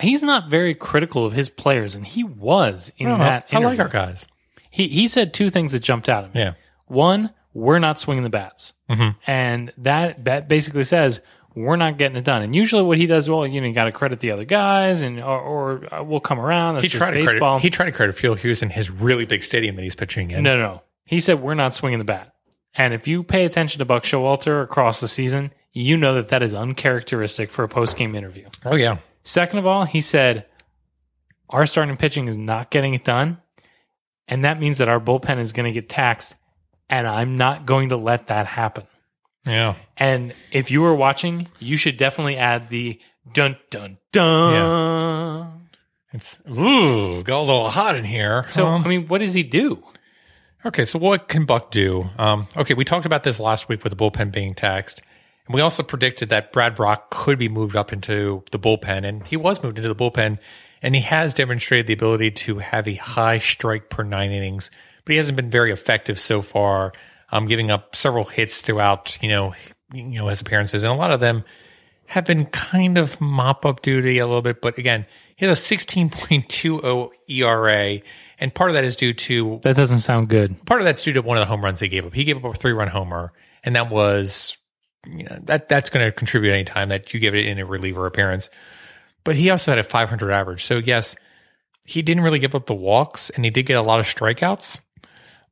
He's 0.00 0.22
not 0.22 0.48
very 0.48 0.74
critical 0.74 1.26
of 1.26 1.32
his 1.32 1.48
players, 1.48 1.94
and 1.94 2.06
he 2.06 2.22
was 2.24 2.92
in 2.98 3.08
know. 3.08 3.18
that. 3.18 3.46
I 3.50 3.56
like 3.56 3.74
interview. 3.78 3.82
our 3.82 3.88
guys. 3.88 4.26
He 4.70 4.88
he 4.88 5.08
said 5.08 5.34
two 5.34 5.50
things 5.50 5.72
that 5.72 5.80
jumped 5.80 6.08
out 6.08 6.24
at 6.24 6.34
me. 6.34 6.40
Yeah. 6.40 6.52
One, 6.86 7.30
we're 7.54 7.78
not 7.80 7.98
swinging 7.98 8.22
the 8.22 8.30
bats, 8.30 8.74
Mhm. 8.88 9.16
and 9.26 9.72
that 9.78 10.24
that 10.24 10.46
basically 10.48 10.84
says 10.84 11.20
we're 11.54 11.76
not 11.76 11.98
getting 11.98 12.16
it 12.16 12.22
done. 12.24 12.42
And 12.42 12.54
usually, 12.54 12.82
what 12.84 12.98
he 12.98 13.06
does, 13.06 13.28
well, 13.28 13.44
you 13.44 13.60
know, 13.60 13.66
you 13.66 13.72
got 13.74 13.84
to 13.84 13.92
credit 13.92 14.20
the 14.20 14.30
other 14.30 14.44
guys, 14.44 15.02
and 15.02 15.18
or, 15.18 15.40
or 15.40 15.94
uh, 15.94 16.04
we'll 16.04 16.20
come 16.20 16.38
around. 16.38 16.74
That's 16.74 16.84
He 16.84 16.88
just 16.88 16.98
tried 17.00 17.12
to 17.12 17.24
baseball. 17.26 17.56
credit. 17.58 17.62
He 17.62 17.70
tried 17.70 17.86
to 17.86 17.92
credit 17.92 18.14
Phil 18.14 18.34
Hughes 18.36 18.62
in 18.62 18.70
his 18.70 18.90
really 18.90 19.24
big 19.26 19.42
stadium 19.42 19.74
that 19.76 19.82
he's 19.82 19.96
pitching 19.96 20.30
in. 20.30 20.44
No, 20.44 20.56
no, 20.56 20.62
no. 20.62 20.82
He 21.04 21.18
said 21.18 21.40
we're 21.42 21.54
not 21.54 21.74
swinging 21.74 21.98
the 21.98 22.04
bat. 22.04 22.32
And 22.74 22.94
if 22.94 23.08
you 23.08 23.24
pay 23.24 23.44
attention 23.44 23.80
to 23.80 23.84
Buck 23.84 24.04
Showalter 24.04 24.62
across 24.62 25.00
the 25.00 25.08
season, 25.08 25.52
you 25.72 25.96
know 25.96 26.14
that 26.14 26.28
that 26.28 26.42
is 26.44 26.54
uncharacteristic 26.54 27.50
for 27.50 27.64
a 27.64 27.68
post 27.68 27.96
game 27.96 28.14
interview. 28.14 28.46
Oh 28.64 28.76
yeah. 28.76 28.98
Second 29.22 29.58
of 29.58 29.66
all, 29.66 29.84
he 29.84 30.00
said 30.00 30.46
our 31.50 31.66
starting 31.66 31.96
pitching 31.96 32.28
is 32.28 32.36
not 32.38 32.70
getting 32.70 32.94
it 32.94 33.04
done, 33.04 33.38
and 34.26 34.44
that 34.44 34.60
means 34.60 34.78
that 34.78 34.88
our 34.88 35.00
bullpen 35.00 35.38
is 35.38 35.52
going 35.52 35.66
to 35.66 35.72
get 35.72 35.88
taxed, 35.88 36.34
and 36.88 37.06
I'm 37.06 37.36
not 37.36 37.66
going 37.66 37.90
to 37.90 37.96
let 37.96 38.28
that 38.28 38.46
happen. 38.46 38.84
Yeah. 39.46 39.76
And 39.96 40.34
if 40.52 40.70
you 40.70 40.82
were 40.82 40.94
watching, 40.94 41.48
you 41.58 41.76
should 41.76 41.96
definitely 41.96 42.36
add 42.36 42.68
the 42.70 43.00
dun 43.32 43.56
dun 43.70 43.98
dun. 44.12 45.52
It's 46.12 46.40
ooh, 46.50 47.22
got 47.22 47.38
a 47.38 47.40
little 47.40 47.70
hot 47.70 47.96
in 47.96 48.04
here. 48.04 48.44
So 48.48 48.66
Um, 48.66 48.84
I 48.84 48.88
mean, 48.88 49.08
what 49.08 49.18
does 49.18 49.34
he 49.34 49.42
do? 49.42 49.82
Okay, 50.66 50.84
so 50.84 50.98
what 50.98 51.28
can 51.28 51.44
Buck 51.44 51.70
do? 51.70 52.10
Um, 52.18 52.48
okay, 52.56 52.74
we 52.74 52.84
talked 52.84 53.06
about 53.06 53.22
this 53.22 53.38
last 53.38 53.68
week 53.68 53.84
with 53.84 53.96
the 53.96 53.96
bullpen 53.96 54.32
being 54.32 54.54
taxed. 54.54 55.02
And 55.48 55.54
we 55.54 55.62
also 55.62 55.82
predicted 55.82 56.28
that 56.28 56.52
Brad 56.52 56.74
Brach 56.74 57.08
could 57.10 57.38
be 57.38 57.48
moved 57.48 57.74
up 57.74 57.90
into 57.92 58.44
the 58.52 58.58
bullpen, 58.58 59.04
and 59.04 59.26
he 59.26 59.36
was 59.36 59.62
moved 59.62 59.78
into 59.78 59.92
the 59.92 59.96
bullpen, 59.96 60.38
and 60.82 60.94
he 60.94 61.00
has 61.00 61.32
demonstrated 61.32 61.86
the 61.86 61.94
ability 61.94 62.30
to 62.32 62.58
have 62.58 62.86
a 62.86 62.94
high 62.94 63.38
strike 63.38 63.88
per 63.88 64.02
nine 64.02 64.30
innings, 64.30 64.70
but 65.04 65.12
he 65.12 65.16
hasn't 65.16 65.36
been 65.36 65.50
very 65.50 65.72
effective 65.72 66.20
so 66.20 66.42
far, 66.42 66.92
um, 67.32 67.46
giving 67.46 67.70
up 67.70 67.96
several 67.96 68.24
hits 68.24 68.60
throughout, 68.60 69.16
you 69.22 69.30
know, 69.30 69.54
you 69.92 70.04
know, 70.04 70.28
his 70.28 70.42
appearances, 70.42 70.84
and 70.84 70.92
a 70.92 70.96
lot 70.96 71.10
of 71.12 71.20
them 71.20 71.44
have 72.04 72.26
been 72.26 72.44
kind 72.46 72.98
of 72.98 73.18
mop 73.18 73.64
up 73.64 73.80
duty 73.80 74.18
a 74.18 74.26
little 74.26 74.42
bit, 74.42 74.60
but 74.60 74.76
again, 74.76 75.06
he 75.36 75.46
has 75.46 75.58
a 75.70 75.76
16.20 75.76 77.10
ERA, 77.30 78.00
and 78.38 78.54
part 78.54 78.68
of 78.68 78.74
that 78.74 78.84
is 78.84 78.96
due 78.96 79.14
to 79.14 79.60
That 79.62 79.76
doesn't 79.76 80.00
sound 80.00 80.28
good. 80.28 80.62
part 80.66 80.82
of 80.82 80.84
that's 80.84 81.02
due 81.02 81.14
to 81.14 81.22
one 81.22 81.38
of 81.38 81.40
the 81.40 81.46
home 81.46 81.64
runs 81.64 81.80
he 81.80 81.88
gave 81.88 82.04
up. 82.04 82.12
He 82.12 82.24
gave 82.24 82.36
up 82.36 82.44
a 82.44 82.52
three 82.54 82.72
run 82.72 82.88
homer, 82.88 83.32
and 83.64 83.76
that 83.76 83.90
was 83.90 84.58
you 85.06 85.24
know 85.24 85.38
that 85.44 85.68
that's 85.68 85.90
going 85.90 86.04
to 86.04 86.12
contribute 86.12 86.52
any 86.52 86.64
time 86.64 86.88
that 86.88 87.12
you 87.14 87.20
give 87.20 87.34
it 87.34 87.46
in 87.46 87.58
a 87.58 87.66
reliever 87.66 88.06
appearance. 88.06 88.50
But 89.24 89.36
he 89.36 89.50
also 89.50 89.70
had 89.70 89.78
a 89.78 89.84
500 89.84 90.30
average, 90.30 90.64
so 90.64 90.78
yes, 90.78 91.16
he 91.84 92.02
didn't 92.02 92.22
really 92.22 92.38
give 92.38 92.54
up 92.54 92.66
the 92.66 92.74
walks, 92.74 93.30
and 93.30 93.44
he 93.44 93.50
did 93.50 93.64
get 93.64 93.76
a 93.76 93.82
lot 93.82 93.98
of 93.98 94.06
strikeouts. 94.06 94.80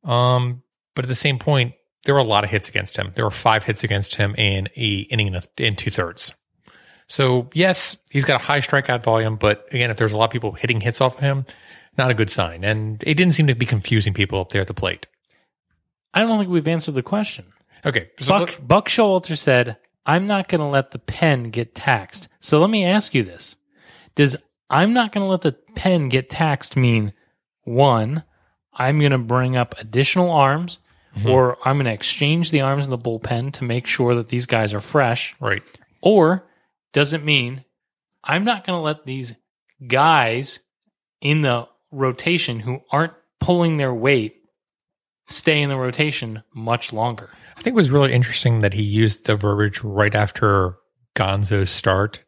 Um, 0.04 0.62
but 0.94 1.04
at 1.04 1.08
the 1.08 1.14
same 1.14 1.38
point, 1.38 1.74
there 2.04 2.14
were 2.14 2.20
a 2.20 2.24
lot 2.24 2.44
of 2.44 2.50
hits 2.50 2.68
against 2.68 2.96
him. 2.96 3.10
There 3.14 3.24
were 3.24 3.30
five 3.30 3.64
hits 3.64 3.84
against 3.84 4.14
him 4.14 4.34
in 4.36 4.68
a 4.76 4.98
inning 5.00 5.36
in, 5.58 5.76
two 5.76 5.90
thirds. 5.90 6.34
So 7.08 7.50
yes, 7.52 7.96
he's 8.10 8.24
got 8.24 8.40
a 8.40 8.44
high 8.44 8.58
strikeout 8.58 9.02
volume, 9.02 9.36
but 9.36 9.66
again, 9.72 9.90
if 9.90 9.96
there's 9.96 10.12
a 10.12 10.16
lot 10.16 10.26
of 10.26 10.30
people 10.30 10.52
hitting 10.52 10.80
hits 10.80 11.00
off 11.00 11.14
of 11.14 11.20
him, 11.20 11.46
not 11.98 12.10
a 12.10 12.14
good 12.14 12.30
sign. 12.30 12.64
And 12.64 13.02
it 13.06 13.14
didn't 13.14 13.34
seem 13.34 13.48
to 13.48 13.54
be 13.54 13.66
confusing 13.66 14.14
people 14.14 14.40
up 14.40 14.50
there 14.50 14.60
at 14.60 14.66
the 14.66 14.74
plate. 14.74 15.06
I 16.14 16.20
don't 16.20 16.38
think 16.38 16.50
we've 16.50 16.66
answered 16.68 16.94
the 16.94 17.02
question. 17.02 17.46
Okay, 17.86 18.10
so 18.18 18.38
Buck, 18.38 18.60
Buck 18.60 18.88
Showalter 18.88 19.38
said, 19.38 19.76
I'm 20.04 20.26
not 20.26 20.48
going 20.48 20.60
to 20.60 20.66
let 20.66 20.90
the 20.90 20.98
pen 20.98 21.50
get 21.50 21.74
taxed. 21.74 22.28
So 22.40 22.58
let 22.58 22.68
me 22.68 22.84
ask 22.84 23.14
you 23.14 23.22
this. 23.22 23.56
Does 24.16 24.36
I'm 24.68 24.92
not 24.92 25.12
going 25.12 25.24
to 25.24 25.30
let 25.30 25.42
the 25.42 25.52
pen 25.74 26.08
get 26.08 26.28
taxed 26.28 26.76
mean 26.76 27.12
one, 27.62 28.24
I'm 28.72 28.98
going 28.98 29.12
to 29.12 29.18
bring 29.18 29.56
up 29.56 29.74
additional 29.78 30.30
arms 30.30 30.78
mm-hmm. 31.16 31.28
or 31.28 31.58
I'm 31.64 31.76
going 31.76 31.86
to 31.86 31.92
exchange 31.92 32.50
the 32.50 32.60
arms 32.60 32.84
in 32.84 32.90
the 32.90 32.98
bullpen 32.98 33.52
to 33.54 33.64
make 33.64 33.86
sure 33.86 34.14
that 34.14 34.28
these 34.28 34.46
guys 34.46 34.74
are 34.74 34.80
fresh? 34.80 35.34
right, 35.40 35.62
Or 36.00 36.44
does 36.92 37.12
it 37.12 37.24
mean 37.24 37.64
I'm 38.24 38.44
not 38.44 38.66
going 38.66 38.76
to 38.76 38.82
let 38.82 39.06
these 39.06 39.34
guys 39.86 40.60
in 41.20 41.42
the 41.42 41.68
rotation 41.92 42.60
who 42.60 42.80
aren't 42.90 43.14
pulling 43.40 43.76
their 43.76 43.94
weight 43.94 44.42
stay 45.28 45.62
in 45.62 45.68
the 45.68 45.76
rotation 45.76 46.42
much 46.52 46.92
longer? 46.92 47.30
I 47.66 47.68
think 47.68 47.74
it 47.74 47.82
was 47.82 47.90
really 47.90 48.12
interesting 48.12 48.60
that 48.60 48.74
he 48.74 48.82
used 48.84 49.26
the 49.26 49.34
verbiage 49.34 49.82
right 49.82 50.14
after 50.14 50.76
Gonzo's 51.16 51.68
start 51.68 52.22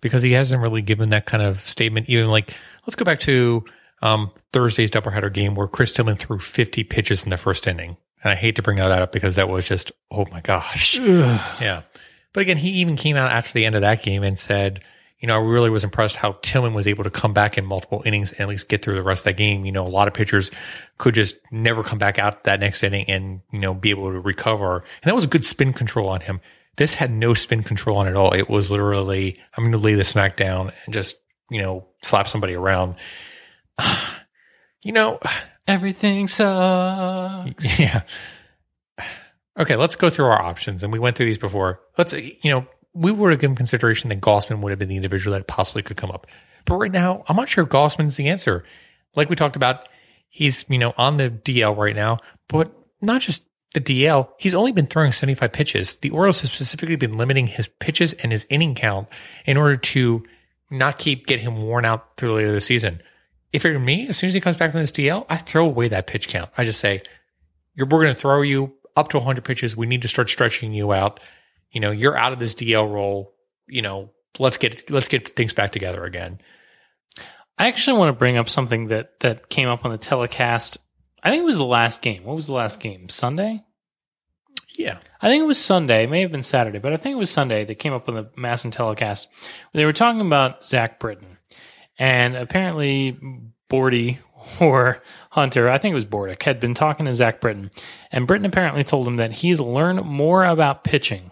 because 0.00 0.22
he 0.22 0.32
hasn't 0.32 0.60
really 0.60 0.82
given 0.82 1.10
that 1.10 1.24
kind 1.24 1.40
of 1.40 1.60
statement. 1.68 2.08
Even 2.08 2.28
like, 2.28 2.56
let's 2.84 2.96
go 2.96 3.04
back 3.04 3.20
to 3.20 3.64
um, 4.02 4.32
Thursday's 4.52 4.90
doubleheader 4.90 5.32
game 5.32 5.54
where 5.54 5.68
Chris 5.68 5.92
Tillman 5.92 6.16
threw 6.16 6.40
50 6.40 6.82
pitches 6.82 7.22
in 7.22 7.30
the 7.30 7.36
first 7.36 7.68
inning. 7.68 7.96
And 8.24 8.32
I 8.32 8.34
hate 8.34 8.56
to 8.56 8.62
bring 8.62 8.78
that 8.78 8.90
up 8.90 9.12
because 9.12 9.36
that 9.36 9.48
was 9.48 9.68
just, 9.68 9.92
oh 10.10 10.26
my 10.32 10.40
gosh. 10.40 10.98
yeah. 10.98 11.82
But 12.32 12.40
again, 12.40 12.56
he 12.56 12.70
even 12.70 12.96
came 12.96 13.16
out 13.16 13.30
after 13.30 13.52
the 13.52 13.64
end 13.64 13.76
of 13.76 13.82
that 13.82 14.02
game 14.02 14.24
and 14.24 14.36
said, 14.36 14.82
you 15.22 15.28
know, 15.28 15.36
I 15.36 15.40
really 15.40 15.70
was 15.70 15.84
impressed 15.84 16.16
how 16.16 16.36
Tillman 16.42 16.74
was 16.74 16.88
able 16.88 17.04
to 17.04 17.10
come 17.10 17.32
back 17.32 17.56
in 17.56 17.64
multiple 17.64 18.02
innings 18.04 18.32
and 18.32 18.40
at 18.42 18.48
least 18.48 18.68
get 18.68 18.84
through 18.84 18.96
the 18.96 19.02
rest 19.02 19.20
of 19.20 19.30
that 19.30 19.38
game. 19.38 19.64
You 19.64 19.70
know, 19.70 19.84
a 19.84 19.86
lot 19.86 20.08
of 20.08 20.14
pitchers 20.14 20.50
could 20.98 21.14
just 21.14 21.36
never 21.52 21.84
come 21.84 21.98
back 21.98 22.18
out 22.18 22.44
that 22.44 22.60
next 22.60 22.82
inning 22.82 23.08
and, 23.08 23.40
you 23.52 23.60
know, 23.60 23.72
be 23.72 23.90
able 23.90 24.10
to 24.10 24.20
recover. 24.20 24.78
And 24.78 25.08
that 25.08 25.14
was 25.14 25.24
a 25.24 25.28
good 25.28 25.44
spin 25.44 25.72
control 25.72 26.08
on 26.08 26.20
him. 26.20 26.40
This 26.76 26.94
had 26.94 27.12
no 27.12 27.34
spin 27.34 27.62
control 27.62 27.98
on 27.98 28.08
it 28.08 28.10
at 28.10 28.16
all. 28.16 28.34
It 28.34 28.50
was 28.50 28.70
literally, 28.70 29.38
I'm 29.56 29.62
going 29.62 29.72
to 29.72 29.78
lay 29.78 29.94
the 29.94 30.04
smack 30.04 30.36
down 30.36 30.72
and 30.84 30.92
just, 30.92 31.22
you 31.50 31.62
know, 31.62 31.86
slap 32.02 32.26
somebody 32.26 32.54
around. 32.54 32.96
you 34.84 34.92
know, 34.92 35.20
Everything 35.68 36.26
sucks. 36.28 37.78
yeah. 37.80 38.02
Okay, 39.58 39.76
let's 39.76 39.96
go 39.96 40.08
through 40.08 40.24
our 40.24 40.40
options. 40.40 40.82
And 40.82 40.90
we 40.90 40.98
went 40.98 41.14
through 41.14 41.26
these 41.26 41.36
before. 41.36 41.78
Let's, 41.98 42.14
you 42.14 42.50
know, 42.50 42.66
we 42.94 43.12
would 43.12 43.30
have 43.30 43.40
given 43.40 43.56
consideration 43.56 44.08
that 44.08 44.20
Gausman 44.20 44.60
would 44.60 44.70
have 44.70 44.78
been 44.78 44.88
the 44.88 44.96
individual 44.96 45.36
that 45.36 45.46
possibly 45.46 45.82
could 45.82 45.96
come 45.96 46.10
up. 46.10 46.26
But 46.64 46.76
right 46.76 46.92
now, 46.92 47.24
I'm 47.26 47.36
not 47.36 47.48
sure 47.48 47.66
Gausman's 47.66 48.16
the 48.16 48.28
answer. 48.28 48.64
Like 49.14 49.28
we 49.30 49.36
talked 49.36 49.56
about, 49.56 49.88
he's, 50.28 50.64
you 50.68 50.78
know, 50.78 50.94
on 50.96 51.16
the 51.16 51.30
DL 51.30 51.76
right 51.76 51.96
now, 51.96 52.18
but 52.48 52.72
not 53.00 53.20
just 53.20 53.46
the 53.74 53.80
DL. 53.80 54.28
He's 54.38 54.54
only 54.54 54.72
been 54.72 54.86
throwing 54.86 55.12
75 55.12 55.52
pitches. 55.52 55.96
The 55.96 56.10
Orioles 56.10 56.40
have 56.42 56.50
specifically 56.50 56.96
been 56.96 57.16
limiting 57.16 57.46
his 57.46 57.66
pitches 57.66 58.12
and 58.14 58.30
his 58.30 58.46
inning 58.50 58.74
count 58.74 59.08
in 59.46 59.56
order 59.56 59.76
to 59.76 60.24
not 60.70 60.98
keep 60.98 61.26
get 61.26 61.40
him 61.40 61.62
worn 61.62 61.84
out 61.84 62.16
through 62.16 62.34
later 62.36 62.52
the 62.52 62.60
season. 62.60 63.02
If 63.52 63.64
it 63.66 63.72
were 63.72 63.78
me, 63.78 64.08
as 64.08 64.16
soon 64.16 64.28
as 64.28 64.34
he 64.34 64.40
comes 64.40 64.56
back 64.56 64.70
from 64.70 64.80
this 64.80 64.92
DL, 64.92 65.26
I 65.28 65.36
throw 65.36 65.66
away 65.66 65.88
that 65.88 66.06
pitch 66.06 66.28
count. 66.28 66.50
I 66.56 66.64
just 66.64 66.80
say, 66.80 67.02
we're 67.76 67.86
going 67.86 68.14
to 68.14 68.14
throw 68.14 68.42
you 68.42 68.74
up 68.96 69.10
to 69.10 69.18
100 69.18 69.44
pitches. 69.44 69.76
We 69.76 69.86
need 69.86 70.02
to 70.02 70.08
start 70.08 70.28
stretching 70.28 70.72
you 70.72 70.92
out. 70.92 71.20
You 71.72 71.80
know, 71.80 71.90
you're 71.90 72.16
out 72.16 72.32
of 72.32 72.38
this 72.38 72.54
DL 72.54 72.90
role. 72.90 73.34
You 73.66 73.82
know, 73.82 74.10
let's 74.38 74.56
get 74.56 74.90
let's 74.90 75.08
get 75.08 75.34
things 75.34 75.52
back 75.52 75.72
together 75.72 76.04
again. 76.04 76.40
I 77.58 77.68
actually 77.68 77.98
want 77.98 78.10
to 78.10 78.18
bring 78.18 78.36
up 78.36 78.48
something 78.48 78.88
that 78.88 79.20
that 79.20 79.48
came 79.48 79.68
up 79.68 79.84
on 79.84 79.90
the 79.90 79.98
telecast. 79.98 80.78
I 81.22 81.30
think 81.30 81.42
it 81.42 81.46
was 81.46 81.58
the 81.58 81.64
last 81.64 82.02
game. 82.02 82.24
What 82.24 82.34
was 82.34 82.46
the 82.46 82.54
last 82.54 82.80
game? 82.80 83.08
Sunday? 83.08 83.64
Yeah. 84.76 84.98
I 85.20 85.28
think 85.28 85.42
it 85.42 85.46
was 85.46 85.62
Sunday. 85.62 86.04
It 86.04 86.10
may 86.10 86.22
have 86.22 86.32
been 86.32 86.42
Saturday, 86.42 86.78
but 86.78 86.92
I 86.92 86.96
think 86.96 87.14
it 87.14 87.18
was 87.18 87.30
Sunday 87.30 87.64
that 87.64 87.76
came 87.76 87.92
up 87.92 88.08
on 88.08 88.14
the 88.14 88.24
MASN 88.36 88.72
telecast. 88.72 89.28
They 89.72 89.84
were 89.84 89.92
talking 89.92 90.20
about 90.20 90.64
Zach 90.64 90.98
Britton. 90.98 91.38
And 91.98 92.34
apparently 92.36 93.18
Bordy 93.70 94.18
or 94.60 95.02
Hunter, 95.30 95.68
I 95.68 95.78
think 95.78 95.92
it 95.92 95.96
was 95.96 96.06
Bordick, 96.06 96.42
had 96.42 96.58
been 96.58 96.74
talking 96.74 97.06
to 97.06 97.14
Zach 97.14 97.40
Britton. 97.40 97.70
And 98.10 98.26
Britton 98.26 98.46
apparently 98.46 98.82
told 98.82 99.06
him 99.06 99.16
that 99.16 99.32
he's 99.32 99.60
learned 99.60 100.04
more 100.04 100.44
about 100.44 100.84
pitching 100.84 101.31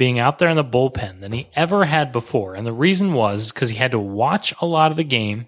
being 0.00 0.18
out 0.18 0.38
there 0.38 0.48
in 0.48 0.56
the 0.56 0.64
bullpen 0.64 1.20
than 1.20 1.30
he 1.30 1.50
ever 1.54 1.84
had 1.84 2.10
before. 2.10 2.54
And 2.54 2.66
the 2.66 2.72
reason 2.72 3.12
was 3.12 3.52
because 3.52 3.68
he 3.68 3.76
had 3.76 3.90
to 3.90 3.98
watch 3.98 4.54
a 4.58 4.64
lot 4.64 4.90
of 4.90 4.96
the 4.96 5.04
game 5.04 5.46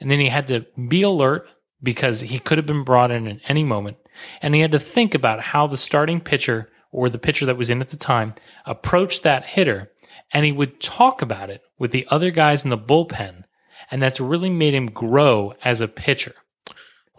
and 0.00 0.10
then 0.10 0.18
he 0.18 0.28
had 0.28 0.48
to 0.48 0.66
be 0.88 1.02
alert 1.02 1.46
because 1.80 2.18
he 2.18 2.40
could 2.40 2.58
have 2.58 2.66
been 2.66 2.82
brought 2.82 3.12
in 3.12 3.28
at 3.28 3.38
any 3.46 3.62
moment. 3.62 3.98
And 4.42 4.52
he 4.52 4.62
had 4.62 4.72
to 4.72 4.80
think 4.80 5.14
about 5.14 5.42
how 5.42 5.68
the 5.68 5.76
starting 5.76 6.20
pitcher 6.20 6.70
or 6.90 7.08
the 7.08 7.20
pitcher 7.20 7.46
that 7.46 7.56
was 7.56 7.70
in 7.70 7.80
at 7.80 7.90
the 7.90 7.96
time 7.96 8.34
approached 8.66 9.22
that 9.22 9.44
hitter. 9.44 9.92
And 10.32 10.44
he 10.44 10.50
would 10.50 10.80
talk 10.80 11.22
about 11.22 11.48
it 11.48 11.62
with 11.78 11.92
the 11.92 12.08
other 12.10 12.32
guys 12.32 12.64
in 12.64 12.70
the 12.70 12.76
bullpen. 12.76 13.44
And 13.92 14.02
that's 14.02 14.18
really 14.18 14.50
made 14.50 14.74
him 14.74 14.90
grow 14.90 15.54
as 15.62 15.80
a 15.80 15.86
pitcher. 15.86 16.34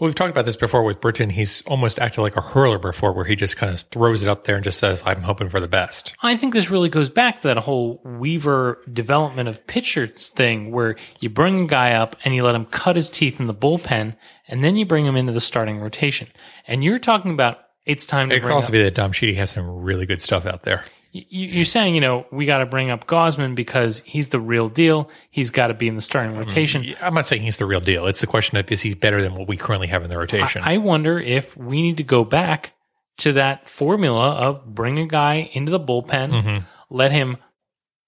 Well, 0.04 0.10
we've 0.10 0.16
talked 0.16 0.32
about 0.32 0.44
this 0.44 0.58
before 0.58 0.84
with 0.84 1.00
Britton. 1.00 1.30
He's 1.30 1.62
almost 1.62 1.98
acted 1.98 2.24
like 2.24 2.36
a 2.36 2.42
hurler 2.42 2.78
before, 2.78 3.14
where 3.14 3.24
he 3.24 3.38
just 3.38 3.56
kind 3.56 3.74
of 3.74 3.80
throws 3.80 4.22
it 4.22 4.28
up 4.28 4.44
there 4.44 4.56
and 4.56 4.64
just 4.64 4.78
says, 4.78 5.02
"I'm 5.06 5.22
hoping 5.22 5.48
for 5.48 5.62
the 5.62 5.68
best." 5.70 6.14
I 6.22 6.36
think 6.36 6.54
this 6.54 6.70
really 6.70 6.90
goes 6.90 7.08
back 7.08 7.40
to 7.40 7.48
that 7.48 7.56
whole 7.60 8.02
Weaver 8.04 8.82
development 8.92 9.48
of 9.48 9.66
pitchers 9.66 10.28
thing 10.28 10.72
where 10.72 10.98
you 11.22 11.30
bring 11.30 11.64
a 11.64 11.68
guy 11.68 11.94
up 11.94 12.18
and 12.26 12.36
you 12.36 12.44
let 12.44 12.54
him 12.54 12.66
cut 12.66 12.98
his 12.98 13.10
teeth 13.10 13.40
in 13.40 13.48
the 13.48 13.54
bullpen 13.54 14.18
and 14.50 14.62
then 14.62 14.76
you 14.76 14.86
bring 14.86 15.06
him 15.06 15.16
into 15.16 15.32
the 15.32 15.40
starting 15.40 15.80
rotation. 15.80 16.28
And 16.68 16.84
you're 16.84 17.00
talking 17.00 17.32
about 17.32 17.60
it's 17.86 18.06
time 18.06 18.28
to 18.28 18.36
It 18.36 18.42
could 18.42 18.52
also 18.52 18.68
up, 18.68 18.72
be 18.74 18.84
that 18.84 18.96
Dom 18.96 19.14
Chiti 19.14 19.36
has 19.38 19.52
some 19.52 19.70
really 19.70 20.06
good 20.06 20.22
stuff 20.22 20.46
out 20.46 20.64
there. 20.64 20.84
You- 21.14 21.48
you're 21.48 21.66
saying, 21.66 21.94
you 21.96 22.02
know, 22.02 22.26
we 22.32 22.46
got 22.46 22.58
to 22.58 22.66
bring 22.66 22.90
up 22.90 23.06
Gausman 23.06 23.54
because 23.54 24.02
he's 24.06 24.30
the 24.30 24.40
real 24.40 24.68
deal. 24.68 25.10
He's 25.30 25.52
got 25.52 25.68
to 25.68 25.74
be 25.74 25.88
in 25.88 25.96
the 25.96 26.02
starting 26.02 26.36
rotation. 26.36 26.96
I'm 27.02 27.14
not 27.14 27.28
saying 27.28 27.44
he's 27.44 27.58
the 27.58 27.68
real 27.68 27.80
deal. 27.80 28.08
It's 28.08 28.20
the 28.20 28.28
question 28.28 28.58
of 28.58 28.70
is 28.72 28.82
he 28.82 28.96
better 28.96 29.22
than 29.22 29.36
what 29.36 29.48
we 29.48 29.56
currently 29.56 29.88
have 29.88 30.04
in 30.04 30.10
the 30.10 30.18
rotation? 30.18 30.64
I 30.66 30.78
wonder 30.78 31.20
if 31.20 31.56
we 31.56 31.82
need 31.82 31.98
to 31.98 32.04
go 32.04 32.26
back 32.26 32.74
to 33.18 33.34
that 33.34 33.70
formula 33.70 34.32
of 34.32 34.66
bring 34.66 35.00
a 35.00 35.06
guy 35.06 35.50
into 35.54 35.72
the 35.72 35.80
bullpen, 35.80 36.32
mm-hmm. 36.32 36.66
let 36.90 37.12
him 37.12 37.38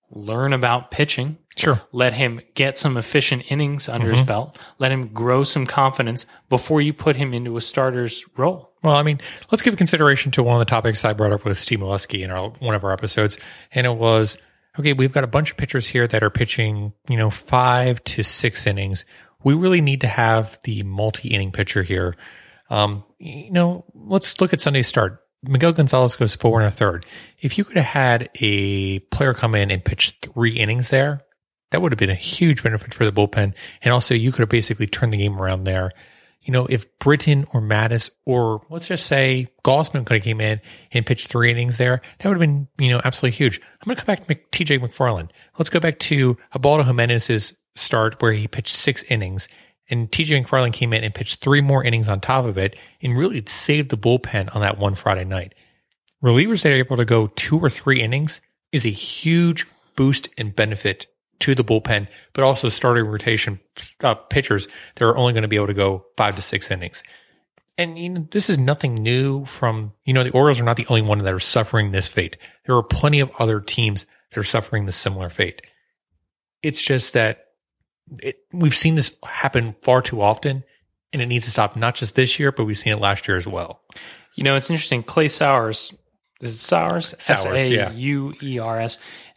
learn 0.10 0.54
about 0.54 0.92
pitching. 0.92 1.38
Sure. 1.56 1.82
Let 1.92 2.14
him 2.14 2.42
get 2.54 2.78
some 2.78 2.98
efficient 2.98 3.44
innings 3.50 3.88
under 3.88 4.10
his 4.10 4.20
mm-hmm. 4.20 4.28
belt. 4.28 4.60
Let 4.78 4.92
him 4.92 5.10
grow 5.10 5.44
some 5.44 5.66
confidence 5.66 6.26
before 6.50 6.82
you 6.82 6.92
put 6.92 7.16
him 7.16 7.34
into 7.34 7.56
a 7.56 7.62
starter's 7.62 8.26
role. 8.36 8.74
Well, 8.86 8.96
I 8.96 9.02
mean, 9.02 9.20
let's 9.52 9.64
give 9.64 9.76
consideration 9.78 10.32
to 10.34 10.44
one 10.44 10.56
of 10.56 10.60
the 10.60 10.70
topics 10.70 11.04
I 11.04 11.14
brought 11.14 11.32
up 11.32 11.44
with 11.44 11.58
Steve 11.58 11.80
Molesky 11.80 12.24
in 12.24 12.30
our, 12.30 12.50
one 12.50 12.76
of 12.76 12.84
our 12.84 12.94
episodes, 12.94 13.40
and 13.72 13.88
it 13.88 13.96
was 13.96 14.38
okay. 14.78 14.94
We've 14.94 15.12
got 15.12 15.24
a 15.24 15.28
bunch 15.28 15.50
of 15.50 15.58
pitchers 15.58 15.88
here 15.88 16.08
that 16.08 16.22
are 16.22 16.30
pitching, 16.30 16.94
you 17.10 17.18
know, 17.18 17.32
five 17.32 18.04
to 18.04 18.22
six 18.22 18.68
innings. 18.68 19.04
We 19.44 19.56
really 19.56 19.82
need 19.82 20.02
to 20.02 20.08
have 20.08 20.60
the 20.66 20.84
multi-inning 20.84 21.52
pitcher 21.52 21.82
here. 21.82 22.16
Um, 22.70 23.04
you 23.18 23.52
know, 23.52 23.86
let's 23.96 24.40
look 24.40 24.54
at 24.54 24.62
Sunday's 24.62 24.88
start. 24.88 25.20
Miguel 25.42 25.74
Gonzalez 25.74 26.16
goes 26.16 26.36
four 26.36 26.60
and 26.60 26.68
a 26.68 26.72
third. 26.72 27.08
If 27.40 27.58
you 27.58 27.64
could 27.64 27.78
have 27.78 27.86
had 27.86 28.30
a 28.40 29.00
player 29.00 29.34
come 29.34 29.56
in 29.56 29.72
and 29.72 29.84
pitch 29.84 30.16
three 30.22 30.58
innings 30.60 30.90
there, 30.90 31.22
that 31.72 31.82
would 31.82 31.92
have 31.92 32.00
been 32.00 32.12
a 32.12 32.16
huge 32.16 32.62
benefit 32.62 32.94
for 32.94 33.04
the 33.04 33.12
bullpen. 33.12 33.56
And 33.82 33.94
also, 33.94 34.14
you 34.14 34.32
could 34.32 34.42
have 34.42 34.50
basically 34.50 34.86
turned 34.86 35.12
the 35.12 35.18
game 35.18 35.42
around 35.42 35.64
there. 35.64 35.92
You 36.46 36.52
know, 36.52 36.66
if 36.68 36.86
Britton 37.00 37.46
or 37.54 37.62
Matusz 37.62 38.12
or 38.26 38.62
let's 38.70 38.88
just 38.88 39.08
say 39.08 39.48
Gausman 39.64 40.06
could 40.06 40.18
have 40.18 40.24
came 40.24 40.40
in 40.40 40.62
and 40.92 41.06
pitched 41.06 41.28
three 41.28 41.52
innings 41.52 41.78
there, 41.78 42.02
that 42.20 42.30
would 42.30 42.36
have 42.36 42.40
been, 42.40 42.68
you 42.78 42.90
know, 42.90 43.02
absolutely 43.04 43.36
huge. 43.36 43.60
I'm 43.60 43.86
going 43.86 43.96
to 43.98 44.04
come 44.04 44.16
back 44.16 44.28
to 44.28 44.64
TJ 44.64 44.80
McFarland. 44.80 45.30
Let's 45.58 45.70
go 45.70 45.80
back 45.80 46.00
to 46.00 46.38
Ubaldo 46.54 46.84
Jimenez's 46.84 47.58
start 47.76 48.22
where 48.22 48.32
he 48.32 48.48
pitched 48.48 48.76
six 48.76 49.04
innings 49.10 49.48
and 49.90 50.12
TJ 50.12 50.46
McFarland 50.46 50.74
came 50.74 50.94
in 50.94 51.04
and 51.04 51.14
pitched 51.14 51.42
three 51.42 51.62
more 51.62 51.84
innings 51.84 52.10
on 52.10 52.20
top 52.20 52.46
of 52.46 52.58
it 52.58 52.78
and 53.02 53.18
really 53.18 53.44
saved 53.46 53.90
the 53.90 53.98
bullpen 53.98 54.54
on 54.56 54.62
that 54.62 54.78
one 54.78 54.96
Friday 54.96 55.26
night. 55.26 55.54
Relievers 56.24 56.64
that 56.64 56.72
are 56.72 56.78
able 56.78 56.98
to 56.98 57.06
go 57.06 57.28
two 57.28 57.60
or 57.60 57.70
three 57.70 58.02
innings 58.02 58.42
is 58.72 58.86
a 58.86 58.90
huge 58.90 59.68
boost 59.96 60.30
and 60.38 60.56
benefit 60.56 61.08
to 61.40 61.56
the 61.56 61.64
bullpen, 61.64 62.08
but 62.34 62.44
also 62.44 62.70
starting 62.70 63.06
rotation 63.06 63.60
uh, 64.02 64.16
pitchers 64.16 64.68
that 64.96 65.06
are 65.06 65.18
only 65.18 65.34
going 65.34 65.44
to 65.44 65.48
be 65.48 65.56
able 65.56 65.68
to 65.68 65.74
go 65.74 66.06
five 66.18 66.36
to 66.36 66.42
six 66.42 66.72
innings. 66.72 67.04
And 67.78 68.00
you 68.00 68.10
know, 68.10 68.28
this 68.32 68.50
is 68.50 68.58
nothing 68.58 68.96
new 68.96 69.46
from, 69.46 69.94
you 70.06 70.14
know, 70.14 70.24
the 70.24 70.32
Orioles 70.32 70.62
are 70.62 70.66
not 70.66 70.78
the 70.78 70.88
only 70.88 71.02
one 71.02 71.18
that 71.18 71.34
are 71.34 71.40
suffering 71.40 71.92
this 71.92 72.08
fate. 72.08 72.38
There 72.66 72.76
are 72.76 72.84
plenty 72.84 73.20
of 73.20 73.32
other 73.38 73.60
teams 73.60 74.06
that 74.32 74.40
are 74.40 74.44
suffering 74.44 74.86
the 74.86 74.92
similar 74.92 75.30
fate. 75.30 75.62
It's 76.64 76.84
just 76.84 77.14
that 77.14 77.46
it, 78.22 78.38
we've 78.54 78.74
seen 78.74 78.96
this 78.96 79.16
happen 79.26 79.76
far 79.82 80.02
too 80.02 80.22
often 80.22 80.64
and 81.12 81.22
it 81.22 81.28
needs 81.28 81.46
to 81.46 81.52
stop 81.52 81.76
not 81.76 81.96
just 81.96 82.16
this 82.16 82.40
year, 82.40 82.52
but 82.52 82.66
we've 82.66 82.78
seen 82.78 82.94
it 82.94 83.00
last 83.00 83.28
year 83.28 83.38
as 83.38 83.48
well. 83.48 83.82
You 84.36 84.44
know, 84.44 84.56
it's 84.56 84.70
interesting. 84.70 85.04
Clay 85.04 85.28
Sowers, 85.28 85.94
is 86.42 86.56
it 86.56 86.60
Sowers? 86.60 87.16
Sowers, 87.20 87.70
yeah. 87.70 87.92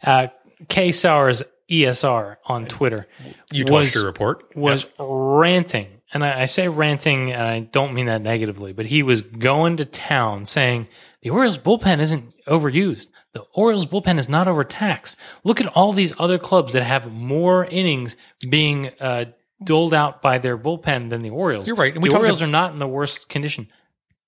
Uh, 0.03 0.27
K 0.67 0.91
Sowers 0.91 1.41
ESR 1.69 2.37
on 2.45 2.65
Twitter 2.65 3.07
You 3.51 3.65
was- 3.69 3.93
your 3.95 4.05
report. 4.05 4.55
was 4.55 4.85
ranting. 4.99 5.87
And 6.11 6.23
I, 6.25 6.41
I 6.41 6.45
say 6.45 6.67
ranting, 6.67 7.31
and 7.31 7.43
I 7.43 7.59
don't 7.59 7.93
mean 7.93 8.07
that 8.07 8.21
negatively, 8.23 8.73
but 8.73 8.87
he 8.87 9.03
was 9.03 9.21
going 9.21 9.77
to 9.77 9.85
town 9.85 10.47
saying 10.47 10.87
the 11.21 11.29
Orioles 11.29 11.57
bullpen 11.59 11.99
isn't 11.99 12.33
overused. 12.47 13.07
The 13.33 13.41
Orioles 13.53 13.85
bullpen 13.85 14.17
is 14.17 14.27
not 14.27 14.47
overtaxed. 14.47 15.17
Look 15.43 15.61
at 15.61 15.67
all 15.67 15.93
these 15.93 16.13
other 16.17 16.39
clubs 16.39 16.73
that 16.73 16.81
have 16.81 17.11
more 17.11 17.65
innings 17.65 18.15
being 18.49 18.89
uh, 18.99 19.25
doled 19.63 19.93
out 19.93 20.23
by 20.23 20.39
their 20.39 20.57
bullpen 20.57 21.11
than 21.11 21.21
the 21.21 21.29
Orioles. 21.29 21.67
You're 21.67 21.75
right. 21.75 21.93
And 21.93 22.01
we 22.01 22.09
the 22.09 22.17
Orioles 22.17 22.41
are 22.41 22.47
not 22.47 22.73
in 22.73 22.79
the 22.79 22.87
worst 22.87 23.29
condition. 23.29 23.67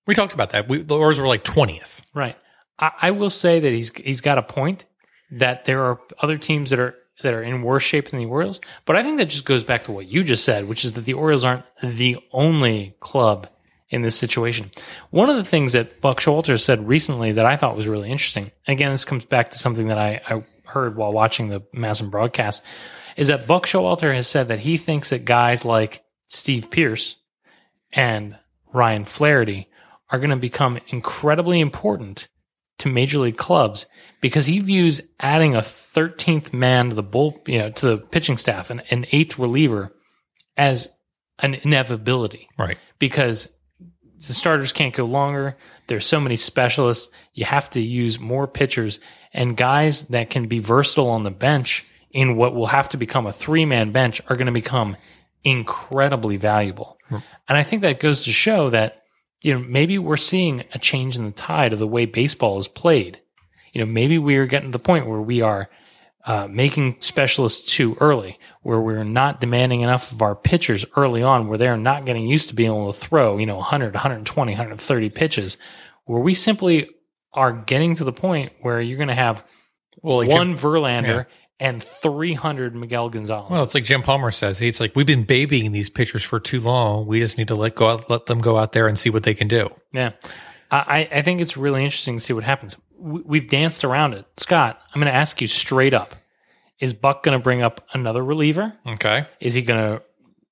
We 0.05 0.13
talked 0.13 0.35
about 0.35 0.51
that. 0.51 0.69
We, 0.69 0.83
the 0.83 0.95
Orioles 0.95 1.19
were 1.19 1.27
like 1.27 1.43
20th. 1.43 2.03
Right. 2.13 2.37
I, 2.77 2.91
I 3.01 3.11
will 3.11 3.31
say 3.31 3.59
that 3.59 3.71
he's 3.71 3.91
he's 3.95 4.21
got 4.21 4.37
a 4.37 4.43
point 4.43 4.85
that 5.31 5.65
there 5.65 5.83
are 5.85 5.99
other 6.21 6.37
teams 6.37 6.69
that 6.69 6.79
are 6.79 6.93
that 7.21 7.33
are 7.33 7.43
in 7.43 7.61
worse 7.61 7.83
shape 7.83 8.09
than 8.09 8.19
the 8.19 8.25
Orioles. 8.25 8.59
But 8.85 8.95
I 8.95 9.03
think 9.03 9.17
that 9.17 9.25
just 9.25 9.45
goes 9.45 9.63
back 9.63 9.85
to 9.85 9.91
what 9.91 10.07
you 10.07 10.23
just 10.23 10.43
said, 10.43 10.67
which 10.67 10.85
is 10.85 10.93
that 10.93 11.05
the 11.05 11.13
Orioles 11.13 11.43
aren't 11.43 11.65
the 11.81 12.17
only 12.31 12.95
club 12.99 13.47
in 13.89 14.01
this 14.01 14.15
situation. 14.15 14.71
One 15.09 15.29
of 15.29 15.35
the 15.35 15.43
things 15.43 15.73
that 15.73 16.01
Buck 16.01 16.19
Showalter 16.19 16.59
said 16.59 16.87
recently 16.87 17.33
that 17.33 17.45
I 17.45 17.57
thought 17.57 17.75
was 17.75 17.87
really 17.87 18.09
interesting. 18.09 18.51
Again, 18.67 18.91
this 18.91 19.05
comes 19.05 19.25
back 19.25 19.51
to 19.51 19.57
something 19.57 19.89
that 19.89 19.97
I, 19.97 20.21
I 20.27 20.43
heard 20.65 20.95
while 20.95 21.11
watching 21.11 21.49
the 21.49 21.61
MASN 21.75 22.09
broadcast, 22.09 22.63
is 23.17 23.27
that 23.27 23.47
Buck 23.47 23.65
Showalter 23.65 24.13
has 24.13 24.27
said 24.27 24.47
that 24.47 24.59
he 24.59 24.77
thinks 24.77 25.09
that 25.09 25.25
guys 25.25 25.65
like 25.65 26.03
Steve 26.27 26.71
Pearce 26.71 27.17
and 27.91 28.37
Ryan 28.73 29.03
Flaherty 29.03 29.67
are 30.09 30.19
going 30.19 30.29
to 30.29 30.37
become 30.37 30.79
incredibly 30.87 31.59
important 31.59 32.29
to 32.81 32.89
major 32.89 33.19
league 33.19 33.37
clubs 33.37 33.85
because 34.21 34.45
he 34.45 34.59
views 34.59 35.01
adding 35.19 35.55
a 35.55 35.59
13th 35.61 36.53
man 36.53 36.89
to 36.89 36.95
the 36.95 37.03
bull, 37.03 37.41
you 37.47 37.57
know, 37.57 37.71
to 37.71 37.85
the 37.87 37.97
pitching 37.97 38.37
staff 38.37 38.69
and 38.69 38.83
an 38.91 39.05
eighth 39.11 39.39
reliever 39.39 39.91
as 40.57 40.89
an 41.39 41.55
inevitability 41.55 42.47
Right. 42.57 42.77
because 42.99 43.51
the 44.27 44.33
starters 44.33 44.71
can't 44.73 44.93
go 44.93 45.05
longer. 45.05 45.57
There's 45.87 46.05
so 46.05 46.19
many 46.19 46.35
specialists. 46.35 47.11
You 47.33 47.45
have 47.45 47.69
to 47.71 47.81
use 47.81 48.19
more 48.19 48.47
pitchers 48.47 48.99
and 49.33 49.57
guys 49.57 50.07
that 50.09 50.29
can 50.29 50.47
be 50.47 50.59
versatile 50.59 51.09
on 51.09 51.23
the 51.23 51.31
bench 51.31 51.85
in 52.11 52.35
what 52.35 52.53
will 52.53 52.67
have 52.67 52.89
to 52.89 52.97
become 52.97 53.25
a 53.25 53.31
three 53.31 53.65
man 53.65 53.91
bench 53.91 54.21
are 54.27 54.35
going 54.35 54.45
to 54.47 54.51
become 54.51 54.97
incredibly 55.43 56.37
valuable. 56.37 56.97
Hmm. 57.09 57.17
And 57.47 57.57
I 57.57 57.63
think 57.63 57.81
that 57.81 57.99
goes 57.99 58.25
to 58.25 58.31
show 58.31 58.69
that, 58.69 59.00
you 59.41 59.53
know, 59.53 59.59
maybe 59.59 59.97
we're 59.97 60.17
seeing 60.17 60.63
a 60.73 60.79
change 60.79 61.17
in 61.17 61.25
the 61.25 61.31
tide 61.31 61.73
of 61.73 61.79
the 61.79 61.87
way 61.87 62.05
baseball 62.05 62.57
is 62.59 62.67
played. 62.67 63.19
you 63.73 63.79
know, 63.79 63.91
maybe 63.91 64.17
we 64.17 64.35
are 64.35 64.45
getting 64.45 64.69
to 64.69 64.77
the 64.77 64.83
point 64.83 65.07
where 65.07 65.21
we 65.21 65.41
are 65.41 65.69
uh, 66.25 66.47
making 66.47 66.97
specialists 66.99 67.73
too 67.73 67.97
early, 67.99 68.37
where 68.61 68.79
we're 68.79 69.03
not 69.03 69.41
demanding 69.41 69.81
enough 69.81 70.11
of 70.11 70.21
our 70.21 70.35
pitchers 70.35 70.85
early 70.95 71.23
on, 71.23 71.47
where 71.47 71.57
they're 71.57 71.77
not 71.77 72.05
getting 72.05 72.27
used 72.27 72.49
to 72.49 72.55
being 72.55 72.69
able 72.69 72.93
to 72.93 72.99
throw, 72.99 73.37
you 73.37 73.45
know, 73.45 73.55
100, 73.55 73.93
120, 73.93 74.51
130 74.51 75.09
pitches, 75.09 75.57
where 76.05 76.21
we 76.21 76.33
simply 76.33 76.89
are 77.33 77.53
getting 77.53 77.95
to 77.95 78.03
the 78.03 78.11
point 78.11 78.51
where 78.61 78.79
you're 78.81 78.97
going 78.97 79.07
to 79.07 79.15
have 79.15 79.43
Well, 80.01 80.27
one 80.27 80.55
Verlander 80.55 81.25
and 81.61 81.81
300 81.81 82.75
Miguel 82.75 83.09
Gonzalez. 83.09 83.51
well, 83.51 83.63
it's 83.63 83.73
like 83.75 83.83
Jim 83.85 84.01
Palmer 84.01 84.31
says. 84.31 84.57
He's 84.59 84.81
like, 84.81 84.95
we've 84.95 85.05
been 85.07 85.23
babying 85.23 85.71
these 85.71 85.89
pitchers 85.89 86.23
for 86.23 86.39
too 86.39 86.59
long. 86.59 87.05
We 87.05 87.19
just 87.19 87.37
need 87.37 87.47
to 87.49 87.55
let 87.55 87.75
go, 87.75 87.91
out, 87.91 88.09
let 88.09 88.25
them 88.25 88.41
go 88.41 88.57
out 88.57 88.71
there 88.73 88.87
and 88.87 88.97
see 88.97 89.09
what 89.09 89.23
they 89.23 89.33
can 89.35 89.47
do. 89.47 89.69
Yeah. 89.93 90.11
I, 90.71 91.07
I 91.11 91.21
think 91.21 91.39
it's 91.41 91.55
really 91.57 91.83
interesting 91.83 92.17
to 92.17 92.23
see 92.23 92.33
what 92.33 92.43
happens. 92.43 92.75
We- 92.97 93.21
We've 93.23 93.47
danced 93.49 93.83
around 93.83 94.13
it. 94.15 94.25
Scott, 94.37 94.79
I'm 94.93 94.99
going 95.01 95.11
to 95.11 95.17
ask 95.17 95.39
you 95.39 95.47
straight 95.47 95.93
up. 95.93 96.15
Is 96.79 96.93
Buck 96.93 97.23
going 97.23 97.37
to 97.37 97.43
bring 97.43 97.61
up 97.61 97.85
another 97.93 98.23
reliever? 98.25 98.73
Okay. 98.87 99.27
Is 99.39 99.53
he 99.53 99.61
going 99.61 99.79
to 99.79 100.01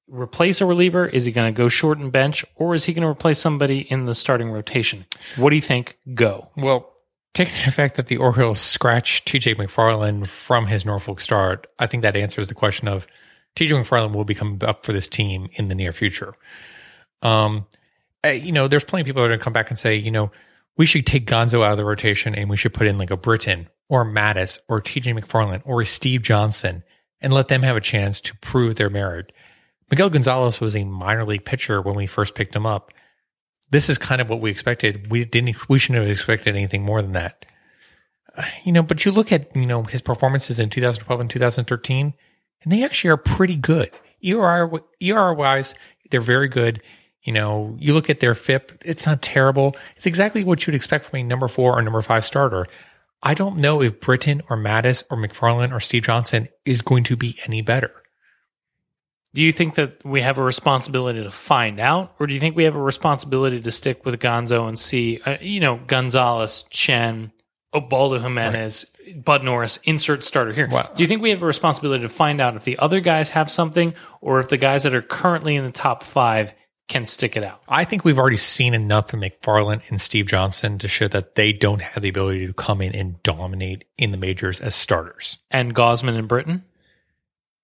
replace 0.07 0.61
a 0.61 0.65
reliever? 0.65 1.07
Is 1.07 1.25
he 1.25 1.31
going 1.31 1.51
to 1.51 1.57
go 1.57 1.69
short 1.69 1.97
and 1.97 2.11
bench? 2.11 2.45
Or 2.55 2.75
is 2.75 2.85
he 2.85 2.93
going 2.93 3.01
to 3.03 3.07
replace 3.09 3.39
somebody 3.39 3.79
in 3.79 4.05
the 4.05 4.13
starting 4.13 4.51
rotation? 4.51 5.05
What 5.37 5.49
do 5.49 5.55
you 5.55 5.61
think? 5.61 5.97
Go. 6.13 6.49
Well, 6.55 6.91
taking 7.39 7.63
the 7.63 7.71
fact 7.71 7.95
that 7.95 8.07
the 8.07 8.17
Orioles 8.17 8.59
scratched 8.59 9.25
TJ 9.25 9.55
McFarland 9.55 10.27
from 10.27 10.67
his 10.67 10.85
Norfolk 10.85 11.21
start, 11.21 11.67
I 11.79 11.87
think 11.87 12.03
that 12.03 12.17
answers 12.17 12.49
the 12.49 12.53
question 12.53 12.89
of 12.89 13.07
TJ 13.55 13.81
McFarland 13.81 14.13
will 14.13 14.25
become 14.25 14.59
up 14.61 14.85
for 14.85 14.91
this 14.91 15.07
team 15.07 15.47
in 15.53 15.69
the 15.69 15.75
near 15.75 15.93
future. 15.93 16.33
Um, 17.21 17.65
you 18.25 18.51
know, 18.51 18.67
there's 18.67 18.83
plenty 18.83 19.03
of 19.03 19.05
people 19.05 19.21
that 19.21 19.27
are 19.27 19.29
going 19.29 19.39
to 19.39 19.43
come 19.43 19.53
back 19.53 19.69
and 19.69 19.79
say, 19.79 19.95
you 19.95 20.11
know, 20.11 20.33
we 20.75 20.85
should 20.85 21.05
take 21.05 21.27
Gonzo 21.27 21.63
out 21.63 21.71
of 21.71 21.77
the 21.77 21.85
rotation 21.85 22.35
and 22.35 22.49
we 22.49 22.57
should 22.57 22.73
put 22.73 22.87
in 22.87 22.97
like 22.97 23.09
a 23.09 23.15
Britton 23.15 23.69
or 23.87 24.03
Matusz 24.03 24.59
or 24.67 24.81
TJ 24.81 25.17
McFarland 25.17 25.61
or 25.63 25.81
a 25.81 25.85
Steve 25.85 26.21
Johnson 26.21 26.83
and 27.21 27.31
let 27.31 27.47
them 27.47 27.61
have 27.61 27.77
a 27.77 27.81
chance 27.81 28.19
to 28.19 28.35
prove 28.39 28.75
their 28.75 28.89
merit. 28.89 29.31
Miguel 29.89 30.09
Gonzalez 30.09 30.59
was 30.59 30.75
a 30.75 30.83
minor 30.83 31.23
league 31.23 31.45
pitcher 31.45 31.81
when 31.81 31.95
we 31.95 32.05
first 32.05 32.35
picked 32.35 32.53
him 32.53 32.65
up. 32.65 32.91
This 33.71 33.89
is 33.89 33.97
kind 33.97 34.21
of 34.21 34.29
what 34.29 34.41
we 34.41 34.49
expected. 34.49 35.11
We 35.11 35.25
didn't, 35.25 35.69
we 35.69 35.79
shouldn't 35.79 36.01
have 36.01 36.11
expected 36.11 36.55
anything 36.55 36.83
more 36.83 37.01
than 37.01 37.13
that. 37.13 37.45
Uh, 38.35 38.43
You 38.63 38.71
know, 38.71 38.83
but 38.83 39.05
you 39.05 39.11
look 39.11 39.31
at, 39.31 39.55
you 39.55 39.65
know, 39.65 39.83
his 39.83 40.01
performances 40.01 40.59
in 40.59 40.69
2012 40.69 41.21
and 41.21 41.29
2013, 41.29 42.13
and 42.63 42.71
they 42.71 42.83
actually 42.83 43.11
are 43.11 43.17
pretty 43.17 43.55
good. 43.55 43.91
ERR, 44.25 44.71
ERR 45.01 45.33
wise, 45.33 45.75
they're 46.09 46.21
very 46.21 46.47
good. 46.47 46.81
You 47.23 47.33
know, 47.33 47.75
you 47.79 47.93
look 47.93 48.09
at 48.09 48.21
their 48.21 48.33
FIP, 48.33 48.81
it's 48.83 49.05
not 49.05 49.21
terrible. 49.21 49.75
It's 49.95 50.05
exactly 50.05 50.43
what 50.43 50.65
you'd 50.65 50.75
expect 50.75 51.05
from 51.05 51.19
a 51.19 51.23
number 51.23 51.47
four 51.47 51.77
or 51.77 51.81
number 51.81 52.01
five 52.01 52.25
starter. 52.25 52.65
I 53.21 53.33
don't 53.33 53.57
know 53.57 53.81
if 53.81 53.99
Britton 53.99 54.41
or 54.49 54.57
Matusz 54.57 55.03
or 55.11 55.17
McFarland 55.17 55.73
or 55.73 55.79
Steve 55.79 56.03
Johnson 56.03 56.47
is 56.65 56.81
going 56.81 57.03
to 57.05 57.17
be 57.17 57.37
any 57.45 57.61
better. 57.61 57.91
Do 59.33 59.43
you 59.43 59.51
think 59.51 59.75
that 59.75 60.03
we 60.03 60.21
have 60.21 60.39
a 60.39 60.43
responsibility 60.43 61.21
to 61.21 61.29
find 61.29 61.79
out, 61.79 62.15
or 62.19 62.25
do 62.25 62.33
you 62.33 62.39
think 62.39 62.55
we 62.55 62.63
have 62.63 62.75
a 62.75 62.81
responsibility 62.81 63.61
to 63.61 63.71
stick 63.71 64.03
with 64.03 64.19
Gonzo 64.19 64.67
and 64.67 64.77
see, 64.77 65.21
uh, 65.25 65.37
you 65.39 65.59
know, 65.59 65.79
Gonzalez, 65.85 66.65
Chen, 66.71 67.31
Ubaldo 67.75 68.17
Jimenez, 68.19 68.87
Bud 69.15 69.43
Norris, 69.43 69.77
insert 69.83 70.23
starter 70.23 70.51
here? 70.53 70.67
Well- 70.71 70.91
do 70.95 71.03
you 71.03 71.07
think 71.07 71.21
we 71.21 71.29
have 71.29 71.43
a 71.43 71.45
responsibility 71.45 72.01
to 72.01 72.09
find 72.09 72.41
out 72.41 72.55
if 72.55 72.63
the 72.63 72.79
other 72.79 73.01
guys 73.01 73.29
have 73.29 73.51
something, 73.51 73.93
or 74.19 74.39
if 74.39 74.49
the 74.49 74.57
guys 74.57 74.81
that 74.83 74.95
are 74.95 75.01
currently 75.03 75.55
in 75.55 75.63
the 75.63 75.71
top 75.71 76.01
five 76.01 76.55
can 76.87 77.05
stick 77.05 77.37
it 77.37 77.43
out? 77.43 77.61
I 77.67 77.85
think 77.85 78.03
we've 78.03 78.17
already 78.17 78.35
seen 78.37 78.73
enough 78.73 79.11
from 79.11 79.21
McFarland 79.21 79.83
and 79.89 80.01
Steve 80.01 80.25
Johnson 80.25 80.79
to 80.79 80.87
show 80.87 81.07
that 81.07 81.35
they 81.35 81.53
don't 81.53 81.83
have 81.83 82.01
the 82.01 82.09
ability 82.09 82.47
to 82.47 82.53
come 82.53 82.81
in 82.81 82.95
and 82.95 83.21
dominate 83.21 83.83
in 83.95 84.09
the 84.09 84.17
majors 84.17 84.59
as 84.59 84.73
starters. 84.73 85.37
And 85.51 85.75
Gausman 85.75 86.17
and 86.17 86.27
Britton? 86.27 86.63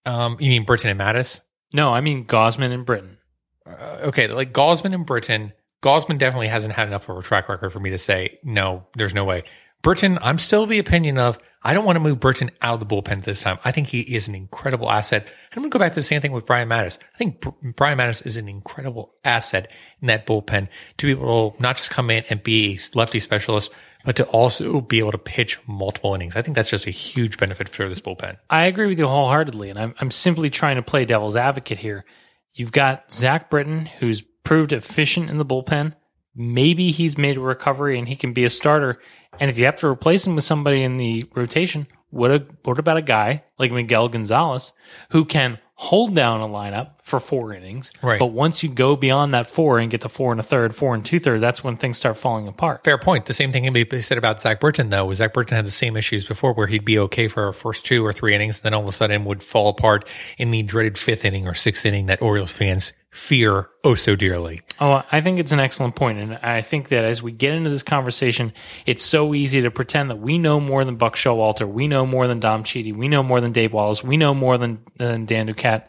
Um, 0.06 0.38
you 0.40 0.50
mean 0.52 0.64
Britton 0.64 0.92
and 0.92 1.00
Matusz? 1.00 1.42
No, 1.76 1.94
I 1.94 2.00
mean 2.00 2.26
Gausman 2.26 2.72
and 2.72 2.86
Britton. 2.86 3.18
Uh, 3.66 3.98
okay, 4.04 4.28
like 4.30 4.54
Gausman 4.54 4.94
and 4.94 5.06
Britton. 5.06 5.52
Gausman 5.84 6.18
definitely 6.18 6.48
hasn't 6.48 6.74
had 6.74 6.88
enough 6.88 7.10
of 7.10 7.18
a 7.18 7.22
track 7.22 7.50
record 7.50 7.70
for 7.72 7.82
me 7.82 7.90
to 7.90 7.98
say 7.98 8.40
no. 8.44 8.88
There's 8.96 9.14
no 9.14 9.26
way. 9.26 9.44
Britton, 9.82 10.18
I'm 10.22 10.38
still 10.38 10.66
the 10.66 10.80
opinion 10.80 11.20
of 11.20 11.38
I 11.62 11.74
don't 11.74 11.84
want 11.84 11.98
to 11.98 12.00
move 12.00 12.22
Britton 12.22 12.52
out 12.62 12.76
of 12.76 12.80
the 12.80 12.86
bullpen 12.86 13.26
this 13.26 13.42
time. 13.42 13.60
I 13.66 13.72
think 13.72 13.88
he 13.88 14.00
is 14.00 14.30
an 14.30 14.36
incredible 14.36 14.90
asset. 14.90 15.24
And 15.24 15.32
I'm 15.58 15.64
going 15.64 15.70
to 15.70 15.74
go 15.74 15.80
back 15.80 15.92
to 15.92 15.96
the 15.96 16.04
same 16.04 16.22
thing 16.22 16.32
with 16.32 16.46
Brian 16.46 16.70
Matusz. 16.70 16.98
I 17.14 17.18
think 17.18 17.42
Br- 17.42 17.50
Brian 17.76 17.98
Matusz 17.98 18.26
is 18.26 18.38
an 18.38 18.48
incredible 18.48 19.14
asset 19.26 19.70
in 20.02 20.08
that 20.08 20.26
bullpen 20.26 20.70
to 20.98 21.06
be 21.06 21.12
able 21.12 21.52
to 21.52 21.62
not 21.62 21.76
just 21.76 21.92
come 21.92 22.10
in 22.10 22.24
and 22.30 22.42
be 22.42 22.76
a 22.76 22.98
lefty 22.98 23.20
specialist, 23.20 23.72
but 24.06 24.16
to 24.16 24.24
also 24.26 24.80
be 24.80 25.00
able 25.00 25.12
to 25.12 25.18
pitch 25.18 25.60
multiple 25.68 26.16
innings. 26.16 26.36
I 26.36 26.42
think 26.42 26.56
that's 26.56 26.70
just 26.70 26.88
a 26.88 26.92
huge 26.92 27.38
benefit 27.38 27.68
for 27.68 27.90
this 27.90 28.00
bullpen. 28.00 28.38
I 28.50 28.66
agree 28.66 28.88
with 28.88 29.00
you 29.00 29.08
wholeheartedly, 29.08 29.70
and 29.70 29.80
I'm 29.80 29.96
I'm 30.00 30.12
simply 30.12 30.50
trying 30.50 30.78
to 30.78 30.82
play 30.82 31.04
devil's 31.04 31.36
advocate 31.36 31.80
here. 31.80 32.06
You've 32.54 32.72
got 32.72 33.12
Zach 33.12 33.50
Britton, 33.50 33.88
who's 33.88 34.22
proved 34.44 34.72
efficient 34.72 35.30
in 35.30 35.38
the 35.38 35.46
bullpen. 35.46 35.94
Maybe 36.34 36.92
he's 36.92 37.18
made 37.18 37.38
a 37.38 37.42
recovery 37.42 37.98
and 38.00 38.08
he 38.08 38.16
can 38.16 38.34
be 38.34 38.46
a 38.46 38.50
starter. 38.50 39.00
And 39.40 39.50
if 39.50 39.58
you 39.58 39.66
have 39.66 39.76
to 39.78 39.88
replace 39.88 40.26
him 40.26 40.36
with 40.36 40.44
somebody 40.46 40.84
in 40.84 40.96
the 40.98 41.26
rotation, 41.36 41.88
what 42.10 42.32
a, 42.32 42.46
what 42.64 42.80
about 42.80 42.98
a 42.98 43.02
guy 43.02 43.44
like 43.60 43.72
Miguel 43.72 44.08
Gonzalez 44.08 44.72
who 45.10 45.26
can 45.26 45.60
hold 45.74 46.16
down 46.16 46.42
a 46.42 46.48
lineup 46.48 47.02
for 47.06 47.20
four 47.20 47.54
innings? 47.54 47.92
Right. 48.02 48.20
But 48.20 48.28
once 48.28 48.64
you 48.64 48.70
go 48.70 48.96
beyond 48.96 49.36
that 49.36 49.48
four 49.48 49.78
and 49.78 49.92
get 49.92 50.02
to 50.02 50.10
four 50.10 50.32
and 50.32 50.40
a 50.40 50.44
third, 50.44 50.76
four 50.76 50.96
and 50.96 51.06
two 51.06 51.20
thirds, 51.20 51.40
that's 51.40 51.64
when 51.64 51.78
things 51.78 52.00
start 52.00 52.18
falling 52.18 52.48
apart. 52.48 52.84
Fair 52.84 52.98
point. 52.98 53.28
The 53.28 53.34
same 53.34 53.52
thing 53.52 53.64
can 53.64 53.74
be 53.74 54.02
said 54.02 54.18
about 54.18 54.42
Zach 54.42 54.60
Britton 54.60 54.90
though. 54.90 55.14
Zach 55.14 55.34
Britton 55.34 55.56
had 55.56 55.68
the 55.68 55.72
same 55.72 55.96
issues 55.96 56.26
before 56.26 56.54
where 56.54 56.66
he'd 56.66 56.84
be 56.84 56.98
okay 57.00 57.28
for 57.28 57.46
our 57.46 57.54
first 57.54 57.86
two 57.86 58.04
or 58.04 58.12
three 58.12 58.34
innings, 58.34 58.60
and 58.60 58.64
then 58.64 58.74
all 58.74 58.82
of 58.82 58.88
a 58.88 58.92
sudden 58.92 59.24
would 59.26 59.44
fall 59.44 59.70
apart 59.70 60.10
in 60.40 60.50
the 60.50 60.64
dreaded 60.64 60.98
fifth 60.98 61.24
inning 61.24 61.48
or 61.48 61.54
sixth 61.54 61.86
inning 61.86 62.08
that 62.08 62.24
Orioles 62.24 62.52
fans 62.52 62.92
fear 63.12 63.70
oh 63.84 63.94
so 63.94 64.16
dearly. 64.16 64.62
Oh, 64.82 65.04
I 65.10 65.22
think 65.22 65.40
it's 65.40 65.52
an 65.52 65.60
excellent 65.60 65.96
point, 65.96 66.18
and 66.18 66.34
I 66.38 66.62
think 66.62 66.90
that 66.90 67.06
as 67.06 67.22
we 67.22 67.32
get 67.32 67.54
into 67.54 67.70
this 67.70 67.84
conversation, 67.84 68.52
it's 68.88 69.04
so 69.04 69.36
easy 69.36 69.62
to 69.62 69.70
pretend 69.70 70.10
that 70.10 70.18
we 70.18 70.40
know 70.40 70.60
more 70.60 70.84
than 70.84 70.96
Buck 70.96 71.16
Showalter, 71.16 71.72
we 71.72 71.88
know 71.88 72.06
more 72.08 72.26
than 72.26 72.40
Dom 72.40 72.64
Chiti, 72.64 72.94
we 72.96 73.08
know 73.08 73.22
more 73.22 73.42
than 73.42 73.52
Dave 73.52 73.74
Wallace, 73.74 74.04
we 74.04 74.18
know 74.18 74.34
more 74.34 74.58
than, 74.58 74.84
than 74.98 75.26
Dan 75.26 75.48
Duquette. 75.48 75.86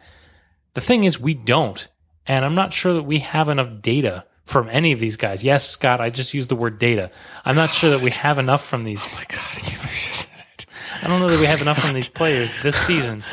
The 0.77 0.83
thing 0.83 1.05
is, 1.05 1.19
we 1.19 1.33
don't, 1.33 1.89
and 2.27 2.45
I'm 2.45 2.55
not 2.55 2.75
sure 2.75 2.93
that 2.93 3.05
we 3.05 3.21
have 3.21 3.49
enough 3.49 3.81
data 3.81 4.27
from 4.45 4.69
any 4.69 4.93
of 4.93 5.01
these 5.01 5.17
guys. 5.17 5.43
Yes, 5.43 5.67
Scott, 5.67 6.03
I 6.03 6.11
just 6.11 6.35
used 6.35 6.51
the 6.51 6.55
word 6.55 6.79
data. 6.79 7.11
I'm 7.47 7.57
not 7.57 7.71
sure 7.71 7.89
that 7.93 8.03
we 8.03 8.11
have 8.17 8.39
enough 8.39 8.63
from 8.63 8.85
these. 8.85 9.07
Oh 9.07 9.15
my 9.15 9.25
god, 9.27 9.41
I 9.57 9.61
can't 9.61 9.81
believe 9.81 9.95
you 9.95 10.13
said 10.13 10.29
it. 10.53 10.67
I 11.03 11.09
don't 11.09 11.21
know 11.21 11.29
that 11.29 11.41
we 11.41 11.47
have 11.47 11.63
enough 11.63 11.79
from 11.79 11.95
these 11.95 12.09
players 12.21 12.53
this 12.63 12.77
season 12.77 13.25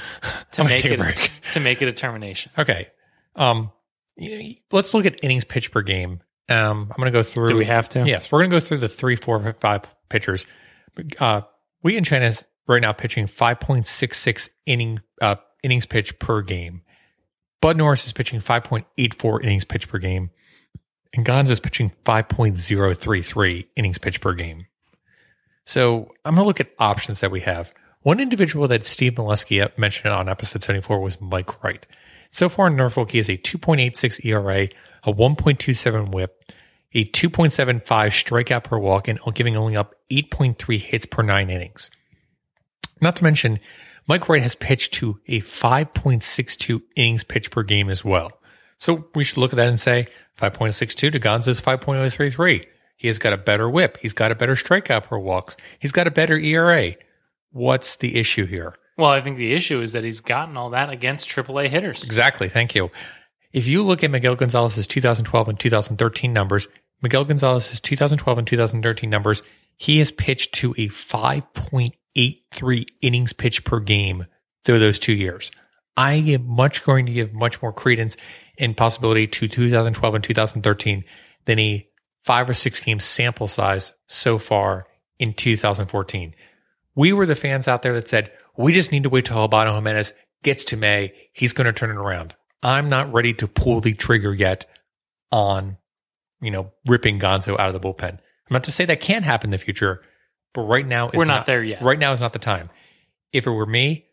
to 0.54 0.64
make 0.64 0.86
a 0.86 0.94
it 0.94 0.98
break. 0.98 1.32
to 1.52 1.60
make 1.60 1.82
a 1.82 1.86
determination. 1.86 2.54
Okay. 2.58 2.88
Um, 3.36 3.74
let's 4.72 4.94
look 4.94 5.06
at 5.06 5.22
innings 5.22 5.44
pitched 5.44 5.72
per 5.72 5.82
game. 5.82 6.22
Um, 6.48 6.90
I'm 6.92 6.96
going 6.96 7.12
to 7.12 7.12
go 7.12 7.24
through. 7.24 7.50
Do 7.50 7.58
we 7.58 7.66
have 7.66 7.90
to? 7.90 8.08
Yes, 8.08 8.32
we're 8.32 8.40
going 8.40 8.52
to 8.52 8.56
go 8.56 8.66
through 8.66 8.78
the 8.78 8.88
three, 8.88 9.18
four, 9.18 9.54
five 9.60 9.82
pitchers. 10.08 10.46
Uh, 11.20 11.42
Wei-Yin 11.84 12.06
Chen 12.06 12.24
is 12.24 12.46
right 12.68 12.82
now 12.82 12.94
pitching 12.94 13.28
5.66 13.28 14.50
inning 14.66 15.02
uh, 15.22 15.36
innings 15.62 15.86
pitched 15.86 16.20
per 16.20 16.42
game. 16.42 16.84
Bud 17.64 17.78
Norris 17.78 18.06
is 18.06 18.12
pitching 18.12 18.42
5.84 18.42 19.42
innings 19.42 19.64
pitched 19.64 19.88
per 19.88 19.98
game, 19.98 20.32
and 21.14 21.26
Gonz 21.26 21.50
is 21.50 21.62
pitching 21.62 21.94
5.033 22.04 23.68
innings 23.78 23.98
pitched 23.98 24.20
per 24.20 24.34
game. 24.34 24.66
So 25.66 26.12
I'm 26.26 26.36
going 26.36 26.44
to 26.44 26.48
look 26.48 26.60
at 26.60 26.72
options 26.78 27.22
that 27.22 27.32
we 27.32 27.40
have. 27.40 27.74
One 28.02 28.20
individual 28.20 28.68
that 28.68 28.84
Steve 28.84 29.14
Molesky 29.14 29.66
mentioned 29.78 30.14
on 30.14 30.28
episode 30.28 30.62
74 30.62 31.00
was 31.00 31.22
Mike 31.22 31.64
Wright. 31.64 31.88
So 32.32 32.50
far 32.50 32.68
in 32.68 32.76
Norfolk, 32.76 33.12
he 33.12 33.20
has 33.20 33.30
a 33.30 33.38
2.86 33.38 34.26
ERA, 34.26 34.68
a 35.06 35.14
1.27 35.14 36.12
whip, 36.12 36.44
a 36.94 37.06
2.75 37.06 37.82
strikeout 37.82 38.66
per 38.66 38.78
walk, 38.78 39.08
and 39.08 39.22
giving 39.34 39.56
only 39.56 39.78
up 39.78 39.96
8.3 40.12 40.80
hits 40.80 41.06
per 41.06 41.24
nine 41.24 41.50
innings. 41.50 41.92
Not 43.00 43.16
to 43.16 43.24
mention, 43.24 43.62
Mike 44.08 44.28
Wright 44.28 44.42
has 44.42 44.56
pitched 44.56 44.94
to 44.96 45.20
a 45.28 45.42
5.62 45.42 46.82
innings 46.96 47.24
pitched 47.24 47.52
per 47.52 47.64
game 47.64 47.90
as 47.90 48.04
well. 48.04 48.32
So 48.78 49.08
we 49.16 49.24
should 49.24 49.38
look 49.38 49.54
at 49.54 49.58
that 49.58 49.70
and 49.70 49.80
say 49.80 50.08
5.62 50.40 51.12
to 51.12 51.20
Gonzo's 51.20 51.62
5.033. 51.62 52.66
He 52.98 53.08
has 53.08 53.18
got 53.18 53.34
a 53.34 53.38
better 53.38 53.70
whip. 53.70 53.98
He's 54.02 54.14
got 54.14 54.32
a 54.32 54.36
better 54.36 54.56
strikeout 54.56 55.04
per 55.04 55.18
walks. 55.18 55.58
He's 55.80 55.92
got 55.92 56.08
a 56.08 56.12
better 56.12 56.38
ERA. 56.38 56.94
What's 57.52 57.98
the 57.98 58.18
issue 58.18 58.46
here? 58.46 58.76
Well, 58.98 59.10
I 59.10 59.22
think 59.22 59.38
the 59.38 59.54
issue 59.54 59.82
is 59.82 59.94
that 59.94 60.04
he's 60.04 60.22
gotten 60.22 60.58
all 60.58 60.72
that 60.72 60.90
against 60.90 61.30
AAA 61.30 61.70
hitters. 61.70 62.04
Exactly. 62.04 62.50
Thank 62.50 62.76
you. 62.76 62.92
If 63.52 63.68
you 63.68 63.84
look 63.84 64.04
at 64.04 64.12
Miguel 64.12 64.36
Gonzalez's 64.36 64.88
2012 64.88 65.50
and 65.50 65.60
2013 65.60 66.34
numbers, 66.34 66.68
Miguel 67.02 67.26
Gonzalez's 67.26 67.80
2012 67.82 68.38
and 68.38 68.48
2013 68.48 69.10
numbers, 69.10 69.44
he 69.78 70.00
has 70.00 70.12
pitched 70.12 70.54
to 70.56 70.74
a 70.78 70.88
5.83 72.16 72.88
innings 73.02 73.34
pitched 73.34 73.66
per 73.66 73.80
game 73.80 74.26
through 74.64 74.80
those 74.80 75.00
two 75.00 75.14
years. 75.14 75.52
I 75.96 76.14
am 76.14 76.48
much 76.48 76.84
going 76.84 77.06
to 77.06 77.14
give 77.14 77.34
much 77.34 77.62
more 77.62 77.74
credence 77.74 78.18
and 78.58 78.76
possibility 78.76 79.28
to 79.28 79.48
2012 79.48 80.16
and 80.16 80.24
2013 80.24 81.04
than 81.46 81.60
a 81.60 81.88
five 82.24 82.50
or 82.50 82.54
six 82.54 82.80
game 82.80 83.00
sample 83.00 83.48
size 83.48 83.94
so 84.08 84.38
far 84.38 84.88
in 85.20 85.34
2014. 85.34 86.34
We 86.96 87.14
were 87.14 87.26
the 87.26 87.36
fans 87.36 87.68
out 87.68 87.82
there 87.82 87.94
that 87.94 88.08
said, 88.08 88.32
we 88.58 88.74
just 88.74 88.92
need 88.92 89.04
to 89.04 89.10
wait 89.10 89.26
till 89.26 89.42
Ubaldo 89.42 89.74
Jimenez 89.74 90.14
gets 90.44 90.66
to 90.66 90.78
May. 90.78 91.14
He's 91.34 91.54
going 91.54 91.66
to 91.66 91.74
turn 91.74 91.90
it 91.90 91.98
around. 91.98 92.36
I'm 92.62 92.90
not 92.90 93.12
ready 93.12 93.34
to 93.36 93.48
pull 93.48 93.82
the 93.82 93.94
trigger 93.94 94.34
yet 94.34 94.66
on, 95.32 95.78
you 96.42 96.52
know, 96.52 96.72
ripping 96.88 97.20
Gonzo 97.20 97.60
out 97.60 97.74
of 97.74 97.74
the 97.74 97.80
bullpen. 97.80 98.12
I'm 98.14 98.52
not 98.52 98.64
to 98.66 98.72
say 98.72 98.86
that 98.86 99.00
can't 99.00 99.26
happen 99.26 99.48
in 99.48 99.52
the 99.52 99.58
future, 99.58 100.02
but 100.54 100.62
right 100.62 100.86
now 100.86 101.10
is 101.10 101.18
We're 101.18 101.26
not 101.26 101.46
there 101.46 101.64
yet. 101.64 101.82
Right 101.82 102.00
now 102.00 102.12
is 102.12 102.22
not 102.22 102.34
the 102.34 102.40
time. 102.40 102.70
If 103.32 103.48
it 103.48 103.52
were 103.52 103.66
me, 103.66 104.06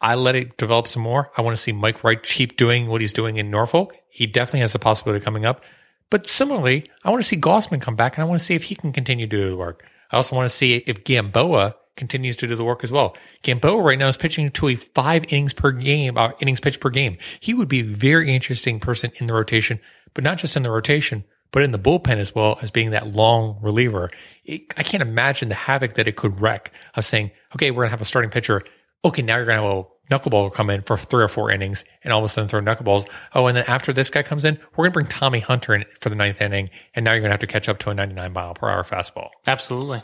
I 0.00 0.16
let 0.16 0.34
it 0.34 0.58
develop 0.58 0.88
some 0.88 1.02
more. 1.02 1.30
I 1.36 1.42
want 1.42 1.56
to 1.56 1.62
see 1.62 1.72
Mike 1.72 2.04
Wright 2.04 2.22
keep 2.22 2.56
doing 2.56 2.88
what 2.88 3.00
he's 3.00 3.12
doing 3.12 3.36
in 3.36 3.50
Norfolk. 3.50 3.96
He 4.10 4.26
definitely 4.26 4.60
has 4.60 4.72
the 4.72 4.78
possibility 4.78 5.24
coming 5.24 5.46
up. 5.46 5.64
But 6.10 6.28
similarly, 6.28 6.84
I 7.02 7.10
want 7.10 7.22
to 7.22 7.26
see 7.26 7.36
Gausman 7.36 7.80
come 7.80 7.96
back 7.96 8.16
and 8.16 8.22
I 8.22 8.26
want 8.28 8.38
to 8.38 8.44
see 8.44 8.54
if 8.54 8.64
he 8.64 8.74
can 8.74 8.92
continue 8.92 9.26
to 9.26 9.36
do 9.36 9.48
the 9.48 9.56
work. 9.56 9.84
I 10.10 10.16
also 10.16 10.36
want 10.36 10.48
to 10.50 10.54
see 10.54 10.74
if 10.74 11.04
Gamboa 11.04 11.76
continues 11.96 12.36
to 12.36 12.46
do 12.46 12.56
the 12.56 12.64
work 12.64 12.84
as 12.84 12.92
well. 12.92 13.16
Gamboa 13.42 13.80
right 13.80 13.98
now 13.98 14.08
is 14.08 14.16
pitching 14.16 14.50
to 14.50 14.68
a 14.68 14.74
five 14.74 15.24
innings 15.32 15.52
per 15.52 15.70
game, 15.70 16.18
uh, 16.18 16.32
innings 16.40 16.60
pitch 16.60 16.80
per 16.80 16.90
game. 16.90 17.16
He 17.40 17.54
would 17.54 17.68
be 17.68 17.80
a 17.80 17.84
very 17.84 18.34
interesting 18.34 18.80
person 18.80 19.12
in 19.16 19.26
the 19.26 19.34
rotation, 19.34 19.80
but 20.12 20.24
not 20.24 20.38
just 20.38 20.56
in 20.56 20.62
the 20.62 20.70
rotation, 20.70 21.24
but 21.54 21.62
in 21.62 21.70
the 21.70 21.78
bullpen 21.78 22.16
as 22.16 22.34
well 22.34 22.58
as 22.62 22.72
being 22.72 22.90
that 22.90 23.12
long 23.12 23.56
reliever. 23.62 24.10
It, 24.44 24.62
I 24.76 24.82
can't 24.82 25.04
imagine 25.04 25.48
the 25.48 25.54
havoc 25.54 25.94
that 25.94 26.08
it 26.08 26.16
could 26.16 26.40
wreak 26.40 26.72
of 26.96 27.04
saying, 27.04 27.30
okay, 27.54 27.70
we're 27.70 27.84
going 27.84 27.86
to 27.86 27.92
have 27.92 28.00
a 28.00 28.04
starting 28.04 28.32
pitcher. 28.32 28.64
Okay, 29.04 29.22
now 29.22 29.36
you're 29.36 29.46
going 29.46 29.60
to 29.60 29.62
have 29.62 29.76
a 29.76 29.84
knuckleball 30.10 30.52
come 30.52 30.68
in 30.68 30.82
for 30.82 30.96
three 30.96 31.22
or 31.22 31.28
four 31.28 31.52
innings 31.52 31.84
and 32.02 32.12
all 32.12 32.18
of 32.18 32.24
a 32.24 32.28
sudden 32.28 32.48
throw 32.48 32.60
knuckleballs. 32.60 33.08
Oh, 33.36 33.46
and 33.46 33.56
then 33.56 33.64
after 33.68 33.92
this 33.92 34.10
guy 34.10 34.24
comes 34.24 34.44
in, 34.44 34.58
we're 34.74 34.86
going 34.86 34.90
to 34.90 34.94
bring 34.94 35.06
Tommy 35.06 35.38
Hunter 35.38 35.76
in 35.76 35.84
for 36.00 36.08
the 36.08 36.16
ninth 36.16 36.42
inning. 36.42 36.70
And 36.92 37.04
now 37.04 37.12
you're 37.12 37.20
going 37.20 37.28
to 37.28 37.34
have 37.34 37.40
to 37.40 37.46
catch 37.46 37.68
up 37.68 37.78
to 37.78 37.90
a 37.90 37.94
99 37.94 38.32
mile 38.32 38.54
per 38.54 38.68
hour 38.68 38.82
fastball. 38.82 39.28
Absolutely. 39.46 40.02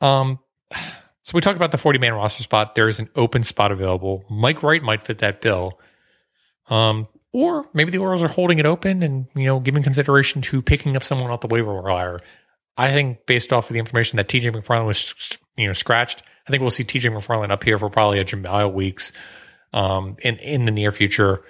Um, 0.00 0.38
so 1.24 1.32
we 1.34 1.42
talked 1.42 1.56
about 1.56 1.72
the 1.72 1.78
40 1.78 1.98
man 1.98 2.14
roster 2.14 2.42
spot. 2.42 2.74
There 2.74 2.88
is 2.88 3.00
an 3.00 3.10
open 3.16 3.42
spot 3.42 3.70
available. 3.70 4.24
Mike 4.30 4.62
Wright 4.62 4.82
might 4.82 5.02
fit 5.02 5.18
that 5.18 5.42
bill. 5.42 5.78
Um, 6.70 7.06
or 7.32 7.68
maybe 7.74 7.90
the 7.90 7.98
Orioles 7.98 8.22
are 8.22 8.28
holding 8.28 8.58
it 8.58 8.66
open 8.66 9.02
and, 9.02 9.26
you 9.34 9.44
know, 9.44 9.60
giving 9.60 9.82
consideration 9.82 10.42
to 10.42 10.62
picking 10.62 10.96
up 10.96 11.04
someone 11.04 11.30
off 11.30 11.40
the 11.40 11.46
waiver 11.46 11.80
wire. 11.80 12.18
I 12.76 12.92
think 12.92 13.26
based 13.26 13.52
off 13.52 13.68
of 13.68 13.74
the 13.74 13.80
information 13.80 14.16
that 14.16 14.28
TJ 14.28 14.54
McFarland 14.54 14.86
was, 14.86 15.14
you 15.56 15.66
know, 15.66 15.72
scratched, 15.72 16.22
I 16.46 16.50
think 16.50 16.60
we'll 16.60 16.70
see 16.70 16.84
TJ 16.84 17.12
McFarland 17.12 17.50
up 17.50 17.64
here 17.64 17.78
for 17.78 17.90
probably 17.90 18.20
a 18.20 18.24
Jamal 18.24 18.70
weeks, 18.70 19.12
um, 19.72 20.16
in, 20.22 20.36
in 20.36 20.64
the 20.64 20.70
near 20.70 20.92
future. 20.92 21.42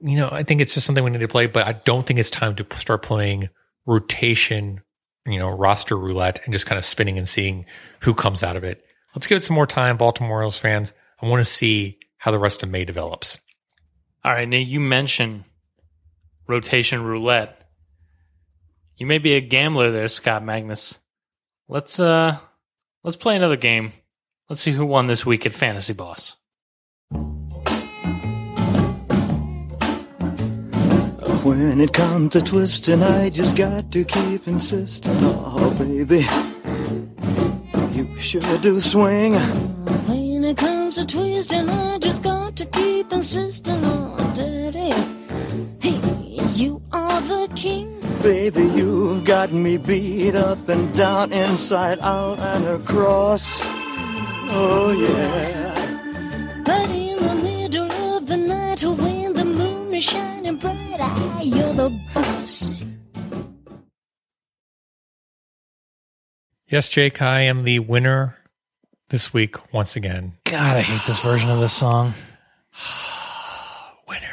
You 0.00 0.16
know, 0.16 0.28
I 0.32 0.42
think 0.42 0.60
it's 0.60 0.74
just 0.74 0.86
something 0.86 1.04
we 1.04 1.10
need 1.10 1.20
to 1.20 1.28
play, 1.28 1.46
but 1.46 1.66
I 1.66 1.72
don't 1.72 2.06
think 2.06 2.18
it's 2.18 2.30
time 2.30 2.56
to 2.56 2.66
start 2.76 3.02
playing 3.02 3.50
rotation 3.86 4.80
you 5.26 5.38
know, 5.38 5.48
roster 5.48 5.96
roulette 5.96 6.40
and 6.44 6.52
just 6.52 6.66
kind 6.66 6.78
of 6.78 6.84
spinning 6.84 7.18
and 7.18 7.28
seeing 7.28 7.66
who 8.00 8.14
comes 8.14 8.42
out 8.42 8.56
of 8.56 8.64
it. 8.64 8.84
Let's 9.14 9.26
give 9.26 9.36
it 9.36 9.44
some 9.44 9.54
more 9.54 9.66
time, 9.66 9.96
Baltimore 9.96 10.36
Orioles 10.38 10.58
fans. 10.58 10.92
I 11.20 11.28
want 11.28 11.40
to 11.40 11.50
see 11.50 11.98
how 12.18 12.30
the 12.30 12.38
rest 12.38 12.62
of 12.62 12.70
May 12.70 12.84
develops. 12.84 13.40
All 14.24 14.32
right. 14.32 14.48
Now 14.48 14.58
you 14.58 14.80
mentioned 14.80 15.44
rotation 16.46 17.02
roulette. 17.02 17.58
You 18.96 19.06
may 19.06 19.18
be 19.18 19.34
a 19.34 19.40
gambler 19.40 19.90
there, 19.90 20.08
Scott 20.08 20.44
Magnus. 20.44 20.98
Let's 21.68 21.98
uh 21.98 22.38
let's 23.02 23.16
play 23.16 23.36
another 23.36 23.56
game. 23.56 23.92
Let's 24.48 24.60
see 24.60 24.72
who 24.72 24.84
won 24.84 25.06
this 25.06 25.24
week 25.24 25.46
at 25.46 25.52
Fantasy 25.52 25.92
Boss. 25.92 26.36
When 31.42 31.80
it 31.80 31.92
comes 31.92 32.30
to 32.32 32.42
twisting, 32.42 33.02
I 33.02 33.28
just 33.30 33.56
got 33.56 33.90
to 33.90 34.04
keep 34.04 34.46
insisting. 34.46 35.16
Oh, 35.22 35.74
baby, 35.76 36.26
you 37.96 38.16
sure 38.18 38.58
do 38.58 38.78
swing. 38.78 39.34
When 40.52 40.58
it 40.58 40.68
comes 40.68 40.94
to 40.96 41.06
twisting, 41.06 41.70
I 41.70 41.96
just 41.96 42.22
got 42.22 42.56
to 42.56 42.66
keep 42.66 43.10
insisting 43.10 43.82
on 43.86 44.34
daddy. 44.34 44.92
Hey, 45.80 45.98
you 46.52 46.82
are 46.92 47.20
the 47.22 47.50
king. 47.54 47.98
Baby, 48.22 48.64
you've 48.64 49.24
got 49.24 49.50
me 49.50 49.78
beat 49.78 50.34
up 50.34 50.68
and 50.68 50.94
down, 50.94 51.32
inside 51.32 52.00
out 52.00 52.38
and 52.38 52.66
across. 52.66 53.62
Oh, 53.64 54.92
yeah. 54.92 56.62
But 56.66 56.90
in 56.90 57.16
the 57.16 57.34
middle 57.34 58.16
of 58.16 58.26
the 58.26 58.36
night, 58.36 58.84
when 58.84 59.32
the 59.32 59.46
moon 59.46 59.94
is 59.94 60.04
shining 60.04 60.56
bright, 60.56 60.98
ah, 61.00 61.40
you're 61.40 61.72
the 61.72 61.88
boss. 62.12 62.72
Yes, 66.66 66.90
Jake, 66.90 67.22
I 67.22 67.40
am 67.40 67.64
the 67.64 67.78
winner 67.78 68.36
this 69.12 69.32
week 69.32 69.72
once 69.72 69.94
again. 69.94 70.32
God, 70.44 70.78
I 70.78 70.80
hate 70.80 71.06
this 71.06 71.20
version 71.20 71.50
of 71.50 71.60
this 71.60 71.72
song. 71.72 72.14
Winner. 74.08 74.26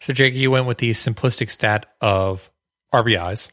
So, 0.00 0.12
Jake, 0.12 0.34
you 0.34 0.50
went 0.50 0.66
with 0.66 0.78
the 0.78 0.90
simplistic 0.92 1.50
stat 1.50 1.86
of 2.00 2.50
RBIs, 2.92 3.52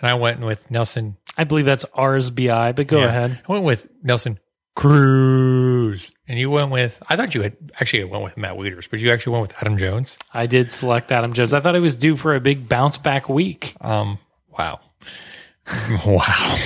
and 0.00 0.10
I 0.10 0.14
went 0.14 0.40
with 0.40 0.68
Nelson. 0.70 1.18
I 1.36 1.44
believe 1.44 1.66
that's 1.66 1.84
ours 1.94 2.30
BI, 2.30 2.72
but 2.72 2.86
go 2.86 2.98
yeah, 2.98 3.04
ahead. 3.04 3.42
I 3.46 3.52
went 3.52 3.64
with 3.64 3.86
Nelson 4.02 4.40
Cruz, 4.74 6.10
and 6.26 6.38
you 6.38 6.50
went 6.50 6.70
with. 6.70 7.00
I 7.06 7.16
thought 7.16 7.34
you 7.34 7.42
had 7.42 7.56
actually 7.78 8.04
went 8.04 8.24
with 8.24 8.38
Matt 8.38 8.56
Wieters, 8.56 8.88
but 8.90 9.00
you 9.00 9.12
actually 9.12 9.34
went 9.34 9.42
with 9.42 9.56
Adam 9.60 9.76
Jones. 9.76 10.18
I 10.32 10.46
did 10.46 10.72
select 10.72 11.12
Adam 11.12 11.34
Jones. 11.34 11.52
I 11.52 11.60
thought 11.60 11.74
he 11.74 11.80
was 11.82 11.96
due 11.96 12.16
for 12.16 12.34
a 12.34 12.40
big 12.40 12.66
bounce 12.66 12.96
back 12.96 13.28
week. 13.28 13.74
Um, 13.82 14.18
wow, 14.58 14.80
wow, 16.06 16.58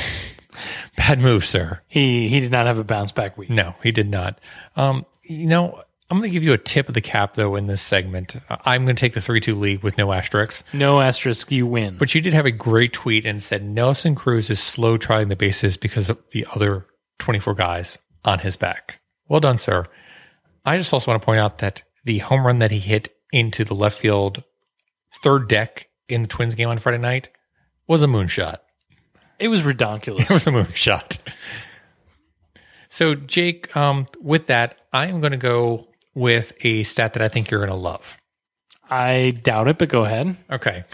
bad 1.01 1.19
move, 1.19 1.45
sir. 1.45 1.81
He 1.89 2.29
he 2.29 2.41
did 2.41 2.51
not 2.51 2.67
have 2.67 2.79
a 2.79 2.85
bounce 2.85 3.13
back 3.13 3.39
week. 3.39 3.51
No, 3.51 3.75
he 3.83 3.91
did 3.91 4.09
not. 4.09 4.39
Um, 4.77 5.07
you 5.23 5.47
know, 5.47 5.83
I'm 6.11 6.19
going 6.19 6.29
to 6.29 6.33
give 6.33 6.43
you 6.43 6.53
a 6.53 6.59
tip 6.59 6.89
of 6.89 6.95
the 6.95 7.01
cap 7.01 7.35
though 7.35 7.57
in 7.57 7.67
this 7.67 7.81
segment. 7.81 8.37
I'm 8.49 8.85
going 8.85 8.97
to 8.97 9.01
take 9.01 9.15
the 9.15 9.21
three-two 9.21 9.55
lead 9.55 9.83
with 9.83 9.97
no 9.97 10.13
asterisks. 10.13 10.65
No 10.75 11.01
asterisk, 11.01 11.51
you 11.53 11.67
win. 11.67 11.97
But 11.97 12.15
you 12.15 12.21
did 12.21 12.35
have 12.35 12.47
a 12.47 12.51
great 12.51 12.93
tweet 12.93 13.25
and 13.25 13.43
said 13.43 13.65
Nelson 13.65 14.15
Cruz 14.15 14.51
is 14.51 14.61
slow 14.61 14.97
trying 14.97 15.29
the 15.29 15.37
bases 15.37 15.77
because 15.77 16.11
of 16.11 16.19
the 16.33 16.47
other 16.55 16.87
24 17.19 17.55
guys 17.55 17.99
on 18.25 18.41
his 18.41 18.57
back. 18.57 19.01
Well 19.29 19.41
done, 19.41 19.59
sir. 19.59 19.85
I 20.65 20.77
just 20.77 20.93
also 20.93 21.11
want 21.11 21.23
to 21.23 21.25
point 21.25 21.41
out 21.41 21.59
that 21.59 21.83
the 22.05 22.19
home 22.19 22.47
run 22.47 22.59
that 22.59 22.73
he 22.73 22.81
hit 22.81 23.09
into 23.33 23.65
the 23.65 23.75
left 23.75 23.99
field 23.99 24.43
third 25.23 25.49
deck 25.49 25.89
in 26.09 26.23
the 26.23 26.29
Twins 26.29 26.55
game 26.55 26.69
on 26.69 26.79
Friday 26.79 26.99
night 26.99 27.29
was 27.87 28.03
a 28.03 28.07
moonshot. 28.07 28.57
It 29.41 29.49
was 29.49 29.63
redonkulous. 29.63 30.21
It 30.31 30.31
was 30.31 30.47
a 30.47 30.51
moonshot. 30.51 31.19
So, 32.89 33.15
Jake, 33.15 33.75
um, 33.77 34.07
with 34.21 34.49
that, 34.49 34.77
I 34.93 35.07
am 35.07 35.21
going 35.21 35.31
to 35.33 35.37
go 35.39 35.89
with 36.15 36.53
a 36.61 36.83
stat 36.83 37.15
that 37.15 37.23
I 37.23 37.29
think 37.29 37.51
you're 37.51 37.61
going 37.61 37.71
to 37.71 37.77
love. 37.77 38.19
I 38.91 39.31
doubt 39.43 39.69
it, 39.69 39.79
but 39.79 39.89
go 39.89 40.05
ahead. 40.05 40.37
Okay. 40.51 40.85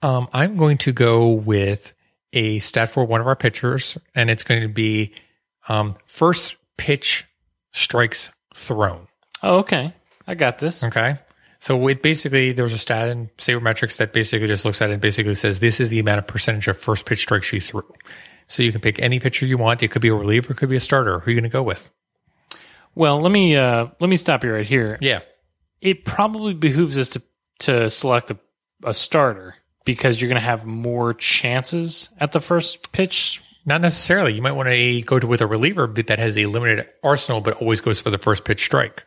Um, 0.00 0.28
I'm 0.32 0.56
going 0.56 0.78
to 0.78 0.92
go 0.92 1.30
with 1.30 1.92
a 2.32 2.58
stat 2.60 2.88
for 2.88 3.04
one 3.04 3.20
of 3.20 3.26
our 3.26 3.36
pitchers, 3.36 3.98
and 4.14 4.30
it's 4.30 4.42
going 4.42 4.62
to 4.62 4.68
be 4.68 5.14
um, 5.68 5.94
first 6.06 6.56
pitch 6.78 7.26
strikes 7.72 8.30
thrown. 8.54 9.06
Oh, 9.42 9.58
okay. 9.58 9.92
I 10.26 10.34
got 10.34 10.58
this. 10.58 10.82
Okay. 10.82 11.18
So 11.64 11.88
it 11.88 12.02
basically 12.02 12.52
there's 12.52 12.74
a 12.74 12.78
stat 12.78 13.08
in 13.08 13.30
sabermetrics 13.38 13.96
that 13.96 14.12
basically 14.12 14.48
just 14.48 14.66
looks 14.66 14.82
at 14.82 14.90
it 14.90 14.92
and 14.92 15.00
basically 15.00 15.34
says 15.34 15.60
this 15.60 15.80
is 15.80 15.88
the 15.88 15.98
amount 15.98 16.18
of 16.18 16.26
percentage 16.26 16.68
of 16.68 16.76
first 16.76 17.06
pitch 17.06 17.20
strikes 17.20 17.50
you 17.54 17.60
threw. 17.62 17.90
So 18.46 18.62
you 18.62 18.70
can 18.70 18.82
pick 18.82 18.98
any 18.98 19.18
pitcher 19.18 19.46
you 19.46 19.56
want. 19.56 19.82
It 19.82 19.88
could 19.88 20.02
be 20.02 20.08
a 20.08 20.14
reliever, 20.14 20.52
it 20.52 20.58
could 20.58 20.68
be 20.68 20.76
a 20.76 20.80
starter. 20.80 21.20
Who 21.20 21.30
are 21.30 21.32
you 21.32 21.40
going 21.40 21.50
to 21.50 21.52
go 21.52 21.62
with? 21.62 21.90
Well, 22.94 23.18
let 23.18 23.32
me 23.32 23.56
uh, 23.56 23.86
let 23.98 24.10
me 24.10 24.16
stop 24.16 24.44
you 24.44 24.52
right 24.52 24.66
here. 24.66 24.98
Yeah. 25.00 25.20
It 25.80 26.04
probably 26.04 26.52
behooves 26.52 26.98
us 26.98 27.08
to 27.10 27.22
to 27.60 27.88
select 27.88 28.30
a, 28.30 28.38
a 28.84 28.92
starter 28.92 29.54
because 29.86 30.20
you're 30.20 30.28
going 30.28 30.42
to 30.42 30.46
have 30.46 30.66
more 30.66 31.14
chances 31.14 32.10
at 32.20 32.32
the 32.32 32.40
first 32.40 32.92
pitch. 32.92 33.42
Not 33.64 33.80
necessarily. 33.80 34.34
You 34.34 34.42
might 34.42 34.52
want 34.52 34.68
to 34.68 35.00
go 35.00 35.18
to 35.18 35.26
with 35.26 35.40
a 35.40 35.46
reliever 35.46 35.86
that 35.86 36.18
has 36.18 36.36
a 36.36 36.44
limited 36.44 36.86
arsenal, 37.02 37.40
but 37.40 37.56
always 37.56 37.80
goes 37.80 38.02
for 38.02 38.10
the 38.10 38.18
first 38.18 38.44
pitch 38.44 38.62
strike. 38.62 39.06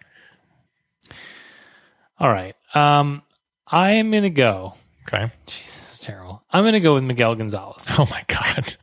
All 2.19 2.29
right. 2.29 2.55
Um, 2.73 3.23
I 3.65 3.91
am 3.93 4.11
going 4.11 4.23
to 4.23 4.29
go. 4.29 4.73
Okay. 5.03 5.31
Jesus, 5.45 5.93
is 5.93 5.99
terrible. 5.99 6.43
I'm 6.51 6.63
going 6.63 6.73
to 6.73 6.79
go 6.79 6.93
with 6.93 7.03
Miguel 7.03 7.35
Gonzalez. 7.35 7.87
Oh 7.97 8.07
my 8.09 8.23
god. 8.27 8.75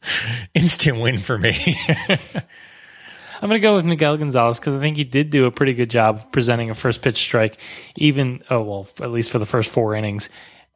Instant 0.54 1.00
win 1.00 1.18
for 1.18 1.36
me. 1.38 1.76
I'm 3.40 3.48
going 3.48 3.60
to 3.60 3.66
go 3.66 3.74
with 3.74 3.84
Miguel 3.84 4.16
Gonzalez 4.16 4.58
because 4.58 4.74
I 4.74 4.80
think 4.80 4.96
he 4.96 5.04
did 5.04 5.30
do 5.30 5.44
a 5.46 5.50
pretty 5.50 5.74
good 5.74 5.90
job 5.90 6.16
of 6.16 6.32
presenting 6.32 6.70
a 6.70 6.74
first 6.74 7.02
pitch 7.02 7.18
strike, 7.18 7.58
even, 7.96 8.42
oh, 8.50 8.62
well, 8.62 8.88
at 9.00 9.12
least 9.12 9.30
for 9.30 9.38
the 9.38 9.46
first 9.46 9.70
four 9.70 9.94
innings. 9.94 10.28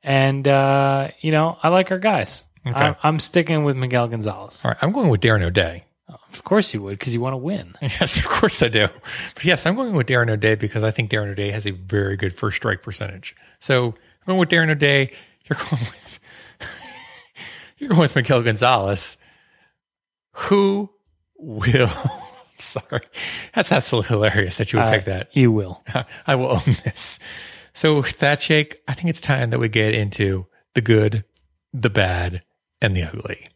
And, 0.02 0.46
uh, 0.46 1.08
you 1.20 1.32
know, 1.32 1.58
I 1.62 1.70
like 1.70 1.90
our 1.90 1.98
guys. 1.98 2.44
Okay. 2.66 2.78
I'm, 2.78 2.96
I'm 3.02 3.18
sticking 3.18 3.64
with 3.64 3.76
Miguel 3.76 4.06
Gonzalez. 4.08 4.64
All 4.64 4.70
right, 4.70 4.78
I'm 4.80 4.92
going 4.92 5.08
with 5.08 5.20
Darren 5.20 5.42
O'Day. 5.42 5.84
Of 6.32 6.44
course 6.44 6.72
you 6.72 6.82
would 6.82 6.98
because 6.98 7.12
you 7.14 7.20
want 7.20 7.34
to 7.34 7.38
win. 7.38 7.74
Yes, 7.82 8.18
of 8.18 8.26
course 8.28 8.62
I 8.62 8.68
do. 8.68 8.88
But 9.34 9.44
yes, 9.44 9.66
I'm 9.66 9.74
going 9.74 9.92
with 9.94 10.06
Darren 10.06 10.30
O'Day 10.30 10.54
because 10.54 10.82
I 10.82 10.90
think 10.90 11.10
Darren 11.10 11.30
O'Day 11.30 11.50
has 11.50 11.66
a 11.66 11.72
very 11.72 12.16
good 12.16 12.34
first 12.34 12.56
strike 12.56 12.82
percentage. 12.82 13.36
So 13.60 13.86
I'm 13.88 13.94
going 14.26 14.38
with 14.38 14.48
Darren 14.48 14.70
O'Day. 14.70 15.10
You're 15.48 15.58
going 15.58 15.70
with 15.82 16.20
you're 17.78 17.88
going 17.90 18.00
with 18.00 18.14
Miguel 18.16 18.42
Gonzalez. 18.42 19.16
Who 20.32 20.90
will? 21.36 21.90
Sorry, 22.58 23.00
that's 23.54 23.72
absolutely 23.72 24.08
hilarious 24.10 24.56
that 24.58 24.72
you 24.72 24.78
would 24.78 24.86
Uh, 24.88 24.92
pick 24.92 25.04
that. 25.06 25.36
You 25.36 25.50
will. 25.50 25.82
I 26.26 26.36
will 26.36 26.46
own 26.52 26.76
this. 26.84 27.18
So 27.74 27.96
with 27.98 28.18
that, 28.20 28.40
Jake, 28.40 28.80
I 28.86 28.94
think 28.94 29.08
it's 29.08 29.20
time 29.20 29.50
that 29.50 29.58
we 29.58 29.68
get 29.68 29.94
into 29.94 30.46
the 30.74 30.80
good, 30.80 31.24
the 31.72 31.90
bad, 31.90 32.42
and 32.80 32.96
the 32.96 33.02
ugly. 33.02 33.46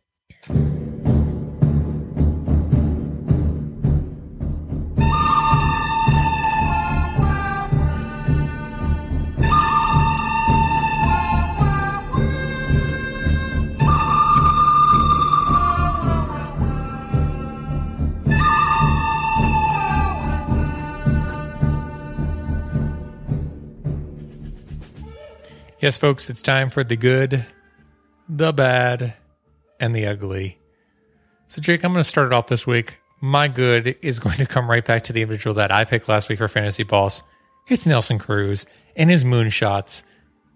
Yes, 25.87 25.99
folks, 25.99 26.28
it's 26.30 26.43
time 26.43 26.68
for 26.68 26.82
the 26.82 26.97
good, 26.97 27.47
the 28.28 28.53
bad, 28.53 29.14
and 29.78 29.95
the 29.95 30.09
ugly. 30.09 30.59
So, 31.47 31.61
Jake, 31.61 31.84
I'm 31.84 31.93
going 31.93 32.03
to 32.03 32.09
start 32.09 32.26
it 32.26 32.32
off 32.32 32.49
this 32.49 32.66
week. 32.66 32.97
My 33.20 33.47
good 33.47 33.95
is 34.03 34.18
going 34.18 34.34
to 34.39 34.47
come 34.47 34.68
right 34.68 34.84
back 34.84 35.05
to 35.05 35.12
the 35.12 35.22
individual 35.22 35.55
that 35.55 35.70
I 35.70 35.84
picked 35.84 36.09
last 36.09 36.28
week 36.28 36.39
for 36.39 36.49
Fantasy 36.49 36.82
Boss. 36.82 37.22
It's 37.68 37.87
Nelson 37.87 38.18
Cruz 38.18 38.66
and 38.97 39.09
his 39.09 39.22
moonshots. 39.22 40.03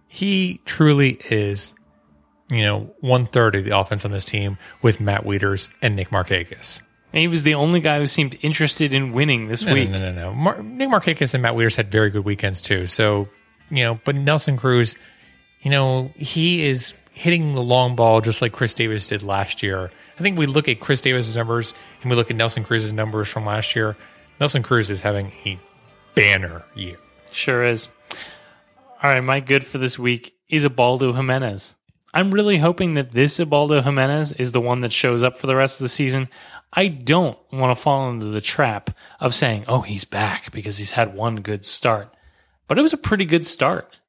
He 0.08 0.60
truly 0.64 1.20
is, 1.30 1.76
you 2.50 2.62
know, 2.62 2.92
one 2.98 3.26
third 3.26 3.54
of 3.54 3.64
the 3.64 3.78
offense 3.78 4.04
on 4.04 4.10
this 4.10 4.24
team 4.24 4.58
with 4.82 4.98
Matt 4.98 5.22
Wieters 5.22 5.68
and 5.80 5.94
Nick 5.94 6.10
Markakis. 6.10 6.82
And 7.12 7.20
he 7.20 7.28
was 7.28 7.44
the 7.44 7.54
only 7.54 7.78
guy 7.78 8.00
who 8.00 8.08
seemed 8.08 8.36
interested 8.42 8.92
in 8.92 9.12
winning 9.12 9.46
this 9.46 9.62
No, 9.64 9.74
week. 9.74 9.90
no, 9.90 10.00
no, 10.00 10.10
no. 10.10 10.30
no. 10.30 10.34
Mar- 10.34 10.60
Nick 10.60 10.88
Markakis 10.88 11.34
and 11.34 11.42
Matt 11.44 11.52
Wieters 11.52 11.76
had 11.76 11.88
very 11.92 12.10
good 12.10 12.24
weekends 12.24 12.60
too. 12.60 12.88
So, 12.88 13.28
you 13.70 13.84
know, 13.84 14.00
but 14.04 14.16
Nelson 14.16 14.56
Cruz, 14.56 14.96
you 15.62 15.70
know, 15.70 16.12
he 16.16 16.66
is 16.66 16.94
hitting 17.12 17.54
the 17.54 17.62
long 17.62 17.96
ball 17.96 18.20
just 18.20 18.40
like 18.40 18.52
Chris 18.52 18.74
Davis 18.74 19.08
did 19.08 19.22
last 19.22 19.62
year. 19.62 19.90
I 20.18 20.22
think 20.22 20.38
we 20.38 20.46
look 20.46 20.68
at 20.68 20.80
Chris 20.80 21.00
Davis' 21.00 21.34
numbers 21.34 21.74
and 22.02 22.10
we 22.10 22.16
look 22.16 22.30
at 22.30 22.36
Nelson 22.36 22.64
Cruz's 22.64 22.92
numbers 22.92 23.28
from 23.28 23.44
last 23.44 23.76
year. 23.76 23.96
Nelson 24.38 24.62
Cruz 24.62 24.90
is 24.90 25.02
having 25.02 25.32
a 25.44 25.58
banner 26.14 26.64
year. 26.74 26.96
Sure 27.30 27.64
is. 27.64 27.88
All 29.02 29.12
right, 29.12 29.20
my 29.20 29.40
good 29.40 29.64
for 29.64 29.78
this 29.78 29.98
week 29.98 30.34
is 30.48 30.64
Ubaldo 30.64 31.12
Jimenez. 31.12 31.74
I'm 32.12 32.32
really 32.32 32.58
hoping 32.58 32.94
that 32.94 33.12
this 33.12 33.38
Ubaldo 33.38 33.82
Jimenez 33.82 34.32
is 34.32 34.52
the 34.52 34.60
one 34.60 34.80
that 34.80 34.92
shows 34.92 35.22
up 35.22 35.38
for 35.38 35.46
the 35.46 35.54
rest 35.54 35.80
of 35.80 35.84
the 35.84 35.88
season. 35.88 36.28
I 36.72 36.88
don't 36.88 37.38
want 37.52 37.76
to 37.76 37.80
fall 37.80 38.10
into 38.10 38.26
the 38.26 38.40
trap 38.40 38.90
of 39.20 39.34
saying, 39.34 39.64
oh, 39.68 39.82
he's 39.82 40.04
back 40.04 40.50
because 40.52 40.78
he's 40.78 40.92
had 40.92 41.14
one 41.14 41.36
good 41.36 41.64
start. 41.64 42.12
But 42.66 42.78
it 42.78 42.82
was 42.82 42.92
a 42.92 42.98
pretty 42.98 43.24
good 43.24 43.46
start. 43.46 43.99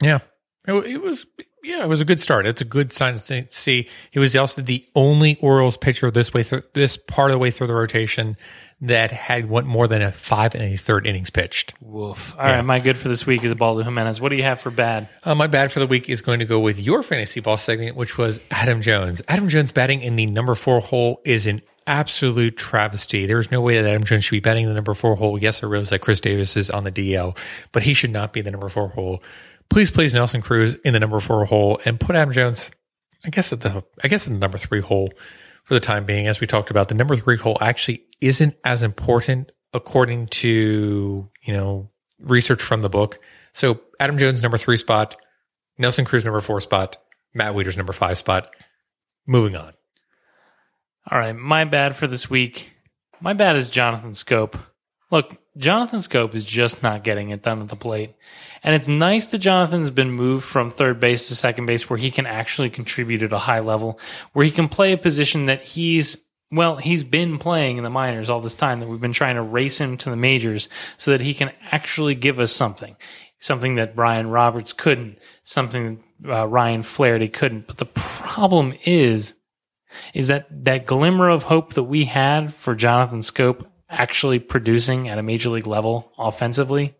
Yeah. 0.00 0.20
It, 0.66 0.72
it 0.86 1.02
was, 1.02 1.26
yeah, 1.62 1.82
it 1.82 1.88
was 1.88 2.00
a 2.00 2.04
good 2.04 2.20
start. 2.20 2.46
It's 2.46 2.60
a 2.60 2.66
good 2.66 2.92
sign 2.92 3.16
to 3.16 3.46
see. 3.50 3.88
He 4.10 4.18
was 4.18 4.34
also 4.34 4.62
the 4.62 4.84
only 4.94 5.36
Orioles 5.40 5.76
pitcher 5.76 6.10
this 6.10 6.32
way 6.32 6.42
through 6.42 6.62
this 6.72 6.96
part 6.96 7.30
of 7.30 7.34
the 7.34 7.38
way 7.38 7.50
through 7.50 7.66
the 7.66 7.74
rotation 7.74 8.36
that 8.80 9.10
had 9.10 9.48
went 9.48 9.66
more 9.66 9.86
than 9.88 10.02
a 10.02 10.12
five 10.12 10.54
and 10.54 10.62
a 10.62 10.76
third 10.76 11.06
innings 11.06 11.30
pitched. 11.30 11.74
Woof. 11.80 12.34
All 12.38 12.44
right, 12.44 12.62
my 12.62 12.80
good 12.80 12.98
for 12.98 13.08
this 13.08 13.26
week 13.26 13.44
is 13.44 13.52
Ubaldo 13.52 13.82
Jimenez. 13.82 14.20
What 14.20 14.28
do 14.28 14.36
you 14.36 14.42
have 14.42 14.60
for 14.60 14.70
bad? 14.70 15.08
Uh, 15.22 15.34
my 15.34 15.46
bad 15.46 15.72
for 15.72 15.80
the 15.80 15.86
week 15.86 16.10
is 16.10 16.22
going 16.22 16.40
to 16.40 16.44
go 16.44 16.60
with 16.60 16.78
your 16.78 17.02
fantasy 17.02 17.40
ball 17.40 17.56
segment, 17.56 17.96
which 17.96 18.18
was 18.18 18.40
Adam 18.50 18.82
Jones. 18.82 19.22
Adam 19.28 19.48
Jones 19.48 19.72
batting 19.72 20.02
in 20.02 20.16
the 20.16 20.26
number 20.26 20.54
four 20.54 20.80
hole 20.80 21.20
is 21.24 21.46
an 21.46 21.62
absolute 21.86 22.56
travesty. 22.56 23.26
There 23.26 23.38
is 23.38 23.50
no 23.50 23.60
way 23.60 23.76
that 23.80 23.88
Adam 23.88 24.04
Jones 24.04 24.24
should 24.24 24.36
be 24.36 24.40
batting 24.40 24.64
in 24.64 24.68
the 24.68 24.74
number 24.74 24.94
four 24.94 25.16
hole. 25.16 25.38
Yes, 25.38 25.62
I 25.62 25.66
realize 25.66 25.90
that 25.90 26.00
Chris 26.00 26.20
Davis 26.20 26.56
is 26.56 26.70
on 26.70 26.84
the 26.84 26.92
DL, 26.92 27.38
but 27.72 27.82
he 27.82 27.94
should 27.94 28.10
not 28.10 28.32
be 28.32 28.40
the 28.40 28.50
number 28.50 28.68
four 28.68 28.88
hole. 28.88 29.22
Please, 29.68 29.90
please, 29.90 30.14
Nelson 30.14 30.40
Cruz 30.40 30.74
in 30.76 30.92
the 30.92 31.00
number 31.00 31.20
four 31.20 31.44
hole 31.44 31.80
and 31.84 31.98
put 31.98 32.14
Adam 32.16 32.32
Jones, 32.32 32.70
I 33.24 33.30
guess 33.30 33.52
at 33.52 33.60
the, 33.60 33.84
I 34.02 34.08
guess 34.08 34.26
in 34.26 34.34
the 34.34 34.38
number 34.38 34.58
three 34.58 34.80
hole 34.80 35.10
for 35.64 35.74
the 35.74 35.80
time 35.80 36.04
being. 36.04 36.26
As 36.26 36.40
we 36.40 36.46
talked 36.46 36.70
about, 36.70 36.88
the 36.88 36.94
number 36.94 37.16
three 37.16 37.36
hole 37.36 37.58
actually 37.60 38.04
isn't 38.20 38.56
as 38.64 38.82
important 38.82 39.50
according 39.72 40.28
to 40.28 41.28
you 41.42 41.52
know 41.52 41.90
research 42.20 42.62
from 42.62 42.82
the 42.82 42.88
book. 42.88 43.18
So 43.52 43.80
Adam 44.00 44.18
Jones 44.18 44.42
number 44.42 44.58
three 44.58 44.76
spot, 44.76 45.16
Nelson 45.78 46.04
Cruz 46.04 46.24
number 46.24 46.40
four 46.40 46.60
spot, 46.60 46.96
Matt 47.34 47.54
Wieters 47.54 47.76
number 47.76 47.92
five 47.92 48.18
spot. 48.18 48.50
Moving 49.26 49.56
on. 49.56 49.72
All 51.10 51.18
right, 51.18 51.34
my 51.34 51.64
bad 51.64 51.96
for 51.96 52.06
this 52.06 52.30
week. 52.30 52.72
My 53.20 53.32
bad 53.32 53.56
is 53.56 53.68
Jonathan 53.68 54.12
Schoop. 54.12 54.58
Look, 55.10 55.36
Jonathan 55.56 56.00
Schoop 56.00 56.34
is 56.34 56.44
just 56.44 56.82
not 56.82 57.04
getting 57.04 57.30
it 57.30 57.42
done 57.42 57.62
at 57.62 57.68
the 57.68 57.76
plate. 57.76 58.14
And 58.62 58.74
it's 58.74 58.88
nice 58.88 59.28
that 59.28 59.38
Jonathan's 59.38 59.90
been 59.90 60.10
moved 60.10 60.44
from 60.44 60.70
third 60.70 60.98
base 60.98 61.28
to 61.28 61.36
second 61.36 61.66
base 61.66 61.88
where 61.88 61.98
he 61.98 62.10
can 62.10 62.26
actually 62.26 62.70
contribute 62.70 63.22
at 63.22 63.32
a 63.32 63.38
high 63.38 63.60
level, 63.60 64.00
where 64.32 64.44
he 64.44 64.50
can 64.50 64.68
play 64.68 64.92
a 64.92 64.98
position 64.98 65.46
that 65.46 65.62
he's, 65.62 66.16
well, 66.50 66.76
he's 66.76 67.04
been 67.04 67.38
playing 67.38 67.76
in 67.76 67.84
the 67.84 67.90
minors 67.90 68.30
all 68.30 68.40
this 68.40 68.54
time 68.54 68.80
that 68.80 68.88
we've 68.88 69.00
been 69.00 69.12
trying 69.12 69.36
to 69.36 69.42
race 69.42 69.78
him 69.78 69.96
to 69.98 70.10
the 70.10 70.16
majors 70.16 70.68
so 70.96 71.10
that 71.10 71.20
he 71.20 71.34
can 71.34 71.52
actually 71.70 72.14
give 72.14 72.40
us 72.40 72.52
something. 72.52 72.96
Something 73.38 73.74
that 73.74 73.94
Brian 73.94 74.30
Roberts 74.30 74.72
couldn't, 74.72 75.18
something 75.42 76.02
uh, 76.26 76.48
Ryan 76.48 76.82
Flaherty 76.82 77.28
couldn't. 77.28 77.66
But 77.66 77.76
the 77.76 77.84
problem 77.84 78.74
is, 78.84 79.34
is 80.14 80.28
that 80.28 80.46
that 80.64 80.86
glimmer 80.86 81.28
of 81.28 81.44
hope 81.44 81.74
that 81.74 81.82
we 81.82 82.06
had 82.06 82.54
for 82.54 82.74
Jonathan 82.74 83.20
Schoop 83.20 83.66
actually 83.88 84.38
producing 84.38 85.08
at 85.08 85.18
a 85.18 85.22
major 85.22 85.50
league 85.50 85.66
level 85.66 86.12
offensively, 86.18 86.94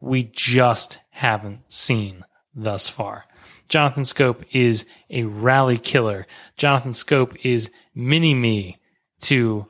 we 0.00 0.24
just 0.24 0.98
haven't 1.10 1.60
seen 1.72 2.24
thus 2.54 2.88
far. 2.88 3.24
Jonathan 3.68 4.04
Schoop 4.04 4.44
is 4.52 4.86
a 5.10 5.24
rally 5.24 5.78
killer. 5.78 6.26
Jonathan 6.56 6.92
Schoop 6.92 7.36
is 7.42 7.70
mini 7.94 8.34
me 8.34 8.78
to 9.22 9.66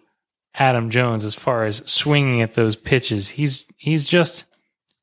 Adam 0.55 0.91
Jones 0.91 1.25
as 1.25 1.35
far 1.35 1.65
as 1.65 1.83
swinging 1.91 2.43
at 2.43 2.55
those 2.55 2.77
pitches. 2.77 3.31
He's 3.31 3.67
he's 3.77 4.09
just 4.09 4.45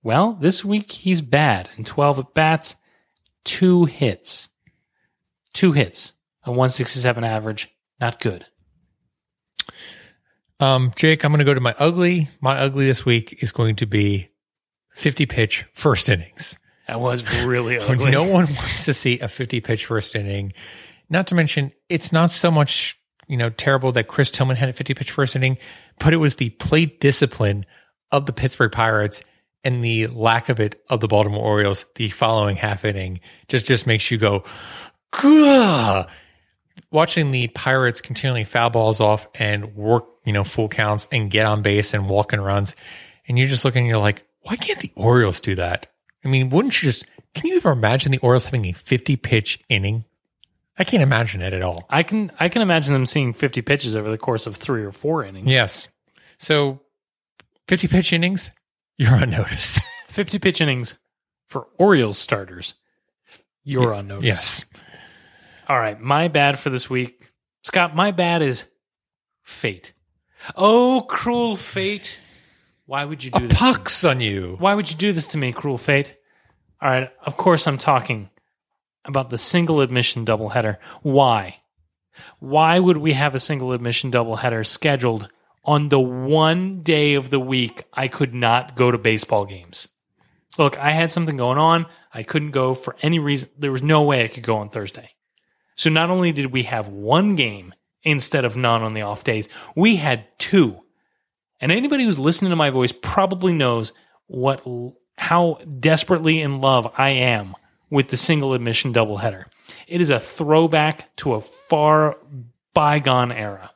well, 0.04 0.34
this 0.34 0.66
week 0.66 0.91
he's 0.91 1.22
bad. 1.22 1.70
In 1.78 1.86
12 1.86 2.20
at 2.20 2.34
bats, 2.34 2.76
two 3.45 3.86
hits. 3.86 4.49
Two 5.54 5.72
hits. 5.72 6.12
A 6.43 6.51
167 6.51 7.24
average. 7.24 7.70
Not 8.01 8.20
good. 8.20 8.45
Um, 10.64 10.91
Jake, 10.95 11.26
I'm 11.26 11.32
going 11.32 11.39
to 11.39 11.45
go 11.45 11.53
to 11.53 11.59
my 11.59 11.76
ugly. 11.78 12.30
My 12.39 12.57
ugly 12.57 12.86
this 12.86 13.05
week 13.05 13.43
is 13.43 13.51
going 13.51 13.76
to 13.78 13.86
be 13.86 14.30
50 14.91 15.26
pitch 15.26 15.66
first 15.74 16.07
innings. 16.07 16.57
That 16.88 17.01
was 17.01 17.24
really 17.43 17.80
ugly. 17.80 18.11
no 18.11 18.24
one 18.24 18.45
wants 18.45 18.86
to 18.86 18.93
see 18.93 19.20
a 19.20 19.28
50 19.28 19.59
pitch 19.59 19.86
first 19.86 20.16
inning. 20.16 20.53
Not 21.09 21.28
to 21.28 21.36
mention, 21.36 21.74
it's 21.89 22.14
not 22.14 22.32
so 22.32 22.49
much, 22.49 22.97
you 23.28 23.36
know, 23.36 23.49
terrible 23.49 23.91
that 23.91 24.07
Chris 24.07 24.32
Tillman 24.32 24.55
had 24.55 24.70
a 24.70 24.74
50 24.74 24.93
pitch 24.93 25.11
first 25.11 25.36
inning, 25.36 25.57
but 25.99 26.14
it 26.14 26.18
was 26.18 26.38
the 26.38 26.51
plate 26.51 27.01
discipline 27.01 27.66
of 28.11 28.26
the 28.26 28.34
Pittsburgh 28.34 28.72
Pirates 28.72 29.22
and 29.66 29.84
the 29.84 30.07
lack 30.07 30.47
of 30.47 30.61
it 30.61 30.82
of 30.89 31.01
the 31.01 31.09
Baltimore 31.09 31.43
Orioles 31.43 31.86
the 31.95 32.09
following 32.09 32.55
half 32.55 32.86
inning 32.86 33.20
just, 33.49 33.66
just 33.66 33.86
makes 33.86 34.09
you 34.11 34.18
go, 34.18 34.45
Gah! 35.11 36.05
Watching 36.93 37.31
the 37.31 37.47
Pirates 37.49 37.99
continually 37.99 38.45
foul 38.45 38.69
balls 38.69 39.01
off 39.01 39.27
and 39.35 39.75
work, 39.75 40.05
you 40.23 40.31
know, 40.31 40.43
full 40.43 40.69
counts 40.69 41.07
and 41.11 41.29
get 41.29 41.45
on 41.45 41.61
base 41.61 41.93
and 41.93 42.07
walk 42.07 42.31
and 42.31 42.45
runs. 42.45 42.75
And 43.27 43.37
you're 43.37 43.47
just 43.47 43.65
looking 43.65 43.79
and 43.79 43.87
you're 43.89 43.97
like, 43.97 44.23
why 44.41 44.55
can't 44.55 44.79
the 44.79 44.91
Orioles 44.95 45.41
do 45.41 45.55
that? 45.55 45.87
I 46.23 46.27
mean, 46.29 46.49
wouldn't 46.49 46.81
you 46.81 46.89
just, 46.89 47.05
can 47.33 47.49
you 47.49 47.57
ever 47.57 47.71
imagine 47.71 48.11
the 48.11 48.19
Orioles 48.19 48.45
having 48.45 48.65
a 48.65 48.71
50 48.71 49.15
pitch 49.17 49.59
inning? 49.67 50.05
I 50.77 50.83
can't 50.83 51.03
imagine 51.03 51.41
it 51.41 51.53
at 51.53 51.61
all. 51.61 51.85
I 51.89 52.01
can 52.03 52.31
I 52.39 52.49
can 52.49 52.61
imagine 52.63 52.93
them 52.93 53.05
seeing 53.05 53.33
50 53.33 53.61
pitches 53.61 53.95
over 53.95 54.09
the 54.09 54.17
course 54.17 54.47
of 54.47 54.55
three 54.55 54.83
or 54.83 54.91
four 54.91 55.23
innings. 55.23 55.47
Yes. 55.47 55.87
So 56.39 56.81
50 57.67 57.87
pitch 57.89 58.11
innings, 58.11 58.49
you're 58.97 59.13
on 59.13 59.29
notice. 59.29 59.79
50 60.09 60.39
pitch 60.39 60.61
innings 60.61 60.95
for 61.47 61.67
Orioles 61.77 62.17
starters. 62.17 62.73
You're 63.63 63.93
on 63.93 64.07
notice. 64.07 64.25
yes. 64.25 64.65
All 65.68 65.80
right, 65.80 65.99
my 65.99 66.28
bad 66.28 66.59
for 66.59 66.70
this 66.70 66.89
week. 66.89 67.32
Scott, 67.64 67.95
my 67.95 68.11
bad 68.11 68.41
is 68.41 68.66
fate. 69.43 69.93
Oh, 70.55 71.05
cruel 71.07 71.55
fate. 71.55 72.20
Why 72.86 73.05
would 73.05 73.24
you 73.24 73.32
do 73.32 73.45
A 73.45 73.47
this? 73.47 73.57
pox 73.57 74.03
on 74.03 74.20
you. 74.20 74.57
Why 74.59 74.76
would 74.76 74.91
you 74.91 74.97
do 74.97 75.14
this 75.14 75.28
to 75.30 75.38
me, 75.38 75.53
cruel 75.53 75.78
fate? 75.78 76.18
All 76.82 76.89
right, 76.89 77.09
of 77.26 77.38
course 77.38 77.66
I'm 77.66 77.78
talking 77.78 78.30
about 79.05 79.30
the 79.30 79.38
single 79.38 79.80
admission 79.80 80.26
doubleheader. 80.26 80.78
Why? 81.01 81.61
Why 82.39 82.78
would 82.80 82.97
we 82.97 83.14
have 83.14 83.34
a 83.36 83.39
single 83.39 83.72
admission 83.72 84.11
doubleheader 84.11 84.68
scheduled 84.68 85.30
on 85.64 85.88
the 85.88 85.99
one 85.99 86.82
day 86.84 87.14
of 87.14 87.30
the 87.30 87.39
week 87.39 87.86
I 87.93 88.09
could 88.09 88.34
not 88.34 88.76
go 88.76 88.91
to 88.91 88.97
baseball 88.97 89.45
games? 89.45 89.88
Look, 90.57 90.78
I 90.78 90.91
had 90.91 91.09
something 91.09 91.38
going 91.38 91.57
on. 91.57 91.86
I 92.14 92.24
couldn't 92.24 92.51
go 92.51 92.74
for 92.76 92.95
any 93.01 93.18
reason. 93.18 93.49
There 93.57 93.72
was 93.72 93.82
no 93.82 94.03
way 94.03 94.26
I 94.26 94.28
could 94.28 94.43
go 94.43 94.57
on 94.57 94.70
Thursday. 94.70 95.09
So 95.76 95.89
not 95.89 96.09
only 96.09 96.32
did 96.32 96.47
we 96.47 96.63
have 96.63 96.88
one 96.88 97.36
game 97.36 97.74
instead 98.03 98.45
of 98.45 98.57
none 98.57 98.82
on 98.84 98.93
the 98.93 99.01
off 99.01 99.24
days. 99.24 99.49
We 99.76 99.95
had 99.95 100.26
two. 100.38 100.80
And 101.59 101.71
anybody 101.71 102.03
who's 102.03 102.19
listening 102.19 102.49
to 102.49 102.55
my 102.55 102.69
voice 102.69 102.91
probably 102.91 103.53
knows 103.53 103.93
what 104.28 104.65
how 105.17 105.59
desperately 105.80 106.41
in 106.41 106.59
love 106.59 106.91
I 106.97 107.09
am 107.09 107.55
with 107.89 108.09
the 108.09 108.17
single 108.17 108.53
admission 108.53 108.93
doubleheader. 108.93 109.45
It 109.88 110.01
is 110.01 110.09
a 110.09 110.19
throwback 110.19 111.15
to 111.17 111.36
a 111.36 111.41
far 111.41 112.17
bygone 112.74 113.32
era, 113.32 113.71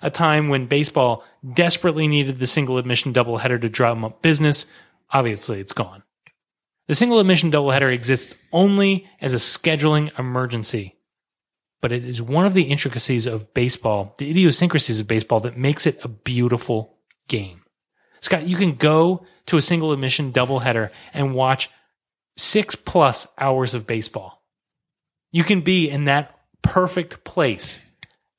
a 0.00 0.10
time 0.10 0.48
when 0.48 0.66
baseball 0.66 1.24
desperately 1.52 2.08
needed 2.08 2.38
the 2.38 2.46
single 2.46 2.78
admission 2.78 3.12
doubleheader 3.12 3.60
to 3.60 3.68
drum 3.68 4.04
up 4.04 4.22
business. 4.22 4.66
Obviously, 5.10 5.60
it's 5.60 5.74
gone. 5.74 6.02
The 6.88 6.94
single 6.94 7.20
admission 7.20 7.52
doubleheader 7.52 7.92
exists 7.92 8.34
only 8.52 9.06
as 9.20 9.34
a 9.34 9.36
scheduling 9.36 10.18
emergency, 10.18 10.96
but 11.82 11.92
it 11.92 12.04
is 12.04 12.22
one 12.22 12.46
of 12.46 12.54
the 12.54 12.62
intricacies 12.62 13.26
of 13.26 13.52
baseball, 13.52 14.14
the 14.16 14.30
idiosyncrasies 14.30 15.00
of 15.00 15.08
baseball 15.08 15.40
that 15.40 15.58
makes 15.58 15.86
it 15.86 16.02
a 16.02 16.08
beautiful 16.08 16.96
game. 17.28 17.62
Scott, 18.20 18.46
you 18.46 18.56
can 18.56 18.76
go 18.76 19.26
to 19.46 19.56
a 19.56 19.60
single 19.60 19.92
admission 19.92 20.32
doubleheader 20.32 20.90
and 21.12 21.34
watch 21.34 21.68
six 22.38 22.76
plus 22.76 23.26
hours 23.36 23.74
of 23.74 23.86
baseball. 23.86 24.42
You 25.32 25.42
can 25.44 25.60
be 25.62 25.90
in 25.90 26.04
that 26.04 26.38
perfect 26.62 27.24
place, 27.24 27.80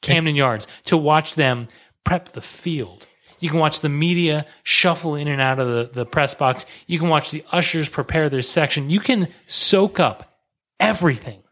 Camden 0.02 0.36
Yards, 0.36 0.66
to 0.86 0.96
watch 0.96 1.36
them 1.36 1.68
prep 2.06 2.30
the 2.30 2.42
field. 2.42 3.06
You 3.40 3.50
can 3.50 3.60
watch 3.60 3.82
the 3.82 3.90
media 3.90 4.46
shuffle 4.64 5.16
in 5.16 5.28
and 5.28 5.42
out 5.42 5.60
of 5.60 5.68
the, 5.68 5.90
the 5.94 6.06
press 6.06 6.34
box. 6.34 6.66
You 6.88 6.98
can 6.98 7.10
watch 7.10 7.32
the 7.32 7.44
ushers 7.52 7.90
prepare 7.90 8.30
their 8.30 8.42
section. 8.42 8.90
You 8.90 9.02
can 9.02 9.28
soak 9.48 10.00
up 10.00 10.40
everything 10.80 11.44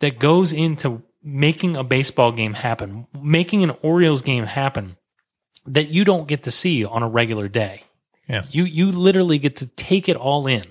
that 0.00 0.18
goes 0.18 0.52
into 0.52 1.02
making 1.22 1.76
a 1.76 1.84
baseball 1.84 2.32
game 2.32 2.54
happen, 2.54 3.06
making 3.20 3.62
an 3.64 3.72
Orioles 3.82 4.22
game 4.22 4.44
happen 4.46 4.96
that 5.66 5.88
you 5.88 6.04
don't 6.04 6.26
get 6.28 6.44
to 6.44 6.50
see 6.50 6.84
on 6.84 7.02
a 7.02 7.08
regular 7.08 7.48
day. 7.48 7.84
Yeah. 8.28 8.44
You 8.50 8.64
you 8.64 8.92
literally 8.92 9.38
get 9.38 9.56
to 9.56 9.66
take 9.66 10.08
it 10.08 10.16
all 10.16 10.46
in. 10.46 10.64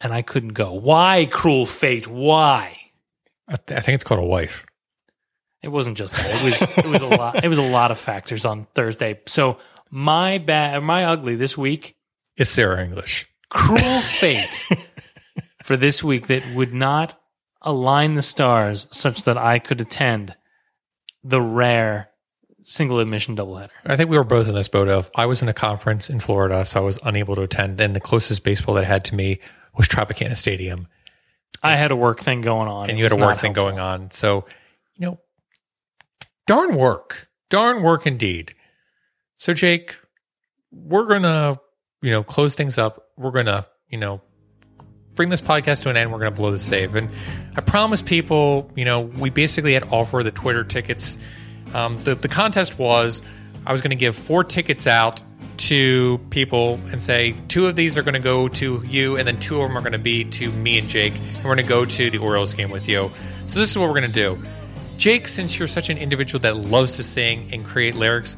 And 0.00 0.12
I 0.12 0.22
couldn't 0.22 0.52
go. 0.54 0.72
Why, 0.74 1.26
cruel 1.26 1.66
fate? 1.66 2.06
Why? 2.06 2.76
I, 3.48 3.56
th- 3.56 3.76
I 3.76 3.80
think 3.80 3.96
it's 3.96 4.04
called 4.04 4.20
a 4.20 4.24
wife. 4.26 4.64
It 5.60 5.68
wasn't 5.68 5.98
just 5.98 6.14
that. 6.14 6.40
It 6.40 6.44
was 6.44 6.62
it 6.78 6.86
was 6.86 7.02
a 7.02 7.08
lot 7.08 7.44
it 7.44 7.48
was 7.48 7.58
a 7.58 7.62
lot 7.62 7.90
of 7.90 7.98
factors 7.98 8.44
on 8.44 8.68
Thursday. 8.76 9.20
So 9.26 9.58
my 9.90 10.38
bad 10.38 10.82
my 10.84 11.04
ugly 11.06 11.34
this 11.34 11.58
week, 11.58 11.96
It's 12.36 12.50
Sarah 12.50 12.84
English. 12.84 13.26
cruel 13.50 14.00
fate 14.20 14.60
for 15.64 15.76
this 15.76 16.04
week 16.04 16.28
that 16.28 16.44
would 16.54 16.72
not 16.72 17.18
align 17.62 18.14
the 18.14 18.22
stars 18.22 18.86
such 18.90 19.22
that 19.22 19.36
I 19.38 19.58
could 19.58 19.80
attend 19.80 20.36
the 21.24 21.40
rare 21.40 22.10
single 22.62 23.00
admission 23.00 23.36
doubleheader. 23.36 23.70
I 23.86 23.96
think 23.96 24.10
we 24.10 24.18
were 24.18 24.24
both 24.24 24.48
in 24.48 24.54
this 24.54 24.68
boat 24.68 24.88
of 24.88 25.10
I 25.14 25.26
was 25.26 25.42
in 25.42 25.48
a 25.48 25.54
conference 25.54 26.10
in 26.10 26.20
Florida, 26.20 26.64
so 26.64 26.80
I 26.80 26.84
was 26.84 26.98
unable 27.02 27.34
to 27.36 27.42
attend. 27.42 27.80
And 27.80 27.96
the 27.96 28.00
closest 28.00 28.44
baseball 28.44 28.74
that 28.74 28.84
I 28.84 28.86
had 28.86 29.04
to 29.06 29.14
me 29.14 29.40
was 29.76 29.88
Tropicana 29.88 30.36
Stadium. 30.36 30.88
I 31.62 31.76
had 31.76 31.90
a 31.90 31.96
work 31.96 32.20
thing 32.20 32.40
going 32.40 32.68
on. 32.68 32.88
and 32.88 32.98
you 32.98 33.04
had 33.04 33.12
a 33.12 33.16
work 33.16 33.38
thing 33.38 33.54
helpful. 33.54 33.72
going 33.72 33.80
on. 33.80 34.10
So, 34.10 34.44
you 34.96 35.06
know, 35.06 35.20
darn 36.46 36.76
work, 36.76 37.28
darn 37.50 37.82
work 37.82 38.06
indeed. 38.06 38.54
So, 39.36 39.54
Jake, 39.54 39.96
we're 40.70 41.06
gonna, 41.06 41.58
you 42.02 42.10
know, 42.10 42.22
close 42.22 42.54
things 42.54 42.78
up. 42.78 43.08
We're 43.16 43.32
gonna, 43.32 43.66
you 43.88 43.98
know, 43.98 44.20
bring 45.18 45.30
this 45.30 45.40
podcast 45.40 45.82
to 45.82 45.90
an 45.90 45.96
end. 45.96 46.12
We're 46.12 46.20
gonna 46.20 46.30
blow 46.30 46.52
the 46.52 46.60
save, 46.60 46.94
and 46.94 47.10
I 47.56 47.60
promise 47.60 48.00
people, 48.00 48.70
you 48.76 48.84
know, 48.84 49.00
we 49.00 49.30
basically 49.30 49.74
had 49.74 49.82
offer 49.90 50.22
the 50.22 50.30
Twitter 50.30 50.62
tickets. 50.62 51.18
Um, 51.74 51.98
the 51.98 52.14
the 52.14 52.28
contest 52.28 52.78
was 52.78 53.20
I 53.66 53.72
was 53.72 53.82
gonna 53.82 53.96
give 53.96 54.14
four 54.14 54.44
tickets 54.44 54.86
out 54.86 55.20
to 55.58 56.18
people 56.30 56.78
and 56.92 57.02
say 57.02 57.34
two 57.48 57.66
of 57.66 57.74
these 57.74 57.98
are 57.98 58.02
going 58.02 58.14
to 58.14 58.20
go 58.20 58.46
to 58.46 58.80
you 58.86 59.16
and 59.16 59.26
then 59.26 59.40
two 59.40 59.60
of 59.60 59.66
them 59.66 59.76
are 59.76 59.80
going 59.80 59.90
to 59.90 59.98
be 59.98 60.22
to 60.24 60.52
me 60.52 60.78
and 60.78 60.88
Jake 60.88 61.12
and 61.14 61.36
we're 61.38 61.54
going 61.54 61.56
to 61.56 61.64
go 61.64 61.84
to 61.84 62.10
the 62.10 62.18
Orioles 62.18 62.54
game 62.54 62.70
with 62.70 62.88
you. 62.88 63.10
So 63.48 63.58
this 63.58 63.68
is 63.68 63.76
what 63.76 63.88
we're 63.88 64.00
going 64.00 64.12
to 64.12 64.36
do. 64.36 64.40
Jake, 64.98 65.26
since 65.26 65.58
you're 65.58 65.66
such 65.66 65.90
an 65.90 65.98
individual 65.98 66.40
that 66.42 66.56
loves 66.56 66.94
to 66.96 67.02
sing 67.02 67.48
and 67.52 67.64
create 67.64 67.96
lyrics, 67.96 68.36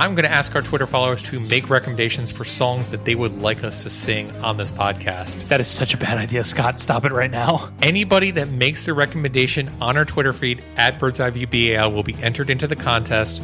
I'm 0.00 0.14
going 0.14 0.24
to 0.24 0.30
ask 0.32 0.54
our 0.54 0.62
Twitter 0.62 0.86
followers 0.86 1.22
to 1.24 1.38
make 1.38 1.68
recommendations 1.68 2.32
for 2.32 2.42
songs 2.42 2.90
that 2.90 3.04
they 3.04 3.14
would 3.14 3.36
like 3.36 3.62
us 3.62 3.82
to 3.82 3.90
sing 3.90 4.34
on 4.36 4.56
this 4.56 4.72
podcast. 4.72 5.46
That 5.48 5.60
is 5.60 5.68
such 5.68 5.92
a 5.92 5.98
bad 5.98 6.16
idea, 6.16 6.42
Scott. 6.42 6.80
Stop 6.80 7.04
it 7.04 7.12
right 7.12 7.30
now. 7.30 7.68
Anybody 7.82 8.30
that 8.30 8.48
makes 8.48 8.86
the 8.86 8.94
recommendation 8.94 9.70
on 9.78 9.98
our 9.98 10.06
Twitter 10.06 10.32
feed 10.32 10.62
at 10.78 10.98
Bird's 10.98 11.20
Eye 11.20 11.28
View 11.28 11.46
BAL 11.46 11.92
will 11.92 12.02
be 12.02 12.14
entered 12.22 12.48
into 12.48 12.66
the 12.66 12.76
contest, 12.76 13.42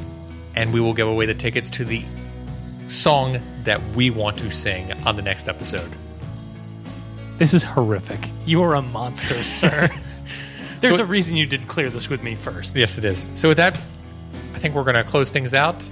and 0.54 0.72
we 0.72 0.80
will 0.80 0.94
give 0.94 1.06
away 1.08 1.26
the 1.26 1.34
tickets 1.34 1.68
to 1.68 1.84
the 1.84 2.02
song 2.88 3.38
that 3.64 3.82
we 3.90 4.08
want 4.08 4.38
to 4.38 4.50
sing 4.50 4.92
on 5.06 5.14
the 5.16 5.22
next 5.22 5.50
episode. 5.50 5.92
This 7.36 7.52
is 7.52 7.64
horrific. 7.64 8.30
You 8.46 8.62
are 8.62 8.76
a 8.76 8.80
monster, 8.82 9.44
sir. 9.44 9.90
There's 10.80 10.96
So- 10.96 11.02
a 11.02 11.06
reason 11.06 11.36
you 11.36 11.44
did 11.44 11.68
clear 11.68 11.90
this 11.90 12.08
with 12.08 12.22
me 12.22 12.34
first. 12.34 12.74
Yes, 12.76 12.96
it 12.96 13.04
is. 13.04 13.26
So 13.34 13.48
with 13.48 13.58
that, 13.58 13.74
I 14.54 14.58
think 14.58 14.74
we're 14.74 14.84
going 14.84 14.96
to 14.96 15.04
close 15.04 15.28
things 15.28 15.52
out. 15.52 15.86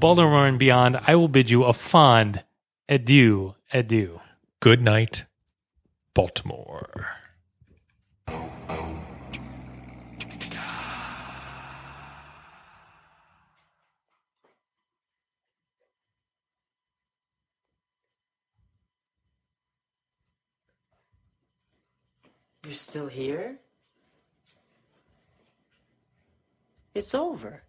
Baltimore 0.00 0.46
and 0.46 0.58
beyond, 0.58 0.98
I 1.06 1.14
will 1.14 1.28
bid 1.28 1.50
you 1.50 1.64
a 1.64 1.74
fond 1.74 2.42
adieu, 2.88 3.54
adieu. 3.70 4.20
Good 4.58 4.80
night, 4.80 5.26
Baltimore. 6.14 7.06
You're 22.64 22.72
still 22.72 23.08
here? 23.08 23.58
It's 26.94 27.14
over. 27.14 27.64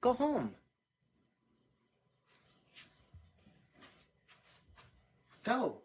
Go 0.00 0.12
home. 0.12 0.54
Go. 5.44 5.82